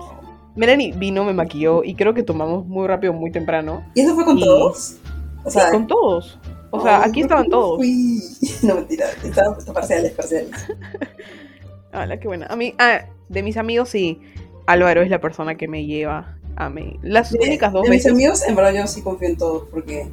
Melanie 0.56 0.92
vino, 0.92 1.24
me 1.24 1.32
maquilló 1.32 1.82
y 1.84 1.94
creo 1.94 2.14
que 2.14 2.22
tomamos 2.22 2.66
muy 2.66 2.87
rápido, 2.87 3.12
muy 3.12 3.30
temprano. 3.32 3.82
¿Y 3.94 4.02
eso 4.02 4.14
fue 4.14 4.24
con 4.24 4.38
Y- 4.38 4.44
todos? 4.44 4.96
O 5.44 5.50
Sí, 5.50 5.58
con 5.70 5.87
todos. 5.87 6.38
O 6.70 6.80
sea, 6.80 6.98
aquí 7.04 7.20
¿por 7.20 7.22
estaban 7.22 7.48
todos. 7.48 7.76
fui? 7.76 8.20
No, 8.62 8.74
mentira, 8.76 9.06
estaban 9.22 9.56
parciales, 9.72 10.12
parciales. 10.12 10.50
Hola, 11.92 12.18
qué 12.18 12.26
buena. 12.28 12.46
A 12.46 12.56
mí, 12.56 12.74
ah, 12.78 13.06
de 13.28 13.42
mis 13.42 13.56
amigos 13.56 13.88
sí, 13.88 14.20
Álvaro 14.66 15.02
es 15.02 15.10
la 15.10 15.20
persona 15.20 15.54
que 15.56 15.68
me 15.68 15.87
lleva 15.87 16.37
a 16.56 16.68
mí. 16.68 16.98
Las 17.02 17.30
De, 17.32 17.38
únicas 17.38 17.72
dos 17.72 17.84
de 17.84 17.90
mis 17.90 18.06
amigos, 18.06 18.42
en 18.46 18.54
verdad, 18.56 18.72
yo 18.74 18.87
sí 18.87 19.02
confío 19.02 19.28
en 19.28 19.37
todos 19.37 19.68
porque, 19.70 20.08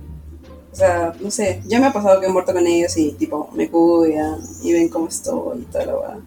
o 0.72 0.76
sea, 0.76 1.14
no 1.20 1.30
sé, 1.32 1.62
ya 1.68 1.80
me 1.80 1.88
ha 1.88 1.94
pasado 1.94 2.20
que 2.20 2.28
he 2.28 2.30
muerto 2.30 2.54
con 2.54 2.66
ellos 2.66 2.96
y, 2.98 3.12
tipo, 3.14 3.50
me 3.54 3.70
cuidan 3.70 4.40
y 4.64 4.72
ven 4.74 4.90
cómo 4.90 5.08
estoy 5.08 5.60
y 5.60 5.66
toda 5.66 5.86
la 5.86 5.94
verdad. 5.94 6.18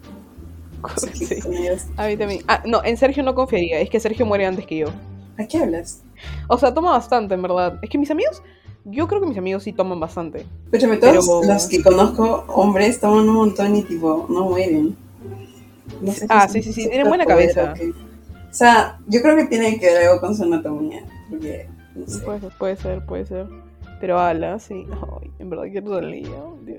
Sí, 0.96 1.40
con 1.40 1.54
ellos, 1.54 1.82
a 1.96 2.06
mí 2.08 2.16
también. 2.18 2.42
Ah, 2.46 2.62
no, 2.66 2.84
en 2.84 2.98
Sergio 2.98 3.22
no 3.22 3.34
confiaría, 3.34 3.80
es 3.80 3.88
que 3.88 3.98
Sergio 4.00 4.26
muere 4.26 4.44
antes 4.44 4.66
que 4.66 4.76
yo. 4.76 4.88
¿A 5.38 5.46
qué 5.46 5.56
hablas? 5.58 6.02
O 6.48 6.58
sea, 6.58 6.74
toma 6.74 6.90
bastante, 6.90 7.32
en 7.34 7.40
verdad. 7.42 7.78
Es 7.80 7.88
que 7.88 7.96
mis 7.96 8.10
amigos, 8.10 8.42
yo 8.84 9.08
creo 9.08 9.20
que 9.22 9.26
mis 9.26 9.38
amigos 9.38 9.62
sí 9.62 9.72
toman 9.72 9.98
bastante. 9.98 10.44
Escúchame, 10.66 10.98
todos 10.98 11.26
Pero- 11.26 11.52
los 11.54 11.66
que 11.68 11.82
conozco, 11.82 12.44
hombres, 12.48 13.00
toman 13.00 13.26
un 13.30 13.34
montón 13.34 13.74
y, 13.76 13.82
tipo, 13.82 14.26
no 14.28 14.44
mueren. 14.50 14.94
No 16.02 16.12
sé 16.12 16.26
Ah, 16.28 16.46
si 16.48 16.62
sí, 16.62 16.68
es 16.68 16.74
sí, 16.74 16.80
un 16.80 16.84
sí, 16.84 16.88
tienen 16.90 17.08
buena 17.08 17.24
superpoder 17.24 17.54
cabeza. 17.54 17.72
o 17.72 17.74
qué. 17.74 17.90
O 18.50 18.54
sea, 18.54 18.98
yo 19.08 19.22
creo 19.22 19.36
que 19.36 19.46
tiene 19.46 19.80
que 19.80 19.86
ver 19.86 20.06
algo 20.06 20.20
con 20.20 20.36
su 20.36 20.42
anatomía, 20.42 21.02
porque, 21.30 21.66
no 21.94 22.06
sé. 22.06 22.18
Puede 22.20 22.40
ser, 22.40 22.52
puede 22.58 22.76
ser, 22.76 23.06
puede 23.06 23.26
ser. 23.26 23.46
Pero 24.04 24.20
ala, 24.20 24.58
sí. 24.58 24.84
Ay, 24.92 25.30
en 25.38 25.48
verdad 25.48 25.64
quiero 25.72 25.94
salir, 25.94 26.28
Dios. 26.66 26.78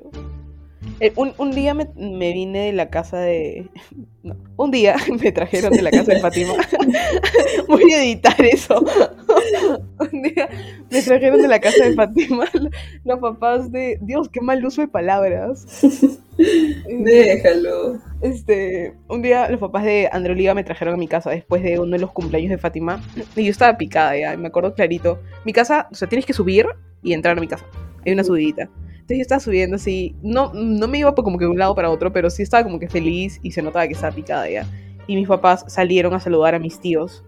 Eh, 1.00 1.12
un, 1.16 1.34
un 1.40 1.50
día 1.50 1.74
me, 1.74 1.90
me 1.96 2.34
vine 2.34 2.68
de 2.68 2.72
la 2.72 2.92
casa 2.92 3.18
de... 3.18 3.68
no, 4.22 4.36
un 4.58 4.70
día 4.70 4.96
me 5.24 5.32
trajeron 5.32 5.74
de 5.74 5.82
la 5.82 5.90
casa 5.90 6.14
de 6.14 6.20
Fátima. 6.20 6.54
Voy 7.68 7.92
a 7.94 8.04
editar 8.04 8.40
eso. 8.46 8.76
Un 10.12 10.22
día 10.22 10.48
me 10.92 11.02
trajeron 11.02 11.42
de 11.42 11.48
la 11.48 11.60
casa 11.60 11.86
de 11.86 11.96
Fátima 11.96 12.46
los 13.04 13.20
papás 13.20 13.72
de. 13.72 13.98
Dios, 14.02 14.30
qué 14.30 14.42
mal 14.42 14.64
uso 14.64 14.82
de 14.82 14.88
palabras. 14.88 15.66
Déjalo. 16.88 18.00
Este, 18.26 18.96
un 19.08 19.22
día 19.22 19.48
los 19.52 19.60
papás 19.60 19.84
de 19.84 20.10
André 20.12 20.34
Oliva 20.34 20.56
me 20.56 20.64
trajeron 20.64 20.96
a 20.96 20.98
mi 20.98 21.08
casa 21.08 21.30
después 21.30 21.62
de 21.62 21.80
uno 21.80 21.92
de 21.92 22.00
los 22.00 22.10
cumpleaños 22.10 22.50
de 22.50 22.58
Fátima. 22.58 23.00
Y 23.36 23.44
yo 23.44 23.52
estaba 23.52 23.78
picada 23.78 24.18
ya, 24.18 24.34
y 24.34 24.38
me 24.38 24.48
acuerdo 24.48 24.74
clarito. 24.74 25.20
Mi 25.46 25.54
casa, 25.54 25.88
o 25.92 25.96
sea, 25.96 26.10
tienes 26.10 26.26
que 26.26 26.34
subir 26.34 26.66
y 27.04 27.14
entrar 27.14 27.38
a 27.38 27.40
mi 27.40 27.48
casa. 27.48 27.68
Hay 28.04 28.14
una 28.14 28.24
subidita. 28.24 28.64
Entonces 28.64 29.18
yo 29.18 29.22
estaba 29.22 29.40
subiendo 29.40 29.76
así. 29.76 30.16
No, 30.24 30.52
no 30.56 30.88
me 30.88 30.98
iba 30.98 31.14
por 31.14 31.24
como 31.24 31.38
que 31.38 31.46
de 31.46 31.52
un 31.52 31.60
lado 31.60 31.76
para 31.76 31.92
otro, 31.92 32.12
pero 32.12 32.32
sí 32.32 32.42
estaba 32.42 32.64
como 32.64 32.80
que 32.80 32.90
feliz 32.90 33.40
y 33.44 33.52
se 33.52 33.62
notaba 33.62 33.86
que 33.86 33.94
estaba 33.94 34.16
picada 34.16 34.50
ya. 34.50 34.66
Y 35.06 35.16
mis 35.16 35.28
papás 35.28 35.64
salieron 35.68 36.16
a 36.16 36.20
saludar 36.20 36.56
a 36.56 36.60
mis 36.60 36.80
tíos. 36.80 37.24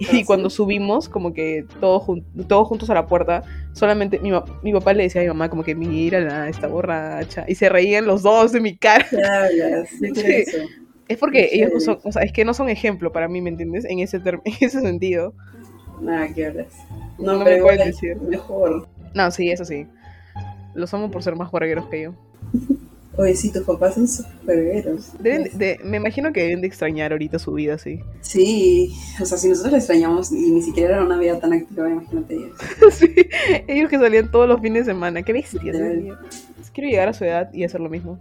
Y 0.12 0.24
cuando 0.24 0.48
subimos, 0.50 1.08
como 1.08 1.32
que 1.34 1.64
todos, 1.80 2.02
jun- 2.02 2.24
todos 2.48 2.66
juntos 2.66 2.88
a 2.90 2.94
la 2.94 3.06
puerta, 3.06 3.42
solamente 3.74 4.18
mi, 4.18 4.30
mi 4.62 4.72
papá 4.72 4.92
le 4.94 5.02
decía 5.04 5.20
a 5.20 5.24
mi 5.24 5.28
mamá 5.28 5.48
como 5.50 5.62
que 5.62 5.74
mírala, 5.74 6.48
está 6.48 6.66
borracha. 6.68 7.44
Y 7.46 7.54
se 7.54 7.68
reían 7.68 8.06
los 8.06 8.22
dos 8.22 8.52
de 8.52 8.60
mi 8.60 8.76
cara. 8.76 9.06
Es 11.08 11.18
porque 11.18 11.48
Sí. 11.50 11.56
ellos 11.58 11.70
no 11.74 11.80
son, 11.80 11.98
o 12.04 12.12
sea, 12.12 12.22
es 12.22 12.32
que 12.32 12.44
no 12.44 12.54
son 12.54 12.68
ejemplo 12.68 13.10
para 13.10 13.26
mí, 13.28 13.40
¿me 13.40 13.50
entiendes? 13.50 13.84
En 13.84 13.98
ese, 13.98 14.18
en 14.24 14.40
ese 14.60 14.80
sentido. 14.80 15.34
Nada, 16.00 16.32
¿qué 16.32 16.46
hablas? 16.46 16.72
No, 17.18 17.32
No 17.34 17.44
me 17.44 17.56
puedes 17.60 17.84
decir. 17.84 18.16
mejor. 18.20 18.88
No, 19.12 19.30
sí, 19.32 19.50
eso 19.50 19.64
sí. 19.64 19.86
Los 20.74 20.94
amo 20.94 21.10
por 21.10 21.22
ser 21.24 21.34
más 21.34 21.48
juegueros 21.48 21.86
que 21.88 22.02
yo. 22.02 22.14
Oye, 23.16 23.34
sí, 23.34 23.50
tus 23.52 23.64
papás 23.64 23.94
son 23.94 24.06
supergueros. 24.08 25.10
Deben 25.18 25.44
de- 25.44 25.50
de- 25.50 25.80
me 25.84 25.96
imagino 25.96 26.32
que 26.32 26.42
deben 26.42 26.60
de 26.60 26.66
extrañar 26.68 27.12
ahorita 27.12 27.38
su 27.38 27.52
vida, 27.52 27.76
sí. 27.76 28.00
Sí, 28.20 28.94
o 29.20 29.26
sea, 29.26 29.36
si 29.36 29.48
nosotros 29.48 29.72
le 29.72 29.78
extrañamos 29.78 30.30
y 30.32 30.50
ni 30.50 30.62
siquiera 30.62 30.94
era 30.96 31.04
una 31.04 31.18
vida 31.18 31.38
tan 31.40 31.52
activa, 31.52 31.90
imagínate 31.90 32.34
ellos. 32.34 32.56
sí. 32.92 33.12
Ellos 33.66 33.90
que 33.90 33.98
salían 33.98 34.30
todos 34.30 34.48
los 34.48 34.60
fines 34.60 34.86
de 34.86 34.92
semana. 34.92 35.22
Qué 35.22 35.32
bestia. 35.32 35.60
Dios 35.60 35.74
Literal. 35.76 35.96
mío. 36.00 36.16
Quiero 36.72 36.88
llegar 36.88 37.08
a 37.08 37.12
su 37.12 37.24
edad 37.24 37.52
y 37.52 37.64
hacer 37.64 37.80
lo 37.80 37.90
mismo. 37.90 38.18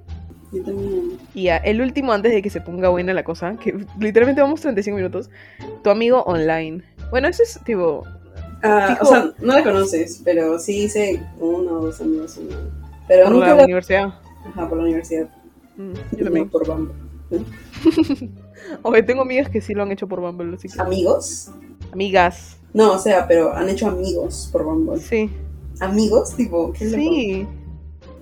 Yo 0.52 0.63
también. 0.63 1.12
Y 1.36 1.43
ya, 1.43 1.58
el 1.58 1.80
último 1.82 2.12
antes 2.12 2.32
de 2.32 2.41
que 2.41 2.49
se 2.49 2.60
ponga 2.60 2.89
buena 2.89 3.13
la 3.13 3.23
cosa, 3.23 3.56
que 3.63 3.86
literalmente 3.99 4.41
vamos 4.41 4.60
35 4.62 4.95
minutos. 4.97 5.30
Tu 5.84 5.89
amigo 5.91 6.23
online. 6.23 6.82
Bueno, 7.12 7.28
ese 7.28 7.43
es 7.43 7.60
tipo. 7.63 8.04
Ah, 8.63 8.97
o 9.02 9.06
sea, 9.06 9.32
no 9.39 9.54
la 9.54 9.63
conoces, 9.63 10.21
pero 10.25 10.58
sí 10.58 10.86
hice 10.86 11.21
uno 11.39 11.73
o 11.73 11.86
dos 11.86 12.02
amigos. 12.02 12.38
¿no? 12.39 12.56
Pero 13.08 13.25
Por 13.25 13.34
nunca 13.34 13.47
la 13.49 13.56
la... 13.58 13.63
universidad. 13.65 14.13
Ajá, 14.45 14.67
por 14.69 14.78
la 14.78 14.84
universidad. 14.86 15.30
Mm, 15.78 15.93
yo 16.17 16.23
también. 16.25 16.45
No, 16.45 16.52
por 16.52 16.67
Bumble. 16.67 16.93
Oye, 18.84 19.04
tengo 19.04 19.21
amigas 19.21 19.49
que 19.49 19.62
sí 19.62 19.73
lo 19.73 19.84
han 19.84 19.91
hecho 19.91 20.08
por 20.08 20.19
Bumble, 20.21 20.56
así 20.56 20.67
que- 20.67 20.80
¿Amigos? 20.82 21.52
Amigas. 21.91 22.58
No, 22.73 22.93
o 22.93 22.99
sea, 22.99 23.28
pero 23.28 23.54
han 23.54 23.67
hecho 23.69 23.88
amigos 23.88 24.49
por 24.52 24.63
Bumble. 24.63 24.99
Sí. 24.99 25.30
¿Amigos? 25.80 26.36
Tipo, 26.36 26.71
¿qué. 26.73 26.89
Sí. 26.89 27.47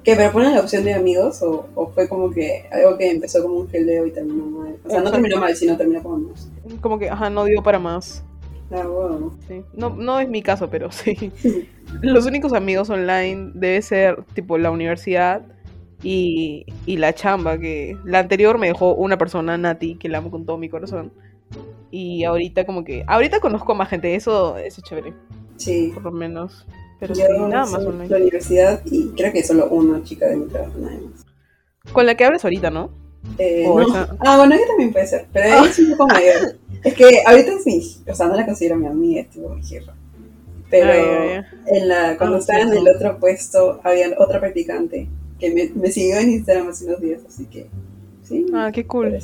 ¿Qué? 0.04 0.16
¿Pero 0.16 0.32
ponen 0.32 0.54
la 0.54 0.62
opción 0.62 0.86
de 0.86 0.94
amigos? 0.94 1.42
O, 1.42 1.68
o 1.76 1.88
fue 1.90 2.08
como 2.08 2.32
que 2.32 2.66
algo 2.72 2.98
que 2.98 3.12
empezó 3.12 3.42
como 3.44 3.56
un 3.56 3.68
geleo 3.70 4.06
y 4.06 4.12
terminó 4.12 4.46
mal? 4.46 4.78
O 4.86 4.90
sea, 4.90 5.02
no 5.02 5.12
terminó 5.12 5.38
mal, 5.38 5.54
sino 5.56 5.76
terminó 5.76 6.02
como 6.02 6.16
amigos. 6.16 6.48
Como 6.80 6.98
que, 6.98 7.10
ajá, 7.10 7.30
no 7.30 7.44
dio 7.44 7.62
para 7.62 7.78
más. 7.80 8.24
Ah, 8.72 8.86
bueno. 8.88 9.36
Sí. 9.50 9.64
No, 9.74 9.90
no 9.90 10.20
es 10.20 10.30
mi 10.30 10.42
caso, 10.42 10.70
pero 10.70 10.92
sí. 10.92 11.32
Los 12.02 12.26
únicos 12.26 12.54
amigos 12.54 12.90
online 12.90 13.52
debe 13.54 13.82
ser 13.82 14.24
tipo 14.34 14.58
la 14.58 14.72
universidad 14.72 15.42
y, 16.04 16.66
y 16.86 16.98
la 16.98 17.14
chamba, 17.14 17.58
que 17.58 17.98
la 18.06 18.20
anterior 18.20 18.58
me 18.58 18.68
dejó 18.68 18.94
una 18.96 19.18
persona, 19.18 19.58
Nati, 19.58 19.96
que 19.96 20.10
la 20.10 20.20
amo 20.20 20.32
con 20.32 20.46
todo 20.46 20.58
mi 20.58 20.70
corazón. 20.70 21.12
Y 21.92 22.24
ahorita 22.24 22.66
como 22.66 22.84
que, 22.84 23.04
ahorita 23.08 23.40
conozco 23.40 23.72
a 23.72 23.76
más 23.76 23.90
gente, 23.90 24.14
eso, 24.16 24.58
eso 24.58 24.82
es 24.82 24.88
chévere, 24.88 25.14
Sí. 25.58 25.92
por 25.94 26.04
lo 26.04 26.12
menos. 26.12 26.66
Pero 27.00 27.14
Yo 27.14 27.26
sí, 27.28 27.34
nada 27.48 27.66
más 27.66 27.72
soy 27.72 27.84
la 27.84 27.90
online. 27.90 28.16
universidad 28.16 28.82
y 28.86 29.10
creo 29.16 29.32
que 29.32 29.44
solo 29.44 29.68
una 29.70 30.04
chica 30.04 30.28
de 30.28 30.36
mi 30.38 30.48
trabajo, 30.48 30.74
nada 30.80 30.96
más. 30.96 31.26
Con 31.94 32.06
la 32.06 32.16
que 32.16 32.26
hablas 32.26 32.44
ahorita, 32.44 32.70
¿no? 32.72 32.90
Eh, 33.38 33.66
O 33.68 33.80
no. 33.80 33.88
esa- 33.88 34.16
Ah, 34.20 34.38
bueno, 34.38 34.56
ella 34.56 34.66
también 34.68 34.92
puede 34.92 35.08
ser, 35.08 35.26
pero 35.32 35.46
ella 35.46 35.66
es 35.70 35.80
un 35.80 35.92
poco 35.92 36.08
mayor. 36.08 36.36
Es 36.84 36.94
que 36.94 37.22
ahorita 37.26 37.52
mi, 37.66 37.82
o 38.08 38.16
sea, 38.16 38.28
no 38.28 38.36
la 38.36 38.46
considero 38.46 38.76
mi 38.78 38.86
amiga, 38.88 39.22
es 39.22 39.30
tipo 39.30 39.50
mi 39.50 39.64
jefa. 39.64 39.94
Pero 40.70 40.92
Ay, 40.92 41.00
ay, 41.00 41.44
en 41.68 41.88
la, 41.90 42.18
cuando 42.18 42.36
Ah, 42.38 42.40
estaba 42.40 42.60
en 42.62 42.70
sí, 42.72 42.78
el 42.78 42.84
sí. 42.84 42.90
otro 42.96 43.20
puesto, 43.20 43.80
había 43.84 44.10
otra 44.18 44.40
practicante 44.40 45.08
que 45.40 45.50
me, 45.52 45.70
me 45.76 45.92
siguió 45.92 46.18
en 46.18 46.32
Instagram 46.32 46.70
hace 46.70 46.86
unos 46.86 47.02
días, 47.02 47.22
así 47.28 47.46
que 47.46 47.68
sí. 48.24 48.46
Ah, 48.54 48.72
qué 48.74 48.86
cool. 48.86 49.18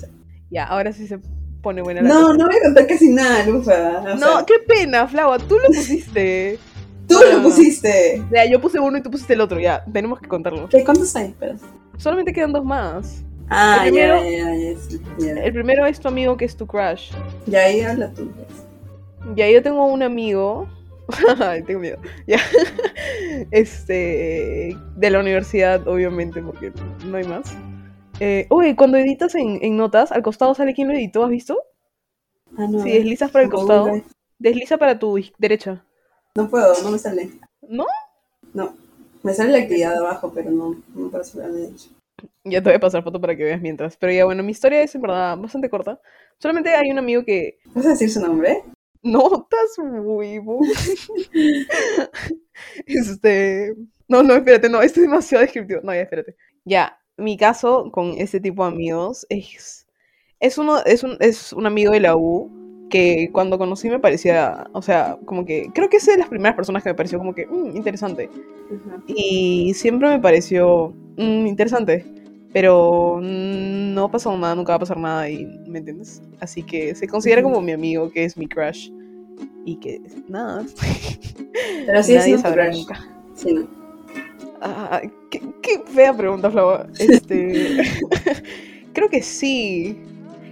Ya, 0.50 0.66
ahora 0.66 0.94
sí 0.94 1.08
se 1.08 1.20
pone 1.62 1.82
buena 1.82 2.02
la 2.02 2.10
No, 2.10 2.22
cosa. 2.28 2.38
no 2.38 2.46
voy 2.48 2.56
a 2.56 2.62
contar 2.64 2.88
casi 2.88 3.10
nada, 3.10 3.46
Lufa. 3.46 4.00
o 4.02 4.16
No, 4.16 4.18
sea, 4.38 4.46
qué 4.46 4.54
pena, 4.68 5.08
Flava, 5.08 5.38
tú 5.40 5.56
lo 5.58 5.68
pusiste. 5.68 6.60
tú 7.08 7.16
lo 7.32 7.38
no. 7.38 7.44
pusiste. 7.44 8.22
Ya, 8.32 8.46
yo 8.46 8.62
puse 8.62 8.80
uno 8.80 8.98
y 8.98 9.02
tú 9.02 9.10
pusiste 9.10 9.34
el 9.34 9.42
otro, 9.42 9.60
ya, 9.60 9.84
tenemos 9.92 10.20
que 10.20 10.28
contarlo. 10.28 10.68
¿Qué, 10.70 10.84
¿Cuántos 10.84 11.16
hay? 11.16 11.28
Espera. 11.28 11.56
Solamente 11.98 12.34
quedan 12.34 12.52
dos 12.54 12.64
más. 12.66 13.24
Ah, 13.50 13.84
El 13.86 13.92
primero- 13.92 14.18
ya, 14.24 14.56
ya, 14.56 15.36
ya. 15.36 15.44
El 15.44 15.54
primero 15.54 15.86
es 15.86 16.00
tu 16.00 16.08
amigo 16.08 16.38
que 16.38 16.46
es 16.46 16.56
tu 16.56 16.66
crush. 16.66 17.12
Ya 17.46 17.60
ahí 17.62 17.82
habla 17.82 18.12
tú. 18.14 18.30
pues. 18.32 19.36
Ya, 19.36 19.50
yo 19.50 19.62
tengo 19.62 19.86
un 19.86 20.02
amigo. 20.04 20.68
Ay, 21.40 21.64
tengo 21.64 21.80
miedo. 21.80 21.98
Ya. 22.28 22.40
Este. 23.52 24.78
De 24.96 25.10
la 25.10 25.20
universidad, 25.20 25.88
obviamente, 25.88 26.42
porque 26.42 26.72
no 27.06 27.18
hay 27.18 27.26
más. 27.26 27.56
Eh, 28.20 28.46
oye, 28.50 28.76
cuando 28.76 28.98
editas 28.98 29.36
en, 29.36 29.60
en 29.62 29.76
notas, 29.76 30.12
al 30.12 30.22
costado 30.22 30.54
sale 30.54 30.74
quién 30.74 30.88
lo 30.88 30.94
editó, 30.94 31.24
¿has 31.24 31.32
visto? 31.32 31.58
Ah, 32.58 32.68
no. 32.70 32.82
Si 32.84 32.92
deslizas 32.92 33.32
para 33.32 33.46
el 33.46 33.52
costado, 33.52 33.90
desliza 34.38 34.78
para 34.78 35.00
tu 35.00 35.20
derecha. 35.38 35.84
No 36.36 36.50
puedo, 36.50 36.74
no 36.84 36.92
me 36.92 37.00
sale. 37.00 37.32
¿No? 37.68 37.86
No. 38.54 38.76
Me 39.24 39.34
sale 39.34 39.52
la 39.52 39.60
actividad 39.60 39.92
de 39.92 40.00
abajo, 40.00 40.32
pero 40.34 40.52
no, 40.52 40.76
no 40.94 41.10
para 41.10 41.24
subir 41.24 41.46
a 41.46 41.48
la 41.48 41.56
derecha. 41.56 41.90
Ya 42.44 42.62
te 42.62 42.70
voy 42.70 42.76
a 42.76 42.80
pasar 42.80 43.04
foto 43.04 43.20
para 43.20 43.36
que 43.36 43.44
veas 43.44 43.62
mientras. 43.62 43.98
Pero 43.98 44.14
ya, 44.14 44.26
bueno, 44.26 44.44
mi 44.44 44.52
historia 44.52 44.82
es 44.82 44.94
en 44.96 45.02
verdad 45.02 45.38
bastante 45.38 45.70
corta. 45.70 46.00
Solamente 46.40 46.70
hay 46.70 46.92
un 46.92 47.00
amigo 47.00 47.24
que. 47.24 47.58
¿Vas 47.74 47.86
a 47.86 47.90
decir 47.90 48.12
su 48.12 48.20
nombre? 48.20 48.64
Notas, 49.04 49.78
huevo. 49.78 50.62
este. 52.86 53.76
No, 54.08 54.24
no, 54.24 54.36
espérate, 54.36 54.70
no, 54.70 54.82
esto 54.82 55.00
es 55.00 55.08
demasiado 55.08 55.42
descriptivo. 55.44 55.82
No, 55.84 55.94
ya, 55.94 56.02
espérate. 56.02 56.36
Ya, 56.66 56.98
mi 57.18 57.38
caso 57.38 57.90
con 57.92 58.12
este 58.18 58.40
tipo 58.40 58.64
de 58.66 58.72
amigos 58.74 59.26
es. 59.30 59.88
Es 60.40 60.58
uno, 60.58 60.84
es 60.86 61.04
un, 61.04 61.18
es 61.22 61.54
un 61.54 61.66
amigo 61.66 61.94
de 61.94 62.02
la 62.02 62.16
U 62.18 62.52
que 62.90 63.30
cuando 63.32 63.58
conocí 63.58 63.90
me 63.90 64.00
parecía, 64.00 64.68
o 64.74 64.82
sea, 64.82 65.18
como 65.26 65.46
que, 65.46 65.70
creo 65.74 65.90
que 65.90 65.98
es 65.98 66.06
de 66.06 66.18
las 66.18 66.28
primeras 66.30 66.56
personas 66.56 66.84
que 66.84 66.90
me 66.90 66.96
pareció 66.96 67.18
como 67.18 67.34
que, 67.34 67.48
"Mm, 67.48 67.76
interesante. 67.78 68.30
Y 69.08 69.74
siempre 69.76 70.10
me 70.10 70.20
pareció 70.20 70.94
mm, 71.18 71.48
interesante. 71.48 72.06
Pero 72.54 73.20
no 73.22 74.06
ha 74.06 74.12
pasado 74.12 74.38
nada, 74.38 74.54
nunca 74.54 74.74
va 74.74 74.76
a 74.76 74.80
pasar 74.80 74.98
nada, 74.98 75.28
y 75.28 75.46
¿me 75.68 75.80
entiendes? 75.80 76.22
Así 76.40 76.62
que 76.62 76.94
se 76.94 77.08
considera 77.08 77.42
como 77.42 77.60
mi 77.62 77.72
amigo, 77.72 78.12
que 78.12 78.24
es 78.24 78.38
mi 78.38 78.48
crush. 78.48 78.90
Y 79.66 79.78
que 79.78 80.02
nada. 80.28 80.64
Pero 81.86 82.04
sí 82.04 82.14
es 82.14 82.20
nadie 82.22 82.38
sabrá 82.38 82.66
crush. 82.66 82.78
nunca. 82.78 83.08
Sí, 83.36 83.54
no. 83.54 83.68
Ah, 84.62 85.02
qué, 85.32 85.42
qué 85.62 85.82
fea 85.86 86.16
pregunta, 86.16 86.52
Flava. 86.52 86.88
Este. 87.00 87.84
creo 88.94 89.10
que 89.10 89.22
sí. 89.22 89.98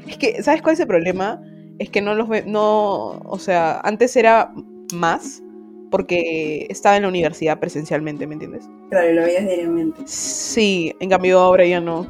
Es 0.07 0.17
que, 0.17 0.41
¿sabes 0.41 0.61
cuál 0.61 0.73
es 0.73 0.79
el 0.79 0.87
problema? 0.87 1.41
Es 1.77 1.89
que 1.89 2.01
no 2.01 2.15
los 2.15 2.27
ve. 2.27 2.43
No. 2.45 3.19
O 3.25 3.37
sea, 3.39 3.79
antes 3.81 4.15
era 4.15 4.51
más. 4.93 5.41
Porque 5.91 6.65
estaba 6.69 6.95
en 6.95 7.03
la 7.03 7.09
universidad 7.09 7.59
presencialmente, 7.59 8.25
¿me 8.25 8.33
entiendes? 8.33 8.67
Claro, 8.89 9.11
lo 9.13 9.21
veías 9.21 9.45
diariamente. 9.45 10.01
Sí, 10.05 10.95
en 10.99 11.09
cambio 11.09 11.39
ahora 11.39 11.65
ya 11.65 11.79
no. 11.79 12.07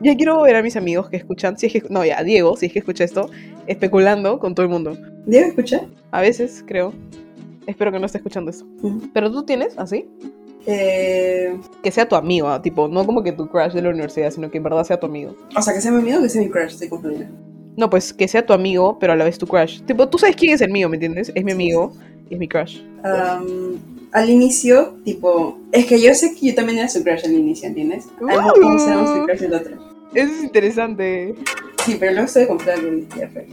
Ya 0.00 0.16
quiero 0.16 0.40
ver 0.42 0.56
a 0.56 0.62
mis 0.62 0.76
amigos 0.76 1.10
que 1.10 1.16
escuchan, 1.16 1.58
si 1.58 1.66
es 1.66 1.72
que, 1.72 1.82
no, 1.90 2.04
ya, 2.04 2.22
Diego, 2.22 2.56
si 2.56 2.66
es 2.66 2.72
que 2.72 2.78
escucha 2.78 3.04
esto, 3.04 3.28
especulando 3.66 4.38
con 4.38 4.54
todo 4.54 4.64
el 4.64 4.70
mundo. 4.72 4.96
¿Diego 5.26 5.48
escucha? 5.48 5.86
A 6.12 6.20
veces, 6.20 6.64
creo. 6.66 6.92
Espero 7.66 7.90
que 7.92 7.98
no 7.98 8.06
esté 8.06 8.18
escuchando 8.18 8.50
eso. 8.50 8.66
Pero 9.12 9.30
tú 9.30 9.44
tienes, 9.44 9.76
así, 9.78 10.06
Eh, 10.66 11.54
que 11.82 11.90
sea 11.90 12.08
tu 12.08 12.16
amigo, 12.16 12.48
ah, 12.48 12.62
tipo, 12.62 12.88
no 12.88 13.04
como 13.04 13.22
que 13.22 13.32
tu 13.32 13.48
crush 13.48 13.72
de 13.72 13.82
la 13.82 13.90
universidad, 13.90 14.30
sino 14.30 14.50
que 14.50 14.56
en 14.58 14.64
verdad 14.64 14.84
sea 14.84 14.98
tu 14.98 15.06
amigo. 15.06 15.34
o 15.56 15.60
sea, 15.60 15.74
que 15.74 15.80
sea 15.82 15.90
mi 15.90 15.98
amigo 15.98 16.20
o 16.20 16.22
que 16.22 16.28
sea 16.30 16.40
mi 16.40 16.48
crush, 16.48 16.70
estoy 16.72 16.88
confundida. 16.88 17.28
No, 17.76 17.90
pues 17.90 18.12
que 18.14 18.26
sea 18.28 18.46
tu 18.46 18.52
amigo, 18.52 18.98
pero 18.98 19.12
a 19.12 19.16
la 19.16 19.24
vez 19.24 19.36
tu 19.38 19.46
crush. 19.46 19.82
Tipo, 19.82 20.08
tú 20.08 20.16
sabes 20.16 20.36
quién 20.36 20.54
es 20.54 20.60
el 20.60 20.70
mío, 20.70 20.88
¿me 20.88 20.96
entiendes? 20.96 21.32
Es 21.34 21.44
mi 21.44 21.52
amigo 21.52 21.92
es 22.30 22.38
mi 22.38 22.48
crush. 22.48 22.80
Am, 23.02 23.78
al 24.12 24.30
inicio, 24.30 24.94
tipo, 25.04 25.58
es 25.72 25.86
que 25.86 26.00
yo 26.00 26.14
sé 26.14 26.34
que 26.34 26.48
yo 26.48 26.54
también 26.54 26.78
era 26.78 26.88
su 26.88 27.02
crush 27.02 27.24
al 27.24 27.32
inicio, 27.32 27.68
¿entiendes? 27.68 28.06
Uh. 28.20 28.30
éramos 28.30 28.82
su 29.18 29.24
crush 29.26 29.40
del 29.40 29.54
otro. 29.54 29.72
Eso 30.14 30.32
es 30.32 30.44
interesante. 30.44 31.34
Sí, 31.84 31.96
pero 31.98 32.12
luego 32.12 32.26
estoy 32.26 32.46
comprando 32.46 32.92
y 32.92 33.06
ya 33.18 33.28
fue. 33.28 33.46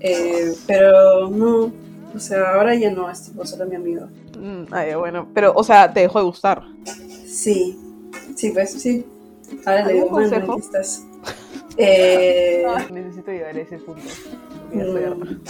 Eh, 0.00 0.52
pero 0.66 1.30
no, 1.30 1.72
o 2.14 2.18
sea, 2.18 2.54
ahora 2.54 2.74
ya 2.74 2.90
no, 2.90 3.10
es 3.10 3.22
tipo 3.22 3.46
solo 3.46 3.66
mi 3.66 3.76
amigo. 3.76 4.06
Mm, 4.38 4.64
ay, 4.70 4.94
bueno, 4.94 5.28
pero, 5.32 5.52
o 5.54 5.64
sea, 5.64 5.92
te 5.92 6.00
dejó 6.00 6.18
de 6.18 6.24
gustar. 6.26 6.62
Sí, 7.26 7.78
sí, 8.34 8.50
pues 8.50 8.72
sí. 8.72 9.04
Ahora 9.64 9.86
le 9.86 9.94
digo, 9.94 10.06
¿Algún 10.06 10.30
mano, 10.30 10.46
consejo? 10.46 10.52
aquí 10.52 10.60
estás. 10.60 11.04
Eh, 11.76 12.66
Necesito 12.92 13.30
llegar 13.30 13.56
a 13.56 13.60
ese 13.60 13.78
punto. 13.78 14.02
Mm. 14.74 15.40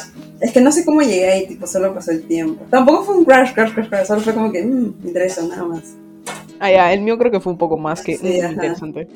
Es 0.41 0.53
que 0.53 0.61
no 0.61 0.73
sé 0.73 0.85
cómo 0.85 1.01
llegué 1.01 1.29
ahí, 1.29 1.47
tipo, 1.47 1.67
solo 1.67 1.95
pasó 1.95 2.11
el 2.11 2.27
tiempo. 2.27 2.65
Tampoco 2.71 3.05
fue 3.05 3.17
un 3.17 3.25
crash, 3.25 3.53
crash, 3.55 3.73
crash, 3.73 3.89
crash, 3.89 4.07
solo 4.07 4.21
fue 4.21 4.35
como 4.35 4.53
que, 4.53 4.63
mmm, 4.63 4.95
me 5.03 5.09
interesa, 5.09 5.47
nada 5.47 5.65
más. 5.65 5.95
Ah, 6.61 6.71
ya, 6.71 6.93
el 6.93 7.01
mío 7.01 7.19
creo 7.19 7.31
que 7.31 7.41
fue 7.41 7.53
un 7.53 7.59
poco 7.59 7.77
más 7.77 8.03
que 8.03 8.17
Sí, 8.17 8.39
interesante. 8.39 9.09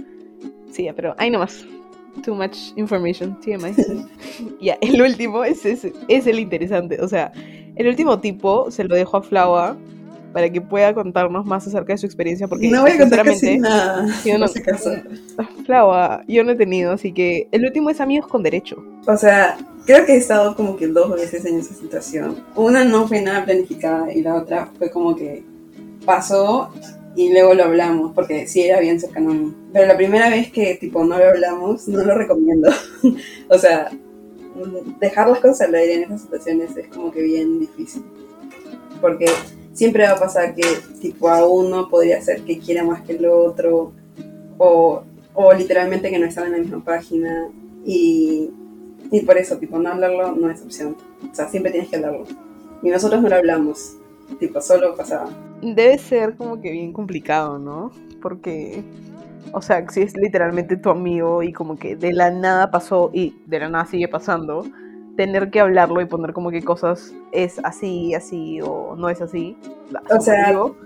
Sí, 0.70 0.84
ya, 0.84 0.92
pero 0.92 1.14
ahí 1.18 1.30
nomás. 1.30 1.64
Too 2.24 2.34
much 2.34 2.56
information, 2.76 3.38
TMI. 3.40 3.74
ya, 4.60 4.76
el 4.80 5.00
último 5.00 5.44
es, 5.44 5.64
ese, 5.64 5.92
es 6.08 6.26
el 6.26 6.40
interesante. 6.40 7.00
O 7.00 7.08
sea, 7.08 7.32
el 7.76 7.86
último 7.86 8.18
tipo 8.18 8.70
se 8.70 8.84
lo 8.84 8.96
dejo 8.96 9.18
a 9.18 9.22
Flava 9.22 9.76
para 10.32 10.50
que 10.50 10.60
pueda 10.60 10.94
contarnos 10.94 11.44
más 11.46 11.66
acerca 11.66 11.92
de 11.92 11.98
su 11.98 12.06
experiencia. 12.06 12.48
Porque, 12.48 12.68
no 12.68 12.82
voy 12.82 12.92
a 12.92 12.98
contar 12.98 13.24
casi 13.24 13.58
nada, 13.58 14.06
yo 14.24 14.38
no-. 14.38 14.46
Flava, 15.64 16.22
yo 16.28 16.44
no 16.44 16.52
he 16.52 16.56
tenido, 16.56 16.92
así 16.92 17.12
que 17.12 17.48
el 17.52 17.64
último 17.64 17.90
es 17.90 18.00
amigos 18.00 18.28
con 18.28 18.42
derecho. 18.42 18.84
O 19.06 19.16
sea, 19.16 19.56
creo 19.86 20.04
que 20.04 20.14
he 20.14 20.16
estado 20.16 20.54
como 20.54 20.76
que 20.76 20.86
dos 20.86 21.10
veces 21.10 21.44
en 21.44 21.58
esa 21.58 21.74
situación. 21.74 22.36
Una 22.54 22.84
no 22.84 23.08
fue 23.08 23.22
nada 23.22 23.44
planificada 23.44 24.12
y 24.12 24.22
la 24.22 24.34
otra 24.34 24.68
fue 24.78 24.90
como 24.90 25.16
que 25.16 25.42
pasó 26.04 26.70
y 27.16 27.32
luego 27.32 27.54
lo 27.54 27.64
hablamos, 27.64 28.12
porque 28.14 28.46
sí 28.46 28.62
era 28.62 28.80
bien 28.80 29.00
cercano 29.00 29.30
a 29.30 29.34
mí. 29.34 29.54
Pero 29.72 29.86
la 29.86 29.96
primera 29.96 30.30
vez 30.30 30.52
que 30.52 30.76
tipo 30.76 31.04
no 31.04 31.18
lo 31.18 31.28
hablamos, 31.28 31.88
no 31.88 32.04
lo 32.04 32.14
recomiendo. 32.14 32.70
o 33.48 33.58
sea, 33.58 33.90
dejar 35.00 35.28
las 35.28 35.40
cosas 35.40 35.62
al 35.62 35.74
aire 35.74 35.94
en 35.94 36.02
esas 36.04 36.22
situaciones 36.22 36.76
es 36.76 36.86
como 36.88 37.10
que 37.10 37.22
bien 37.22 37.58
difícil. 37.60 38.04
Porque 39.00 39.26
siempre 39.78 40.02
va 40.02 40.14
a 40.14 40.18
pasar 40.18 40.56
que 40.56 40.64
tipo 41.00 41.28
a 41.28 41.46
uno 41.46 41.88
podría 41.88 42.20
ser 42.20 42.42
que 42.42 42.58
quiera 42.58 42.82
más 42.82 43.02
que 43.02 43.12
el 43.12 43.26
otro 43.26 43.92
o, 44.58 45.02
o 45.34 45.52
literalmente 45.54 46.10
que 46.10 46.18
no 46.18 46.26
están 46.26 46.46
en 46.46 46.52
la 46.52 46.58
misma 46.58 46.82
página 46.82 47.46
y, 47.86 48.50
y 49.12 49.20
por 49.20 49.38
eso 49.38 49.56
tipo 49.58 49.78
no 49.78 49.90
hablarlo 49.90 50.32
no 50.34 50.50
es 50.50 50.60
opción. 50.62 50.96
O 51.30 51.32
sea, 51.32 51.48
siempre 51.48 51.70
tienes 51.70 51.88
que 51.88 51.94
hablarlo. 51.94 52.24
Y 52.82 52.90
nosotros 52.90 53.22
no 53.22 53.28
lo 53.28 53.36
hablamos, 53.36 53.96
tipo 54.40 54.60
solo 54.60 54.96
pasaba. 54.96 55.30
Debe 55.62 55.96
ser 55.98 56.34
como 56.34 56.60
que 56.60 56.72
bien 56.72 56.92
complicado, 56.92 57.60
¿no? 57.60 57.92
Porque, 58.20 58.82
o 59.52 59.62
sea, 59.62 59.88
si 59.90 60.02
es 60.02 60.16
literalmente 60.16 60.76
tu 60.76 60.90
amigo 60.90 61.44
y 61.44 61.52
como 61.52 61.78
que 61.78 61.94
de 61.94 62.12
la 62.12 62.32
nada 62.32 62.72
pasó 62.72 63.12
y 63.14 63.36
de 63.46 63.60
la 63.60 63.68
nada 63.68 63.86
sigue 63.86 64.08
pasando, 64.08 64.64
tener 65.18 65.50
que 65.50 65.58
hablarlo 65.58 66.00
y 66.00 66.06
poner 66.06 66.32
como 66.32 66.52
que 66.52 66.62
cosas 66.62 67.12
es 67.32 67.58
así, 67.64 68.14
así 68.14 68.60
o 68.62 68.94
no 68.96 69.10
es 69.10 69.20
así. 69.20 69.56
O 70.16 70.20
sea, 70.20 70.50
Digo, 70.50 70.76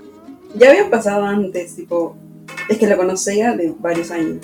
Ya 0.56 0.70
habían 0.70 0.88
pasado 0.88 1.26
antes, 1.26 1.76
tipo, 1.76 2.16
es 2.70 2.78
que 2.78 2.86
lo 2.86 2.96
conocía 2.96 3.54
de 3.54 3.74
varios 3.78 4.10
años. 4.10 4.38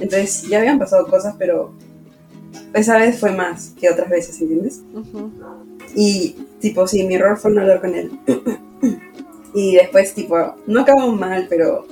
Entonces 0.00 0.48
ya 0.48 0.60
habían 0.60 0.78
pasado 0.78 1.06
cosas, 1.08 1.34
pero 1.38 1.74
esa 2.72 2.96
vez 2.96 3.20
fue 3.20 3.32
más 3.32 3.74
que 3.78 3.90
otras 3.90 4.08
veces, 4.08 4.40
¿entiendes? 4.40 4.80
ujú. 4.94 5.30
Y 5.94 6.36
tipo, 6.58 6.86
sí, 6.86 7.04
mi 7.04 7.16
error 7.16 7.36
fue 7.36 7.50
no 7.50 7.60
hablar 7.60 7.82
con 7.82 7.94
él. 7.94 8.12
y 9.54 9.74
después, 9.74 10.14
tipo, 10.14 10.38
no 10.66 10.80
acabó 10.80 11.12
mal, 11.12 11.44
pero 11.50 11.86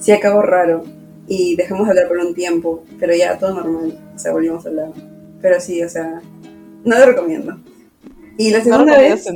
sí 0.00 0.10
acabó 0.10 0.42
raro. 0.42 0.82
Y 1.28 1.54
dejamos 1.54 1.86
de 1.86 1.90
hablar 1.90 2.08
por 2.08 2.18
un 2.18 2.34
tiempo, 2.34 2.82
pero 2.98 3.14
ya 3.14 3.38
todo 3.38 3.54
normal. 3.54 3.96
O 4.16 4.18
sea, 4.18 4.32
volvimos 4.32 4.66
a 4.66 4.70
hablar. 4.70 4.92
Pero 5.40 5.60
sí, 5.60 5.80
o 5.84 5.88
sea, 5.88 6.20
no 6.84 6.98
lo 6.98 7.06
recomiendo. 7.06 7.58
Y 8.38 8.50
la 8.50 8.58
No 8.58 8.64
segunda 8.64 8.98
vez, 8.98 9.24
recomiendas 9.24 9.26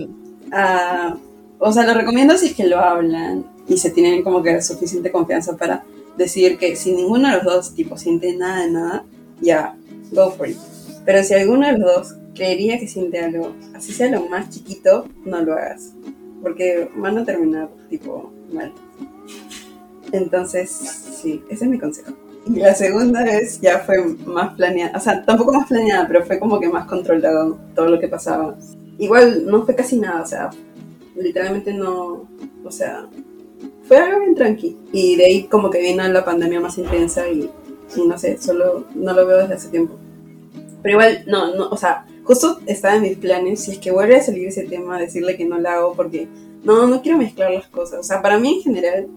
en- 0.48 0.52
ah, 0.52 1.16
o 1.58 1.72
sea, 1.72 1.84
lo 1.86 1.94
recomiendo 1.94 2.36
si 2.38 2.46
es 2.46 2.54
que 2.54 2.66
lo 2.66 2.78
hablan 2.78 3.44
y 3.68 3.76
se 3.78 3.90
tienen 3.90 4.22
como 4.22 4.42
que 4.42 4.60
suficiente 4.62 5.10
confianza 5.12 5.56
para 5.56 5.84
decidir 6.16 6.58
que 6.58 6.76
si 6.76 6.92
ninguno 6.92 7.28
de 7.28 7.34
los 7.36 7.44
dos, 7.44 7.74
tipo, 7.74 7.96
siente 7.98 8.36
nada 8.36 8.64
de 8.64 8.70
nada, 8.70 9.04
ya, 9.40 9.76
go 10.12 10.30
for 10.32 10.48
it. 10.48 10.56
Pero 11.04 11.22
si 11.22 11.34
alguno 11.34 11.66
de 11.66 11.78
los 11.78 11.94
dos 11.94 12.14
creería 12.34 12.78
que 12.78 12.88
siente 12.88 13.18
algo, 13.20 13.54
así 13.74 13.92
sea 13.92 14.10
lo 14.10 14.26
más 14.28 14.50
chiquito, 14.50 15.06
no 15.24 15.40
lo 15.42 15.54
hagas. 15.54 15.92
Porque 16.42 16.88
van 16.96 17.18
a 17.18 17.24
terminar, 17.24 17.68
tipo, 17.90 18.32
mal. 18.52 18.72
Entonces, 20.12 20.70
sí, 20.70 21.42
ese 21.50 21.64
es 21.64 21.70
mi 21.70 21.78
consejo. 21.78 22.12
Y 22.46 22.56
la 22.60 22.74
segunda 22.74 23.24
vez 23.24 23.60
ya 23.60 23.78
fue 23.80 24.04
más 24.26 24.54
planeada, 24.54 24.96
o 24.96 25.00
sea, 25.00 25.24
tampoco 25.24 25.52
más 25.52 25.66
planeada, 25.66 26.06
pero 26.06 26.24
fue 26.24 26.38
como 26.38 26.60
que 26.60 26.68
más 26.68 26.86
controlado 26.86 27.58
todo 27.74 27.86
lo 27.86 27.98
que 27.98 28.08
pasaba. 28.08 28.56
Igual 28.98 29.46
no 29.46 29.64
fue 29.64 29.74
casi 29.74 29.98
nada, 29.98 30.22
o 30.22 30.26
sea, 30.26 30.50
literalmente 31.16 31.72
no, 31.72 32.28
o 32.64 32.70
sea, 32.70 33.06
fue 33.84 33.98
algo 33.98 34.20
bien 34.20 34.34
tranqui. 34.34 34.76
Y 34.92 35.16
de 35.16 35.24
ahí 35.24 35.42
como 35.44 35.70
que 35.70 35.80
vino 35.80 36.06
la 36.06 36.24
pandemia 36.24 36.60
más 36.60 36.76
intensa 36.78 37.28
y, 37.28 37.50
y 37.96 38.06
no 38.06 38.18
sé, 38.18 38.38
solo 38.38 38.84
no 38.94 39.12
lo 39.12 39.26
veo 39.26 39.38
desde 39.38 39.54
hace 39.54 39.68
tiempo. 39.68 39.94
Pero 40.82 40.92
igual, 40.92 41.24
no, 41.26 41.54
no, 41.54 41.68
o 41.70 41.76
sea, 41.76 42.06
justo 42.24 42.60
estaba 42.66 42.96
en 42.96 43.02
mis 43.02 43.16
planes, 43.16 43.60
si 43.60 43.72
es 43.72 43.78
que 43.78 43.90
vuelve 43.90 44.16
a 44.16 44.22
salir 44.22 44.48
ese 44.48 44.64
tema, 44.64 44.98
decirle 44.98 45.36
que 45.36 45.46
no 45.46 45.58
la 45.58 45.74
hago 45.74 45.94
porque 45.94 46.28
no, 46.62 46.86
no 46.86 47.02
quiero 47.02 47.18
mezclar 47.18 47.52
las 47.52 47.68
cosas. 47.68 48.00
O 48.00 48.02
sea, 48.02 48.20
para 48.20 48.38
mí 48.38 48.56
en 48.56 48.62
general, 48.62 49.08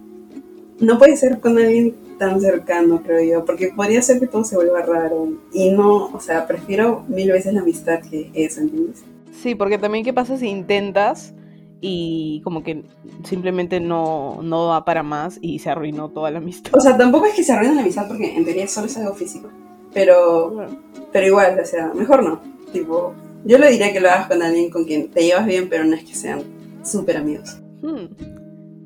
no 0.80 0.98
puede 0.98 1.18
ser 1.18 1.40
con 1.40 1.58
alguien 1.58 1.96
tan 2.18 2.40
cercano, 2.42 3.02
creo 3.04 3.24
yo, 3.24 3.46
porque 3.46 3.70
podría 3.70 4.02
ser 4.02 4.20
que 4.20 4.28
todo 4.28 4.44
se 4.44 4.56
vuelva 4.56 4.82
raro. 4.82 5.30
Y 5.54 5.72
no, 5.72 6.08
o 6.08 6.20
sea, 6.20 6.48
prefiero 6.48 7.04
mil 7.08 7.32
veces 7.32 7.54
la 7.54 7.62
amistad 7.62 8.02
que 8.02 8.32
eso, 8.34 8.62
¿entiendes? 8.62 9.04
Sí, 9.32 9.56
porque 9.56 9.78
también 9.78 10.04
qué 10.04 10.14
pasa 10.14 10.38
si 10.38 10.48
intentas 10.48 11.34
y 11.80 12.42
como 12.44 12.64
que 12.64 12.84
simplemente 13.24 13.80
no, 13.80 14.40
no 14.42 14.68
va 14.68 14.84
para 14.84 15.04
más 15.04 15.38
y 15.42 15.60
se 15.60 15.70
arruinó 15.70 16.10
toda 16.10 16.32
la 16.32 16.40
amistad. 16.40 16.72
O 16.76 16.80
sea, 16.80 16.98
tampoco 16.98 17.28
es 17.28 17.36
que 17.36 17.44
se 17.44 17.54
arruine 17.54 17.76
la 17.76 17.82
amistad 17.82 18.08
porque 18.08 18.36
en 18.36 18.44
teoría 18.46 18.68
solo 18.68 18.88
es 18.88 18.98
algo 18.98 19.14
físico. 19.14 19.50
Pero, 19.94 20.68
pero 21.12 21.28
igual, 21.28 21.60
o 21.60 21.66
sea, 21.66 21.92
mejor 21.94 22.24
no. 22.24 22.42
Tipo, 22.72 23.14
yo 23.46 23.58
le 23.58 23.70
diría 23.72 23.94
que 23.94 24.00
lo 24.00 24.10
hagas 24.10 24.28
con 24.28 24.42
alguien 24.42 24.70
con 24.70 24.86
quien 24.86 25.10
te 25.10 25.24
llevas 25.24 25.46
bien, 25.46 25.70
pero 25.70 25.86
no 25.86 25.96
es 25.96 26.04
que 26.04 26.16
sean 26.16 26.42
súper 26.84 27.18
amigos. 27.18 27.58
Hmm, 27.82 28.06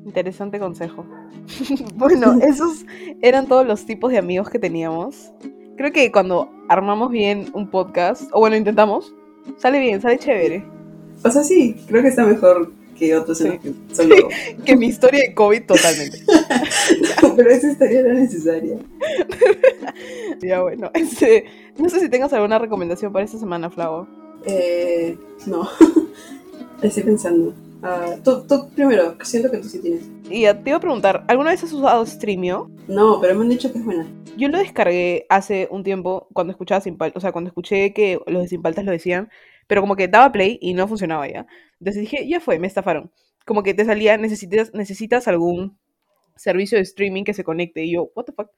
Interesante 0.04 0.58
consejo. 0.58 1.04
bueno, 1.94 2.38
esos 2.42 2.84
eran 3.20 3.46
todos 3.46 3.66
los 3.66 3.84
tipos 3.86 4.10
de 4.12 4.18
amigos 4.18 4.50
que 4.50 4.58
teníamos. 4.58 5.32
Creo 5.76 5.92
que 5.92 6.12
cuando 6.12 6.50
armamos 6.68 7.10
bien 7.10 7.50
un 7.54 7.70
podcast, 7.70 8.24
o 8.32 8.40
bueno, 8.40 8.56
intentamos, 8.56 9.14
sale 9.56 9.78
bien, 9.78 10.00
sale 10.00 10.18
chévere. 10.18 10.64
O 11.24 11.30
sea, 11.30 11.42
sí, 11.42 11.76
creo 11.86 12.02
que 12.02 12.08
está 12.08 12.24
mejor 12.24 12.72
que 12.98 13.16
otros 13.16 13.38
Sí. 13.38 13.44
los 13.48 13.58
que 13.58 13.72
solo... 13.94 14.16
Que 14.64 14.76
mi 14.76 14.86
historia 14.86 15.20
de 15.20 15.34
COVID 15.34 15.62
totalmente. 15.64 16.18
pero 17.36 17.50
esa 17.50 17.70
historia 17.70 18.00
era 18.00 18.14
necesaria. 18.14 18.76
ya 20.42 20.62
bueno, 20.62 20.90
este, 20.94 21.46
no 21.78 21.88
sé 21.88 22.00
si 22.00 22.08
tengas 22.08 22.32
alguna 22.32 22.58
recomendación 22.58 23.12
para 23.12 23.24
esta 23.24 23.38
semana, 23.38 23.70
Flavo. 23.70 24.06
Eh, 24.44 25.16
no. 25.46 25.68
Estoy 26.82 27.02
pensando. 27.04 27.54
Ah, 27.82 28.16
tú, 28.22 28.46
tú 28.46 28.70
primero, 28.70 29.16
siento 29.22 29.50
que 29.50 29.58
tú 29.58 29.68
sí 29.68 29.80
tienes. 29.80 30.08
Y 30.30 30.42
te 30.42 30.70
iba 30.70 30.76
a 30.76 30.80
preguntar, 30.80 31.24
¿alguna 31.26 31.50
vez 31.50 31.64
has 31.64 31.72
usado 31.72 32.06
Streamio? 32.06 32.70
No, 32.86 33.20
pero 33.20 33.34
me 33.34 33.42
han 33.42 33.48
dicho 33.48 33.72
que 33.72 33.78
es 33.78 33.84
buena. 33.84 34.06
Yo 34.36 34.48
lo 34.48 34.58
descargué 34.58 35.26
hace 35.28 35.68
un 35.70 35.82
tiempo 35.82 36.28
cuando 36.32 36.52
escuchaba 36.52 36.80
Sin 36.80 36.96
Paltas, 36.96 37.16
o 37.16 37.20
sea, 37.20 37.32
cuando 37.32 37.48
escuché 37.48 37.92
que 37.92 38.20
los 38.26 38.42
de 38.42 38.48
Sin 38.48 38.62
Paltas 38.62 38.84
lo 38.84 38.92
decían, 38.92 39.30
pero 39.66 39.80
como 39.80 39.96
que 39.96 40.06
daba 40.06 40.30
play 40.30 40.58
y 40.60 40.74
no 40.74 40.86
funcionaba 40.86 41.28
ya. 41.28 41.46
Entonces 41.80 42.02
dije, 42.02 42.28
ya 42.28 42.40
fue, 42.40 42.58
me 42.58 42.68
estafaron. 42.68 43.10
Como 43.44 43.64
que 43.64 43.74
te 43.74 43.84
salía, 43.84 44.16
necesitas, 44.16 44.72
necesitas 44.72 45.26
algún 45.26 45.76
servicio 46.36 46.78
de 46.78 46.82
streaming 46.82 47.24
que 47.24 47.34
se 47.34 47.42
conecte. 47.42 47.84
Y 47.84 47.94
yo, 47.94 48.10
what 48.14 48.24
the 48.24 48.32
fuck. 48.32 48.50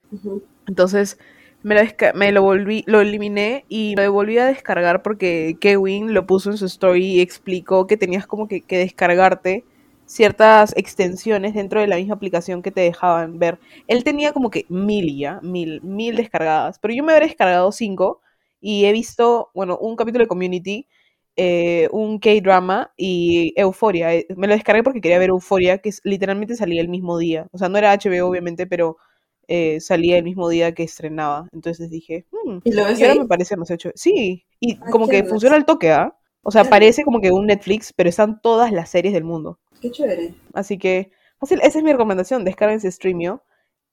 Entonces 0.67 1.17
me 1.65 1.75
lo, 1.75 1.81
me 2.13 2.31
lo 2.31 2.43
volví, 2.43 2.83
lo 2.87 3.01
eliminé 3.01 3.65
y 3.69 3.95
lo 3.95 4.11
volví 4.13 4.37
a 4.37 4.45
descargar 4.45 5.01
porque 5.01 5.57
Kevin 5.59 6.13
lo 6.13 6.27
puso 6.27 6.51
en 6.51 6.57
su 6.57 6.65
story 6.65 7.03
y 7.05 7.21
explicó 7.21 7.87
que 7.87 7.97
tenías 7.97 8.27
como 8.27 8.47
que, 8.47 8.61
que 8.61 8.77
descargarte 8.77 9.65
ciertas 10.05 10.73
extensiones 10.77 11.55
dentro 11.55 11.81
de 11.81 11.87
la 11.87 11.95
misma 11.97 12.13
aplicación 12.15 12.61
que 12.61 12.71
te 12.71 12.81
dejaban 12.81 13.39
ver. 13.39 13.59
Él 13.87 14.03
tenía 14.03 14.31
como 14.31 14.51
que 14.51 14.65
mil 14.69 15.17
ya, 15.17 15.39
mil, 15.41 15.81
mil 15.81 16.15
descargadas, 16.15 16.77
pero 16.79 16.93
yo 16.93 17.03
me 17.03 17.13
habré 17.13 17.25
descargado 17.27 17.71
cinco 17.71 18.21
y 18.61 18.85
he 18.85 18.91
visto, 18.91 19.49
bueno, 19.55 19.77
un 19.79 19.95
capítulo 19.95 20.23
de 20.25 20.27
Community, 20.27 20.87
eh, 21.35 21.89
un 21.91 22.19
K-drama 22.19 22.91
y 22.95 23.53
Euforia. 23.57 24.13
Eh, 24.13 24.27
Me 24.37 24.47
lo 24.47 24.53
descargué 24.53 24.83
porque 24.83 25.01
quería 25.01 25.19
ver 25.19 25.29
Euforia, 25.29 25.79
que 25.79 25.89
literalmente 26.03 26.55
salía 26.55 26.81
el 26.81 26.89
mismo 26.89 27.17
día. 27.17 27.47
O 27.51 27.57
sea, 27.57 27.69
no 27.69 27.77
era 27.79 27.91
HBO 27.91 28.27
obviamente, 28.29 28.67
pero 28.67 28.97
eh, 29.47 29.79
salía 29.79 30.17
el 30.17 30.23
mismo 30.23 30.49
día 30.49 30.73
que 30.73 30.83
estrenaba. 30.83 31.47
Entonces 31.51 31.89
dije, 31.89 32.25
hmm, 32.31 32.57
¿Y 32.63 32.71
lo 32.71 32.85
ves 32.85 32.99
y 32.99 33.03
ahora 33.03 33.21
me 33.21 33.27
parece 33.27 33.55
más 33.57 33.69
hecho. 33.71 33.91
Sí, 33.95 34.45
y 34.59 34.77
como 34.77 35.07
que 35.07 35.23
funciona 35.23 35.55
al 35.55 35.65
toque, 35.65 35.91
¿ah? 35.91 36.17
O 36.43 36.51
sea, 36.51 36.63
parece 36.65 37.03
como 37.03 37.21
que 37.21 37.31
un 37.31 37.47
Netflix, 37.47 37.91
pero 37.93 38.09
están 38.09 38.39
todas 38.41 38.71
las 38.71 38.89
series 38.89 39.13
del 39.13 39.23
mundo. 39.23 39.59
Qué 39.81 39.89
chévere. 39.89 40.35
Así 40.53 40.77
que, 40.77 41.11
esa 41.41 41.77
es 41.79 41.83
mi 41.83 41.91
recomendación. 41.91 42.43
Descárguense 42.43 42.91
Streamio. 42.91 43.43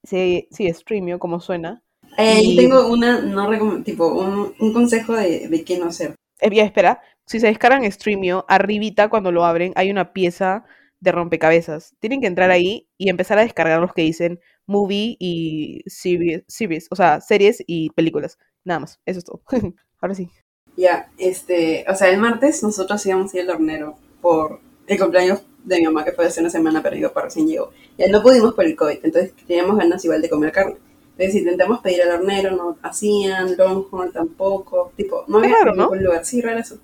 Sí, 0.05 0.49
sí, 0.51 0.69
Streamio, 0.73 1.19
como 1.19 1.41
suena. 1.41 1.83
Eh, 2.19 2.41
Y- 2.43 2.57
tengo 2.57 2.89
una, 2.89 3.21
no 3.21 3.83
tipo, 3.83 4.07
un, 4.07 4.55
un 4.59 4.73
consejo 4.73 5.15
de, 5.15 5.49
de 5.49 5.65
qué 5.65 5.79
no 5.79 5.87
hacer. 5.87 6.15
Eh, 6.41 6.51
ya, 6.55 6.65
espera. 6.65 7.01
Si 7.27 7.41
se 7.41 7.47
descargan 7.47 7.91
Streamio, 7.91 8.45
arribita 8.49 9.09
cuando 9.09 9.33
lo 9.33 9.45
abren 9.45 9.73
hay 9.77 9.91
una 9.91 10.13
pieza 10.13 10.65
de 11.01 11.13
rompecabezas. 11.13 11.95
Tienen 12.01 12.21
que 12.21 12.27
entrar 12.27 12.51
ahí 12.51 12.89
y 12.99 13.09
empezar 13.09 13.39
a 13.39 13.43
descargar 13.43 13.81
los 13.81 13.93
que 13.93 14.03
dicen 14.03 14.41
movie 14.67 15.17
y 15.19 15.83
series, 15.87 16.45
series, 16.49 16.89
o 16.91 16.97
sea, 16.97 17.21
series 17.21 17.63
y 17.67 17.91
películas. 17.91 18.39
Nada 18.65 18.81
más, 18.81 19.01
eso 19.07 19.19
es 19.19 19.25
todo. 19.25 19.43
Ahora 20.01 20.15
sí. 20.15 20.31
Ya, 20.77 21.11
este, 21.19 21.85
o 21.89 21.95
sea, 21.95 22.09
el 22.11 22.19
martes 22.19 22.63
nosotros 22.63 23.05
íbamos 23.07 23.33
a 23.33 23.39
ir 23.39 23.43
al 23.45 23.57
hornero 23.57 23.97
por 24.21 24.61
el 24.87 24.99
cumpleaños 24.99 25.43
de 25.65 25.79
mi 25.79 25.85
mamá, 25.85 26.05
que 26.05 26.13
fue 26.13 26.27
hace 26.27 26.41
una 26.41 26.51
semana, 26.51 26.83
pero 26.83 26.97
mi 26.97 27.03
papá 27.03 27.23
recién 27.23 27.47
llegó. 27.47 27.71
Ya 27.99 28.09
no 28.09 28.23
pudimos 28.23 28.55
por 28.55 28.65
el 28.65 28.75
COVID, 28.75 28.99
entonces 29.03 29.33
teníamos 29.47 29.77
ganas 29.77 30.05
igual 30.05 30.23
de 30.23 30.29
comer 30.29 30.53
carne. 30.53 30.77
Entonces 31.13 31.35
intentamos 31.35 31.81
pedir 31.81 32.03
al 32.03 32.21
hornero, 32.21 32.57
no 32.57 32.79
hacían, 32.83 33.57
Longhorn 33.57 34.13
tampoco, 34.13 34.93
tipo, 34.97 35.25
no 35.29 35.39
había 35.39 35.57
raro, 35.57 35.75
¿no? 35.75 35.83
ningún 35.85 36.05
lugar, 36.05 36.25
sí, 36.25 36.41
raro 36.41 36.59
eso. 36.59 36.79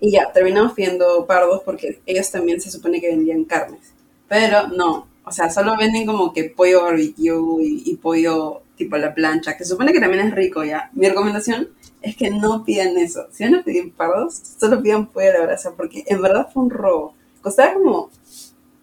Y 0.00 0.12
ya, 0.12 0.30
terminamos 0.32 0.72
pidiendo 0.72 1.26
pardos 1.26 1.62
porque 1.64 2.00
ellos 2.06 2.30
también 2.30 2.60
se 2.60 2.70
supone 2.70 3.00
que 3.00 3.08
vendían 3.08 3.44
carnes. 3.44 3.92
Pero 4.28 4.68
no, 4.68 5.08
o 5.26 5.32
sea, 5.32 5.50
solo 5.50 5.76
venden 5.76 6.06
como 6.06 6.32
que 6.32 6.44
pollo 6.44 6.84
barbecue 6.84 7.62
y, 7.62 7.82
y 7.84 7.96
pollo 7.96 8.62
tipo 8.76 8.96
a 8.96 8.98
la 8.98 9.12
plancha, 9.14 9.56
que 9.56 9.64
se 9.64 9.70
supone 9.70 9.92
que 9.92 10.00
también 10.00 10.26
es 10.26 10.34
rico 10.34 10.64
ya. 10.64 10.90
Mi 10.94 11.08
recomendación 11.08 11.68
es 12.00 12.16
que 12.16 12.30
no 12.30 12.64
pidan 12.64 12.96
eso. 12.96 13.26
Si 13.32 13.44
van 13.44 13.56
a 13.56 13.62
pedir 13.62 13.92
pardos, 13.92 14.40
solo 14.58 14.82
pidan 14.82 15.06
pollo 15.06 15.30
a 15.30 15.38
la 15.38 15.46
brasa 15.46 15.72
porque 15.76 16.04
en 16.06 16.22
verdad 16.22 16.48
fue 16.52 16.62
un 16.62 16.70
robo. 16.70 17.14
Costaba 17.42 17.74
como 17.74 18.10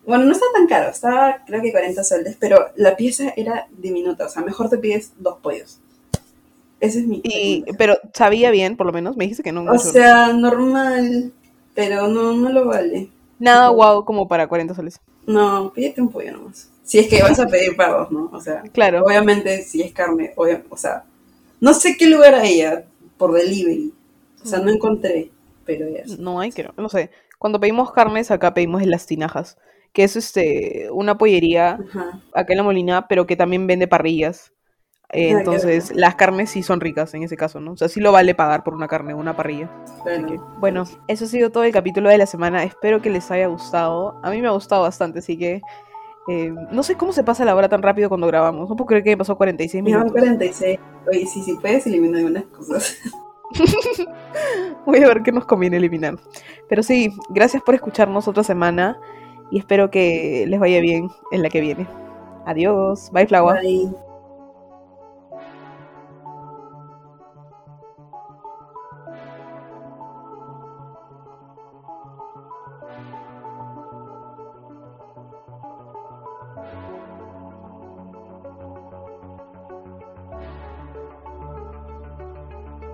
bueno, 0.06 0.26
no 0.26 0.34
está 0.34 0.46
tan 0.54 0.68
caro, 0.68 0.90
estaba 0.90 1.44
creo 1.46 1.62
que 1.62 1.72
40 1.72 2.04
soles, 2.04 2.36
pero 2.38 2.72
la 2.76 2.98
pieza 2.98 3.34
era 3.38 3.68
diminuta, 3.72 4.26
o 4.26 4.30
sea, 4.30 4.42
mejor 4.42 4.70
te 4.70 4.78
pides 4.78 5.14
dos 5.18 5.38
pollos. 5.42 5.80
Ese 6.82 7.00
es 7.00 7.08
mi... 7.08 7.22
Y, 7.24 7.64
pero 7.78 7.98
sabía 8.14 8.52
bien, 8.52 8.76
por 8.76 8.86
lo 8.86 8.92
menos. 8.92 9.16
Me 9.16 9.24
dijiste 9.24 9.44
que 9.44 9.54
no. 9.54 9.64
o 9.64 9.78
sea, 9.78 10.34
normal, 10.34 11.32
pero 11.74 12.10
no, 12.10 12.34
no 12.34 12.50
lo 12.50 12.66
vale. 12.66 13.10
Nada 13.40 13.70
guau 13.70 14.04
como 14.04 14.28
para 14.28 14.48
40 14.48 14.76
soles. 14.76 15.00
No, 15.28 15.72
pídete 15.74 16.02
un 16.02 16.10
pollo 16.10 16.32
nomás. 16.34 16.70
Si 16.84 17.00
es 17.00 17.08
que 17.08 17.22
vas 17.22 17.40
a 17.40 17.48
pedir 17.48 17.76
pardos, 17.76 18.12
¿no? 18.12 18.30
O 18.34 18.42
sea, 18.42 18.62
Claro. 18.74 19.04
obviamente 19.06 19.64
si 19.64 19.82
es 19.82 19.92
carne, 19.94 20.34
o 20.36 20.78
sea, 20.78 21.04
no 21.62 21.74
sé 21.74 21.96
qué 21.98 22.08
lugar 22.08 22.36
hay 22.36 22.62
por 23.18 23.34
delivery. 23.34 23.94
O 24.44 24.46
sea, 24.46 24.60
no 24.60 24.70
encontré, 24.72 25.32
pero 25.66 25.88
ya. 25.90 26.04
No 26.20 26.40
hay, 26.40 26.52
creo. 26.52 26.74
No 26.78 26.90
sé. 26.90 27.10
Cuando 27.40 27.60
pedimos 27.60 27.92
carnes, 27.92 28.32
acá 28.32 28.54
pedimos 28.54 28.82
en 28.82 28.92
las 28.92 29.06
tinajas. 29.06 29.58
Que 29.94 30.04
es 30.04 30.16
este 30.16 30.88
una 30.92 31.18
pollería 31.18 31.74
Ajá. 31.90 32.22
acá 32.34 32.54
en 32.54 32.58
la 32.58 32.64
Molina, 32.64 33.08
pero 33.08 33.28
que 33.28 33.36
también 33.36 33.68
vende 33.68 33.88
parrillas. 33.88 34.52
Eh, 35.14 35.30
entonces, 35.30 35.92
las 35.96 36.16
carnes 36.16 36.50
sí 36.50 36.64
son 36.64 36.82
ricas 36.82 37.14
en 37.14 37.22
ese 37.22 37.38
caso, 37.38 37.60
¿no? 37.60 37.74
O 37.74 37.78
sea, 37.78 37.88
sí 37.88 38.00
lo 38.00 38.12
vale 38.12 38.34
pagar 38.34 38.64
por 38.64 38.74
una 38.74 38.88
carne, 38.88 39.14
una 39.14 39.36
parrilla. 39.36 39.70
Que, 40.04 40.40
bueno, 40.60 40.86
eso 41.08 41.26
ha 41.26 41.28
sido 41.28 41.52
todo 41.52 41.64
el 41.64 41.72
capítulo 41.72 42.10
de 42.10 42.18
la 42.18 42.26
semana. 42.26 42.64
Espero 42.64 43.02
que 43.02 43.12
les 43.12 43.30
haya 43.30 43.48
gustado. 43.48 44.20
A 44.24 44.32
mí 44.32 44.42
me 44.42 44.48
ha 44.48 44.52
gustado 44.52 44.82
bastante, 44.82 45.20
así 45.20 45.38
que 45.38 45.62
eh, 46.28 46.54
no 46.72 46.84
sé 46.84 46.96
cómo 46.96 47.14
se 47.14 47.24
pasa 47.24 47.46
la 47.46 47.56
hora 47.56 47.70
tan 47.70 47.84
rápido 47.84 48.10
cuando 48.10 48.28
grabamos. 48.28 48.70
No 48.70 48.76
puedo 48.76 48.88
creer 48.88 49.04
que 49.04 49.12
me 49.12 49.18
pasó 49.18 49.38
46 49.38 49.84
Me 49.84 49.92
van 49.92 50.06
minutos. 50.06 50.20
46. 50.20 50.80
Oye, 51.08 51.26
sí, 51.28 51.44
sí 51.44 51.58
puedes 51.62 51.86
eliminar 51.86 52.18
algunas 52.18 52.46
cosas. 52.46 52.98
Voy 54.86 55.04
a 55.04 55.08
ver 55.08 55.22
qué 55.22 55.32
nos 55.32 55.46
conviene 55.46 55.78
eliminar. 55.78 56.18
Pero 56.68 56.82
sí, 56.82 57.14
gracias 57.30 57.62
por 57.62 57.76
escucharnos 57.76 58.28
otra 58.28 58.44
semana 58.44 59.00
y 59.52 59.60
espero 59.60 59.92
que 59.92 60.46
les 60.48 60.60
vaya 60.60 60.80
bien 60.82 61.10
en 61.32 61.44
la 61.44 61.50
que 61.50 61.62
viene. 61.62 61.88
Adiós. 62.46 63.12
Bye, 63.12 63.28
Flagua. 63.28 63.60
Bye. 63.62 63.92